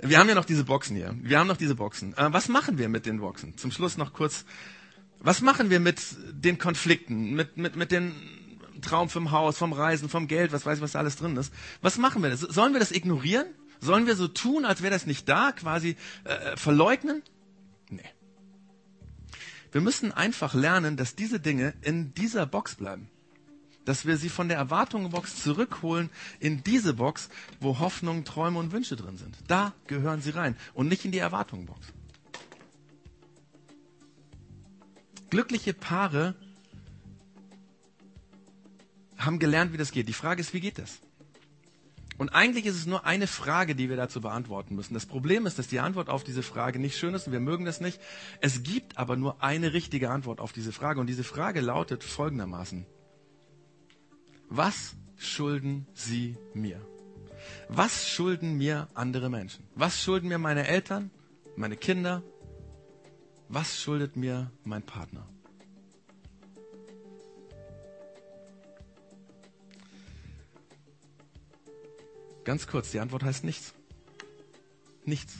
wir 0.00 0.18
haben 0.18 0.28
ja 0.28 0.34
noch 0.34 0.44
diese 0.44 0.64
Boxen 0.64 0.96
hier. 0.96 1.14
Wir 1.22 1.38
haben 1.38 1.48
noch 1.48 1.56
diese 1.56 1.74
Boxen. 1.74 2.16
Äh, 2.16 2.32
was 2.32 2.48
machen 2.48 2.78
wir 2.78 2.88
mit 2.88 3.06
den 3.06 3.20
Boxen? 3.20 3.56
Zum 3.56 3.72
Schluss 3.72 3.96
noch 3.96 4.12
kurz. 4.12 4.44
Was 5.20 5.40
machen 5.40 5.70
wir 5.70 5.80
mit 5.80 6.00
den 6.30 6.58
Konflikten, 6.58 7.34
mit, 7.34 7.56
mit, 7.56 7.74
mit 7.74 7.90
den 7.90 8.14
Traum 8.80 9.08
vom 9.08 9.32
Haus, 9.32 9.58
vom 9.58 9.72
Reisen, 9.72 10.08
vom 10.08 10.28
Geld, 10.28 10.52
was 10.52 10.64
weiß 10.64 10.78
ich, 10.78 10.82
was 10.82 10.92
da 10.92 11.00
alles 11.00 11.16
drin 11.16 11.36
ist? 11.36 11.52
Was 11.82 11.98
machen 11.98 12.22
wir? 12.22 12.36
Sollen 12.36 12.72
wir 12.72 12.80
das 12.80 12.92
ignorieren? 12.92 13.46
Sollen 13.80 14.06
wir 14.06 14.16
so 14.16 14.28
tun, 14.28 14.64
als 14.64 14.82
wäre 14.82 14.92
das 14.92 15.06
nicht 15.06 15.28
da, 15.28 15.52
quasi 15.52 15.96
äh, 16.24 16.56
verleugnen? 16.56 17.22
Nee. 17.90 18.02
Wir 19.72 19.80
müssen 19.80 20.12
einfach 20.12 20.54
lernen, 20.54 20.96
dass 20.96 21.14
diese 21.14 21.40
Dinge 21.40 21.74
in 21.82 22.14
dieser 22.14 22.46
Box 22.46 22.76
bleiben 22.76 23.10
dass 23.88 24.04
wir 24.04 24.18
sie 24.18 24.28
von 24.28 24.48
der 24.48 24.58
Erwartungenbox 24.58 25.42
zurückholen 25.42 26.10
in 26.40 26.62
diese 26.62 26.92
Box, 26.92 27.30
wo 27.58 27.78
Hoffnung, 27.78 28.24
Träume 28.24 28.58
und 28.58 28.70
Wünsche 28.70 28.96
drin 28.96 29.16
sind. 29.16 29.34
Da 29.46 29.72
gehören 29.86 30.20
sie 30.20 30.28
rein 30.28 30.56
und 30.74 30.88
nicht 30.88 31.06
in 31.06 31.10
die 31.10 31.18
Erwartungenbox. 31.18 31.86
Glückliche 35.30 35.72
Paare 35.72 36.34
haben 39.16 39.38
gelernt, 39.38 39.72
wie 39.72 39.78
das 39.78 39.90
geht. 39.90 40.06
Die 40.06 40.12
Frage 40.12 40.42
ist, 40.42 40.52
wie 40.52 40.60
geht 40.60 40.76
das? 40.78 41.00
Und 42.18 42.30
eigentlich 42.30 42.66
ist 42.66 42.74
es 42.74 42.86
nur 42.86 43.06
eine 43.06 43.28
Frage, 43.28 43.76
die 43.76 43.88
wir 43.88 43.96
dazu 43.96 44.20
beantworten 44.20 44.74
müssen. 44.74 44.94
Das 44.94 45.06
Problem 45.06 45.46
ist, 45.46 45.58
dass 45.58 45.68
die 45.68 45.78
Antwort 45.78 46.10
auf 46.10 46.24
diese 46.24 46.42
Frage 46.42 46.80
nicht 46.80 46.98
schön 46.98 47.14
ist 47.14 47.28
und 47.28 47.32
wir 47.32 47.40
mögen 47.40 47.64
das 47.64 47.80
nicht. 47.80 48.00
Es 48.40 48.64
gibt 48.64 48.98
aber 48.98 49.16
nur 49.16 49.42
eine 49.42 49.72
richtige 49.72 50.10
Antwort 50.10 50.40
auf 50.40 50.52
diese 50.52 50.72
Frage 50.72 51.00
und 51.00 51.06
diese 51.06 51.22
Frage 51.22 51.60
lautet 51.60 52.02
folgendermaßen. 52.02 52.86
Was 54.48 54.96
schulden 55.16 55.86
Sie 55.94 56.36
mir? 56.54 56.80
Was 57.68 58.08
schulden 58.08 58.58
mir 58.58 58.88
andere 58.94 59.30
Menschen? 59.30 59.64
Was 59.76 60.02
schulden 60.02 60.28
mir 60.28 60.38
meine 60.38 60.66
Eltern, 60.66 61.10
meine 61.56 61.76
Kinder? 61.76 62.22
Was 63.48 63.80
schuldet 63.80 64.16
mir 64.16 64.50
mein 64.64 64.82
Partner? 64.82 65.28
Ganz 72.48 72.66
kurz, 72.66 72.92
die 72.92 73.00
Antwort 73.00 73.24
heißt 73.24 73.44
nichts. 73.44 73.74
Nichts. 75.04 75.34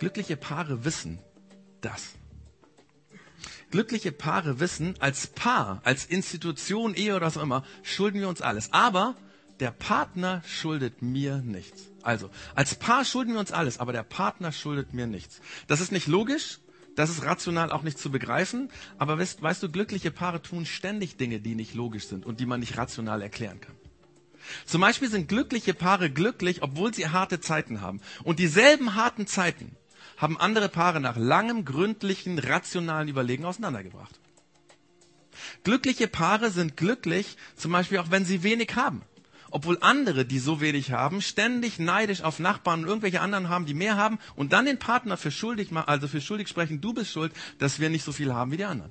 Glückliche 0.00 0.36
Paare 0.36 0.84
wissen 0.84 1.20
das. 1.80 2.14
Glückliche 3.70 4.10
Paare 4.10 4.58
wissen, 4.58 4.96
als 4.98 5.28
Paar, 5.28 5.80
als 5.84 6.06
Institution, 6.06 6.94
Ehe 6.94 7.14
oder 7.14 7.26
was 7.26 7.36
auch 7.36 7.44
immer, 7.44 7.62
schulden 7.84 8.18
wir 8.18 8.28
uns 8.28 8.40
alles. 8.40 8.72
Aber 8.72 9.14
der 9.60 9.70
Partner 9.70 10.42
schuldet 10.44 11.00
mir 11.00 11.36
nichts. 11.36 11.92
Also, 12.02 12.28
als 12.56 12.74
Paar 12.74 13.04
schulden 13.04 13.34
wir 13.34 13.38
uns 13.38 13.52
alles, 13.52 13.78
aber 13.78 13.92
der 13.92 14.02
Partner 14.02 14.50
schuldet 14.50 14.94
mir 14.94 15.06
nichts. 15.06 15.40
Das 15.68 15.80
ist 15.80 15.92
nicht 15.92 16.08
logisch, 16.08 16.58
das 16.96 17.08
ist 17.08 17.22
rational 17.22 17.70
auch 17.70 17.82
nicht 17.82 18.00
zu 18.00 18.10
begreifen, 18.10 18.68
aber 18.98 19.16
weißt, 19.16 19.42
weißt 19.42 19.62
du, 19.62 19.70
glückliche 19.70 20.10
Paare 20.10 20.42
tun 20.42 20.66
ständig 20.66 21.18
Dinge, 21.18 21.38
die 21.38 21.54
nicht 21.54 21.74
logisch 21.74 22.08
sind 22.08 22.26
und 22.26 22.40
die 22.40 22.46
man 22.46 22.58
nicht 22.58 22.76
rational 22.76 23.22
erklären 23.22 23.60
kann. 23.60 23.76
Zum 24.66 24.80
Beispiel 24.80 25.08
sind 25.10 25.28
glückliche 25.28 25.74
Paare 25.74 26.10
glücklich, 26.10 26.62
obwohl 26.62 26.94
sie 26.94 27.08
harte 27.08 27.40
Zeiten 27.40 27.80
haben. 27.80 28.00
Und 28.22 28.38
dieselben 28.38 28.94
harten 28.94 29.26
Zeiten 29.26 29.76
haben 30.16 30.38
andere 30.38 30.68
Paare 30.68 31.00
nach 31.00 31.16
langem, 31.16 31.64
gründlichen, 31.64 32.38
rationalen 32.38 33.08
Überlegen 33.08 33.44
auseinandergebracht. 33.44 34.18
Glückliche 35.64 36.08
Paare 36.08 36.50
sind 36.50 36.76
glücklich, 36.76 37.36
zum 37.56 37.72
Beispiel 37.72 37.98
auch 37.98 38.10
wenn 38.10 38.24
sie 38.24 38.42
wenig 38.42 38.76
haben. 38.76 39.02
Obwohl 39.50 39.78
andere, 39.80 40.24
die 40.24 40.40
so 40.40 40.60
wenig 40.60 40.90
haben, 40.90 41.22
ständig 41.22 41.78
neidisch 41.78 42.22
auf 42.22 42.40
Nachbarn 42.40 42.80
und 42.80 42.88
irgendwelche 42.88 43.20
anderen 43.20 43.48
haben, 43.48 43.66
die 43.66 43.74
mehr 43.74 43.96
haben 43.96 44.18
und 44.34 44.52
dann 44.52 44.66
den 44.66 44.78
Partner 44.78 45.16
für 45.16 45.30
schuldig, 45.30 45.70
also 45.72 46.08
für 46.08 46.20
schuldig 46.20 46.48
sprechen, 46.48 46.80
du 46.80 46.92
bist 46.92 47.12
schuld, 47.12 47.32
dass 47.58 47.78
wir 47.78 47.88
nicht 47.88 48.04
so 48.04 48.10
viel 48.10 48.34
haben 48.34 48.50
wie 48.50 48.56
die 48.56 48.64
anderen. 48.64 48.90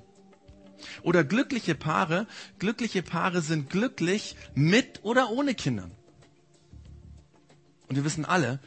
Oder 1.02 1.24
glückliche 1.24 1.74
Paare, 1.74 2.26
glückliche 2.58 3.02
Paare 3.02 3.40
sind 3.40 3.70
glücklich 3.70 4.36
mit 4.54 5.00
oder 5.02 5.30
ohne 5.30 5.54
Kindern. 5.54 5.90
Und 7.88 7.96
wir 7.96 8.04
wissen 8.04 8.24
alle, 8.24 8.60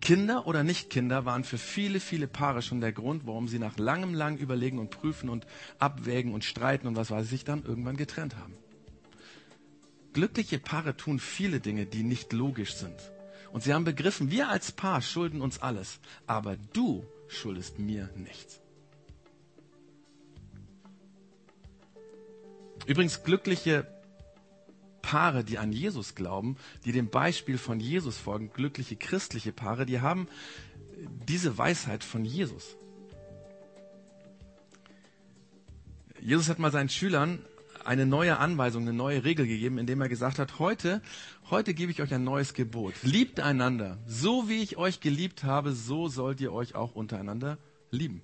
Kinder 0.00 0.46
oder 0.46 0.62
Nicht-Kinder 0.62 1.24
waren 1.24 1.42
für 1.42 1.58
viele, 1.58 2.00
viele 2.00 2.28
Paare 2.28 2.62
schon 2.62 2.80
der 2.80 2.92
Grund, 2.92 3.26
warum 3.26 3.48
sie 3.48 3.58
nach 3.58 3.76
langem, 3.76 4.14
langem 4.14 4.38
Überlegen 4.38 4.78
und 4.78 4.90
Prüfen 4.90 5.28
und 5.28 5.46
Abwägen 5.78 6.32
und 6.32 6.44
Streiten 6.44 6.86
und 6.86 6.96
was 6.96 7.10
weiß 7.10 7.32
ich 7.32 7.44
dann 7.44 7.64
irgendwann 7.64 7.96
getrennt 7.96 8.36
haben. 8.36 8.54
Glückliche 10.12 10.58
Paare 10.58 10.96
tun 10.96 11.18
viele 11.18 11.60
Dinge, 11.60 11.86
die 11.86 12.02
nicht 12.02 12.32
logisch 12.32 12.74
sind. 12.74 12.94
Und 13.52 13.62
sie 13.62 13.74
haben 13.74 13.84
begriffen, 13.84 14.30
wir 14.30 14.48
als 14.48 14.72
Paar 14.72 15.02
schulden 15.02 15.40
uns 15.40 15.60
alles, 15.60 15.98
aber 16.26 16.56
du 16.72 17.04
schuldest 17.28 17.78
mir 17.78 18.08
nichts. 18.14 18.60
Übrigens, 22.86 23.22
glückliche 23.22 23.86
Paare, 25.02 25.44
die 25.44 25.58
an 25.58 25.72
Jesus 25.72 26.14
glauben, 26.14 26.56
die 26.84 26.92
dem 26.92 27.10
Beispiel 27.10 27.58
von 27.58 27.80
Jesus 27.80 28.18
folgen, 28.18 28.52
glückliche 28.52 28.96
christliche 28.96 29.52
Paare, 29.52 29.86
die 29.86 30.00
haben 30.00 30.28
diese 31.28 31.58
Weisheit 31.58 32.02
von 32.02 32.24
Jesus. 32.24 32.76
Jesus 36.20 36.48
hat 36.48 36.58
mal 36.58 36.72
seinen 36.72 36.88
Schülern 36.88 37.40
eine 37.84 38.04
neue 38.04 38.38
Anweisung, 38.38 38.82
eine 38.82 38.92
neue 38.92 39.24
Regel 39.24 39.46
gegeben, 39.46 39.78
indem 39.78 40.00
er 40.00 40.08
gesagt 40.08 40.38
hat, 40.38 40.58
heute, 40.58 41.00
heute 41.50 41.72
gebe 41.72 41.92
ich 41.92 42.02
euch 42.02 42.12
ein 42.12 42.24
neues 42.24 42.52
Gebot. 42.52 42.94
Liebt 43.02 43.38
einander. 43.38 43.98
So 44.06 44.48
wie 44.48 44.62
ich 44.62 44.76
euch 44.76 45.00
geliebt 45.00 45.44
habe, 45.44 45.72
so 45.72 46.08
sollt 46.08 46.40
ihr 46.40 46.52
euch 46.52 46.74
auch 46.74 46.96
untereinander 46.96 47.58
lieben. 47.90 48.22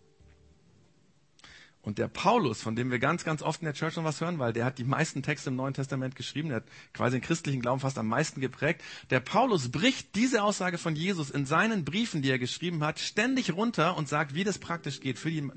Und 1.84 1.98
der 1.98 2.06
Paulus, 2.06 2.62
von 2.62 2.76
dem 2.76 2.92
wir 2.92 3.00
ganz, 3.00 3.24
ganz 3.24 3.42
oft 3.42 3.60
in 3.60 3.64
der 3.64 3.74
Church 3.74 3.96
noch 3.96 4.04
was 4.04 4.20
hören, 4.20 4.38
weil 4.38 4.52
der 4.52 4.64
hat 4.64 4.78
die 4.78 4.84
meisten 4.84 5.24
Texte 5.24 5.50
im 5.50 5.56
Neuen 5.56 5.74
Testament 5.74 6.14
geschrieben, 6.14 6.48
der 6.48 6.58
hat 6.58 6.64
quasi 6.94 7.18
den 7.18 7.22
christlichen 7.22 7.60
Glauben 7.60 7.80
fast 7.80 7.98
am 7.98 8.06
meisten 8.06 8.40
geprägt. 8.40 8.82
Der 9.10 9.18
Paulus 9.18 9.68
bricht 9.68 10.14
diese 10.14 10.44
Aussage 10.44 10.78
von 10.78 10.94
Jesus 10.94 11.30
in 11.30 11.44
seinen 11.44 11.84
Briefen, 11.84 12.22
die 12.22 12.30
er 12.30 12.38
geschrieben 12.38 12.84
hat, 12.84 13.00
ständig 13.00 13.52
runter 13.52 13.96
und 13.96 14.08
sagt, 14.08 14.34
wie 14.34 14.44
das 14.44 14.58
praktisch 14.58 15.00
geht 15.00 15.18
für 15.18 15.30
die 15.30 15.50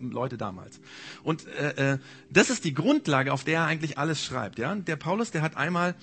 Leute 0.00 0.38
damals. 0.38 0.80
Und 1.24 1.48
äh, 1.48 1.94
äh, 1.94 1.98
das 2.30 2.50
ist 2.50 2.64
die 2.64 2.74
Grundlage, 2.74 3.32
auf 3.32 3.42
der 3.42 3.60
er 3.60 3.66
eigentlich 3.66 3.98
alles 3.98 4.24
schreibt. 4.24 4.60
Ja? 4.60 4.72
Der 4.76 4.96
Paulus, 4.96 5.32
der 5.32 5.42
hat 5.42 5.56
einmal 5.56 5.96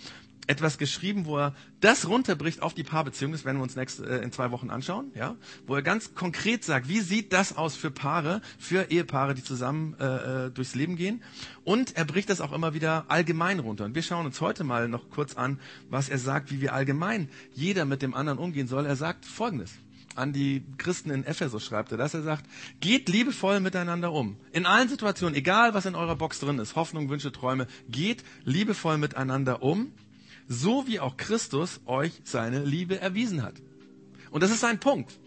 etwas 0.49 0.79
geschrieben, 0.79 1.25
wo 1.25 1.38
er 1.38 1.53
das 1.79 2.07
runterbricht 2.07 2.63
auf 2.63 2.73
die 2.73 2.83
Paarbeziehung. 2.83 3.31
Das 3.31 3.45
werden 3.45 3.57
wir 3.57 3.63
uns 3.63 3.75
nächste, 3.75 4.03
äh, 4.03 4.23
in 4.23 4.31
zwei 4.31 4.49
Wochen 4.49 4.71
anschauen. 4.71 5.12
Ja? 5.13 5.35
Wo 5.67 5.75
er 5.75 5.83
ganz 5.83 6.15
konkret 6.15 6.65
sagt, 6.65 6.89
wie 6.89 7.01
sieht 7.01 7.31
das 7.33 7.55
aus 7.55 7.75
für 7.75 7.91
Paare, 7.91 8.41
für 8.57 8.89
Ehepaare, 8.89 9.35
die 9.35 9.43
zusammen 9.43 9.95
äh, 9.99 10.47
äh, 10.47 10.51
durchs 10.51 10.73
Leben 10.73 10.95
gehen. 10.95 11.21
Und 11.63 11.95
er 11.95 12.05
bricht 12.05 12.31
das 12.31 12.41
auch 12.41 12.51
immer 12.51 12.73
wieder 12.73 13.05
allgemein 13.09 13.59
runter. 13.59 13.85
Und 13.85 13.93
wir 13.93 14.01
schauen 14.01 14.25
uns 14.25 14.41
heute 14.41 14.63
mal 14.63 14.88
noch 14.88 15.12
kurz 15.12 15.35
an, 15.35 15.59
was 15.88 16.09
er 16.09 16.17
sagt, 16.17 16.51
wie 16.51 16.62
wir 16.62 16.73
allgemein 16.73 17.29
jeder 17.53 17.85
mit 17.85 18.01
dem 18.01 18.15
anderen 18.15 18.39
umgehen 18.39 18.67
soll. 18.67 18.88
Er 18.88 18.95
sagt 18.95 19.25
Folgendes 19.25 19.73
an 20.15 20.33
die 20.33 20.65
Christen 20.77 21.12
in 21.12 21.23
Ephesus 21.23 21.63
schreibt 21.63 21.91
er 21.91 21.97
das. 21.97 22.13
Er 22.13 22.23
sagt, 22.23 22.45
geht 22.81 23.07
liebevoll 23.07 23.62
miteinander 23.62 24.12
um. 24.12 24.35
In 24.51 24.65
allen 24.65 24.89
Situationen, 24.89 25.35
egal 25.35 25.73
was 25.73 25.85
in 25.85 25.95
eurer 25.95 26.17
Box 26.17 26.39
drin 26.39 26.59
ist, 26.59 26.75
Hoffnung, 26.75 27.09
Wünsche, 27.09 27.31
Träume, 27.31 27.67
geht 27.88 28.25
liebevoll 28.43 28.97
miteinander 28.97 29.62
um 29.62 29.93
so 30.49 30.88
wie 30.88 30.99
auch 30.99 31.15
Christus 31.15 31.79
euch 31.85 32.12
seine 32.25 32.65
Liebe 32.65 32.99
erwiesen 32.99 33.43
hat. 33.43 33.53
Und 34.31 34.43
das 34.43 34.51
ist 34.51 34.59
sein 34.59 34.79
Punkt. 34.79 35.17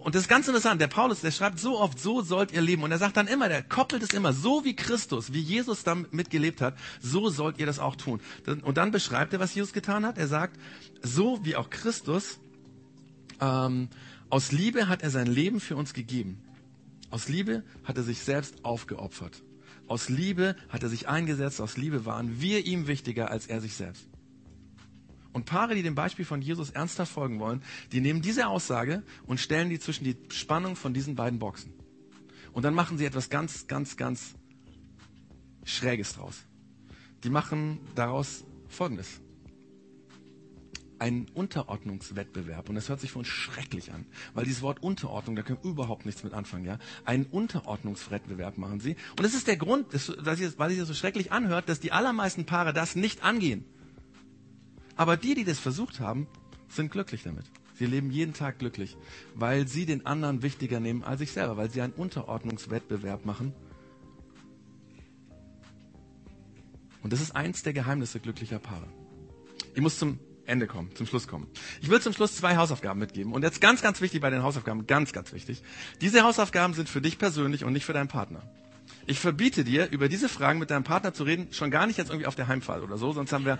Und 0.00 0.14
das 0.14 0.22
ist 0.22 0.28
ganz 0.28 0.46
interessant. 0.46 0.80
Der 0.80 0.88
Paulus, 0.88 1.20
der 1.20 1.30
schreibt 1.30 1.58
so 1.58 1.80
oft, 1.80 1.98
so 1.98 2.20
sollt 2.20 2.52
ihr 2.52 2.60
leben. 2.60 2.82
Und 2.82 2.92
er 2.92 2.98
sagt 2.98 3.16
dann 3.16 3.26
immer, 3.26 3.48
der 3.48 3.62
koppelt 3.62 4.02
es 4.02 4.12
immer, 4.12 4.32
so 4.32 4.64
wie 4.64 4.76
Christus, 4.76 5.32
wie 5.32 5.40
Jesus 5.40 5.82
damit 5.82 6.30
gelebt 6.30 6.60
hat, 6.60 6.76
so 7.00 7.28
sollt 7.28 7.58
ihr 7.58 7.66
das 7.66 7.78
auch 7.78 7.96
tun. 7.96 8.20
Und 8.62 8.76
dann 8.76 8.90
beschreibt 8.90 9.32
er, 9.32 9.40
was 9.40 9.54
Jesus 9.54 9.72
getan 9.72 10.04
hat. 10.04 10.18
Er 10.18 10.28
sagt, 10.28 10.60
so 11.02 11.44
wie 11.44 11.56
auch 11.56 11.70
Christus, 11.70 12.38
ähm, 13.40 13.88
aus 14.30 14.52
Liebe 14.52 14.88
hat 14.88 15.02
er 15.02 15.10
sein 15.10 15.26
Leben 15.26 15.60
für 15.60 15.76
uns 15.76 15.92
gegeben. 15.92 16.40
Aus 17.10 17.28
Liebe 17.28 17.64
hat 17.84 17.96
er 17.96 18.02
sich 18.02 18.20
selbst 18.20 18.64
aufgeopfert. 18.64 19.42
Aus 19.88 20.08
Liebe 20.08 20.56
hat 20.68 20.82
er 20.82 20.88
sich 20.88 21.08
eingesetzt. 21.08 21.60
Aus 21.60 21.76
Liebe 21.76 22.04
waren 22.04 22.40
wir 22.40 22.66
ihm 22.66 22.88
wichtiger 22.88 23.30
als 23.30 23.46
er 23.46 23.60
sich 23.60 23.74
selbst. 23.74 24.08
Und 25.36 25.44
Paare, 25.44 25.74
die 25.74 25.82
dem 25.82 25.94
Beispiel 25.94 26.24
von 26.24 26.40
Jesus 26.40 26.70
ernsthaft 26.70 27.12
folgen 27.12 27.40
wollen, 27.40 27.62
die 27.92 28.00
nehmen 28.00 28.22
diese 28.22 28.46
Aussage 28.46 29.02
und 29.26 29.38
stellen 29.38 29.68
die 29.68 29.78
zwischen 29.78 30.04
die 30.04 30.16
Spannung 30.30 30.76
von 30.76 30.94
diesen 30.94 31.14
beiden 31.14 31.38
Boxen. 31.38 31.74
Und 32.54 32.62
dann 32.62 32.72
machen 32.72 32.96
sie 32.96 33.04
etwas 33.04 33.28
ganz, 33.28 33.66
ganz, 33.66 33.98
ganz 33.98 34.34
Schräges 35.62 36.14
draus. 36.14 36.46
Die 37.22 37.28
machen 37.28 37.80
daraus 37.94 38.44
Folgendes. 38.66 39.20
Ein 40.98 41.26
Unterordnungswettbewerb. 41.34 42.70
Und 42.70 42.76
das 42.76 42.88
hört 42.88 43.00
sich 43.00 43.12
für 43.12 43.18
uns 43.18 43.28
schrecklich 43.28 43.92
an. 43.92 44.06
Weil 44.32 44.46
dieses 44.46 44.62
Wort 44.62 44.82
Unterordnung, 44.82 45.36
da 45.36 45.42
können 45.42 45.58
wir 45.62 45.70
überhaupt 45.70 46.06
nichts 46.06 46.24
mit 46.24 46.32
anfangen, 46.32 46.64
ja. 46.64 46.78
Einen 47.04 47.26
Unterordnungswettbewerb 47.26 48.56
machen 48.56 48.80
sie. 48.80 48.96
Und 49.10 49.20
das 49.20 49.34
ist 49.34 49.48
der 49.48 49.58
Grund, 49.58 49.92
dass, 49.92 50.08
weil 50.24 50.70
sich 50.70 50.78
das 50.78 50.88
so 50.88 50.94
schrecklich 50.94 51.30
anhört, 51.30 51.68
dass 51.68 51.78
die 51.78 51.92
allermeisten 51.92 52.46
Paare 52.46 52.72
das 52.72 52.96
nicht 52.96 53.22
angehen. 53.22 53.66
Aber 54.96 55.16
die, 55.16 55.34
die 55.34 55.44
das 55.44 55.58
versucht 55.58 56.00
haben, 56.00 56.26
sind 56.68 56.90
glücklich 56.90 57.22
damit. 57.22 57.44
Sie 57.74 57.86
leben 57.86 58.10
jeden 58.10 58.32
Tag 58.32 58.58
glücklich, 58.58 58.96
weil 59.34 59.68
sie 59.68 59.84
den 59.84 60.06
anderen 60.06 60.42
wichtiger 60.42 60.80
nehmen 60.80 61.04
als 61.04 61.20
sich 61.20 61.32
selber, 61.32 61.58
weil 61.58 61.70
sie 61.70 61.82
einen 61.82 61.92
Unterordnungswettbewerb 61.92 63.26
machen. 63.26 63.52
Und 67.02 67.12
das 67.12 67.20
ist 67.20 67.36
eins 67.36 67.62
der 67.62 67.74
Geheimnisse 67.74 68.18
glücklicher 68.18 68.58
Paare. 68.58 68.88
Ich 69.74 69.82
muss 69.82 69.98
zum 69.98 70.18
Ende 70.46 70.66
kommen, 70.66 70.90
zum 70.94 71.06
Schluss 71.06 71.28
kommen. 71.28 71.48
Ich 71.82 71.90
will 71.90 72.00
zum 72.00 72.12
Schluss 72.12 72.34
zwei 72.34 72.56
Hausaufgaben 72.56 72.98
mitgeben. 72.98 73.32
Und 73.32 73.42
jetzt 73.42 73.60
ganz, 73.60 73.82
ganz 73.82 74.00
wichtig 74.00 74.22
bei 74.22 74.30
den 74.30 74.42
Hausaufgaben, 74.42 74.86
ganz, 74.86 75.12
ganz 75.12 75.32
wichtig. 75.32 75.62
Diese 76.00 76.22
Hausaufgaben 76.22 76.72
sind 76.72 76.88
für 76.88 77.02
dich 77.02 77.18
persönlich 77.18 77.64
und 77.64 77.74
nicht 77.74 77.84
für 77.84 77.92
deinen 77.92 78.08
Partner. 78.08 78.42
Ich 79.06 79.20
verbiete 79.20 79.62
dir, 79.64 79.90
über 79.90 80.08
diese 80.08 80.28
Fragen 80.28 80.58
mit 80.58 80.70
deinem 80.70 80.84
Partner 80.84 81.14
zu 81.14 81.22
reden, 81.24 81.48
schon 81.52 81.70
gar 81.70 81.86
nicht 81.86 81.96
jetzt 81.96 82.08
irgendwie 82.08 82.26
auf 82.26 82.34
der 82.34 82.48
Heimfahrt 82.48 82.82
oder 82.82 82.98
so, 82.98 83.12
sonst 83.12 83.32
haben 83.32 83.44
wir 83.44 83.58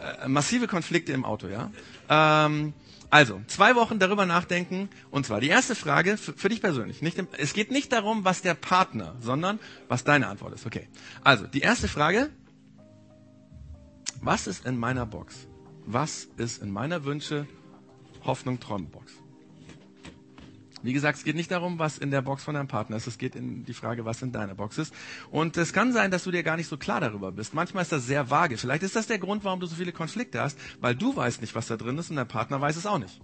äh, 0.00 0.28
massive 0.28 0.68
Konflikte 0.68 1.12
im 1.12 1.24
Auto, 1.24 1.48
ja. 1.48 1.70
Ähm, 2.08 2.74
also, 3.10 3.40
zwei 3.46 3.76
Wochen 3.76 4.00
darüber 4.00 4.26
nachdenken. 4.26 4.88
Und 5.12 5.24
zwar 5.24 5.40
die 5.40 5.46
erste 5.46 5.76
Frage 5.76 6.16
für, 6.16 6.32
für 6.32 6.48
dich 6.48 6.60
persönlich. 6.60 7.00
Nicht 7.00 7.16
im, 7.16 7.28
es 7.38 7.52
geht 7.52 7.70
nicht 7.70 7.92
darum, 7.92 8.24
was 8.24 8.42
der 8.42 8.54
Partner, 8.54 9.14
sondern 9.20 9.60
was 9.86 10.02
deine 10.02 10.26
Antwort 10.26 10.52
ist. 10.52 10.66
Okay. 10.66 10.88
Also, 11.22 11.46
die 11.46 11.60
erste 11.60 11.86
Frage. 11.86 12.30
Was 14.20 14.46
ist 14.46 14.66
in 14.66 14.78
meiner 14.78 15.06
Box? 15.06 15.46
Was 15.86 16.26
ist 16.38 16.60
in 16.60 16.72
meiner 16.72 17.04
Wünsche, 17.04 17.46
Hoffnung, 18.24 18.58
Traumbox? 18.58 19.12
Wie 20.84 20.92
gesagt, 20.92 21.16
es 21.16 21.24
geht 21.24 21.34
nicht 21.34 21.50
darum, 21.50 21.78
was 21.78 21.96
in 21.96 22.10
der 22.10 22.20
Box 22.20 22.44
von 22.44 22.54
deinem 22.54 22.68
Partner 22.68 22.96
ist. 22.96 23.06
Es 23.06 23.16
geht 23.16 23.34
in 23.34 23.64
die 23.64 23.72
Frage, 23.72 24.04
was 24.04 24.20
in 24.20 24.32
deiner 24.32 24.54
Box 24.54 24.76
ist. 24.76 24.92
Und 25.30 25.56
es 25.56 25.72
kann 25.72 25.94
sein, 25.94 26.10
dass 26.10 26.24
du 26.24 26.30
dir 26.30 26.42
gar 26.42 26.58
nicht 26.58 26.68
so 26.68 26.76
klar 26.76 27.00
darüber 27.00 27.32
bist. 27.32 27.54
Manchmal 27.54 27.84
ist 27.84 27.92
das 27.92 28.06
sehr 28.06 28.28
vage. 28.28 28.58
Vielleicht 28.58 28.82
ist 28.82 28.94
das 28.94 29.06
der 29.06 29.18
Grund, 29.18 29.44
warum 29.44 29.60
du 29.60 29.66
so 29.66 29.76
viele 29.76 29.92
Konflikte 29.92 30.42
hast, 30.42 30.58
weil 30.82 30.94
du 30.94 31.16
weißt 31.16 31.40
nicht, 31.40 31.54
was 31.54 31.68
da 31.68 31.78
drin 31.78 31.96
ist 31.96 32.10
und 32.10 32.16
dein 32.16 32.28
Partner 32.28 32.60
weiß 32.60 32.76
es 32.76 32.84
auch 32.84 32.98
nicht. 32.98 33.18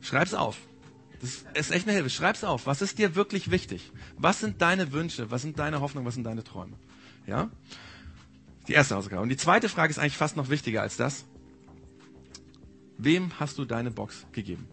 Schreib's 0.00 0.32
auf. 0.32 0.58
Das 1.20 1.44
ist 1.54 1.72
echt 1.72 1.88
eine 1.88 1.94
Hilfe. 1.96 2.08
Schreib's 2.08 2.44
auf. 2.44 2.68
Was 2.68 2.82
ist 2.82 2.98
dir 2.98 3.16
wirklich 3.16 3.50
wichtig? 3.50 3.90
Was 4.16 4.38
sind 4.38 4.62
deine 4.62 4.92
Wünsche? 4.92 5.32
Was 5.32 5.42
sind 5.42 5.58
deine 5.58 5.80
Hoffnungen? 5.80 6.06
Was 6.06 6.14
sind 6.14 6.22
deine 6.24 6.44
Träume? 6.44 6.76
Ja? 7.26 7.50
Die 8.68 8.74
erste 8.74 8.94
Hausaufgabe. 8.94 9.22
Und 9.22 9.28
die 9.28 9.36
zweite 9.36 9.68
Frage 9.68 9.90
ist 9.90 9.98
eigentlich 9.98 10.16
fast 10.16 10.36
noch 10.36 10.50
wichtiger 10.50 10.82
als 10.82 10.96
das. 10.96 11.24
Wem 12.96 13.40
hast 13.40 13.58
du 13.58 13.64
deine 13.64 13.90
Box 13.90 14.24
gegeben? 14.30 14.68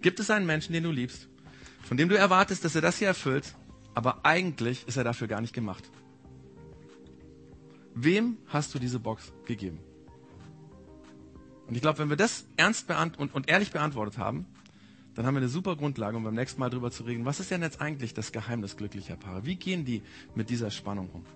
Gibt 0.00 0.18
es 0.20 0.30
einen 0.30 0.46
Menschen, 0.46 0.72
den 0.72 0.84
du 0.84 0.90
liebst, 0.90 1.28
von 1.82 1.96
dem 1.96 2.08
du 2.08 2.16
erwartest, 2.16 2.64
dass 2.64 2.74
er 2.74 2.80
das 2.80 2.98
hier 2.98 3.08
erfüllt, 3.08 3.54
aber 3.94 4.24
eigentlich 4.24 4.86
ist 4.88 4.96
er 4.96 5.04
dafür 5.04 5.28
gar 5.28 5.40
nicht 5.40 5.52
gemacht? 5.52 5.90
Wem 7.94 8.38
hast 8.46 8.74
du 8.74 8.78
diese 8.78 8.98
Box 8.98 9.32
gegeben? 9.44 9.80
Und 11.66 11.74
ich 11.74 11.82
glaube, 11.82 11.98
wenn 11.98 12.08
wir 12.08 12.16
das 12.16 12.46
ernst 12.56 12.86
und, 13.18 13.34
und 13.34 13.48
ehrlich 13.48 13.72
beantwortet 13.72 14.18
haben, 14.18 14.46
dann 15.14 15.26
haben 15.26 15.34
wir 15.34 15.40
eine 15.40 15.48
super 15.48 15.76
Grundlage, 15.76 16.16
um 16.16 16.24
beim 16.24 16.34
nächsten 16.34 16.60
Mal 16.60 16.70
darüber 16.70 16.90
zu 16.90 17.02
reden, 17.02 17.24
was 17.24 17.40
ist 17.40 17.50
denn 17.50 17.62
jetzt 17.62 17.80
eigentlich 17.80 18.14
das 18.14 18.32
Geheimnis 18.32 18.76
glücklicher 18.76 19.16
Paare? 19.16 19.44
Wie 19.44 19.56
gehen 19.56 19.84
die 19.84 20.02
mit 20.34 20.50
dieser 20.50 20.70
Spannung 20.70 21.10
um? 21.10 21.26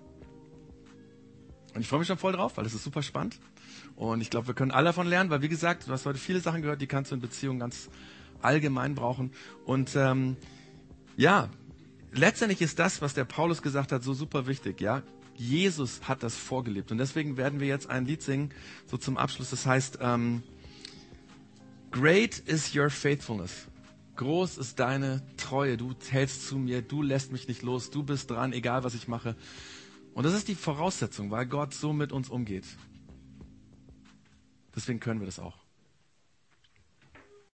Und 1.75 1.81
ich 1.81 1.87
freue 1.87 1.99
mich 1.99 2.07
schon 2.07 2.17
voll 2.17 2.31
drauf, 2.33 2.55
weil 2.57 2.63
das 2.63 2.73
ist 2.73 2.83
super 2.83 3.03
spannend. 3.03 3.37
Und 3.95 4.21
ich 4.21 4.29
glaube, 4.29 4.47
wir 4.47 4.53
können 4.53 4.71
alle 4.71 4.85
davon 4.85 5.07
lernen, 5.07 5.29
weil 5.29 5.41
wie 5.41 5.49
gesagt, 5.49 5.87
du 5.87 5.91
hast 5.91 6.05
heute 6.05 6.17
viele 6.17 6.39
Sachen 6.39 6.61
gehört, 6.61 6.81
die 6.81 6.87
kannst 6.87 7.11
du 7.11 7.15
in 7.15 7.21
Beziehungen 7.21 7.59
ganz 7.59 7.89
allgemein 8.41 8.95
brauchen. 8.95 9.31
Und 9.65 9.95
ähm, 9.95 10.37
ja, 11.17 11.49
letztendlich 12.11 12.61
ist 12.61 12.79
das, 12.79 13.01
was 13.01 13.13
der 13.13 13.25
Paulus 13.25 13.61
gesagt 13.61 13.91
hat, 13.91 14.03
so 14.03 14.13
super 14.13 14.47
wichtig. 14.47 14.81
Ja, 14.81 15.03
Jesus 15.35 16.01
hat 16.07 16.23
das 16.23 16.35
vorgelebt. 16.35 16.91
Und 16.91 16.97
deswegen 16.97 17.37
werden 17.37 17.59
wir 17.59 17.67
jetzt 17.67 17.89
ein 17.89 18.05
Lied 18.05 18.21
singen, 18.21 18.51
so 18.87 18.97
zum 18.97 19.17
Abschluss. 19.17 19.49
Das 19.49 19.65
heißt, 19.65 19.99
ähm, 20.01 20.43
Great 21.91 22.39
is 22.39 22.75
your 22.75 22.89
faithfulness. 22.89 23.67
Groß 24.15 24.57
ist 24.57 24.79
deine 24.79 25.21
Treue. 25.37 25.77
Du 25.77 25.93
hältst 26.09 26.47
zu 26.47 26.57
mir, 26.57 26.81
du 26.81 27.01
lässt 27.01 27.31
mich 27.31 27.47
nicht 27.47 27.61
los, 27.61 27.89
du 27.89 28.03
bist 28.03 28.31
dran, 28.31 28.53
egal 28.53 28.83
was 28.83 28.95
ich 28.95 29.07
mache. 29.07 29.35
Und 30.13 30.25
das 30.25 30.33
ist 30.33 30.47
die 30.47 30.55
Voraussetzung, 30.55 31.31
weil 31.31 31.45
Gott 31.45 31.73
so 31.73 31.91
mit 31.91 32.13
uns 32.13 32.29
umgeht. 32.29 32.65
Deswegen 34.75 34.99
können 34.99 35.19
wir 35.19 35.25
das 35.25 35.39
auch. 35.39 35.64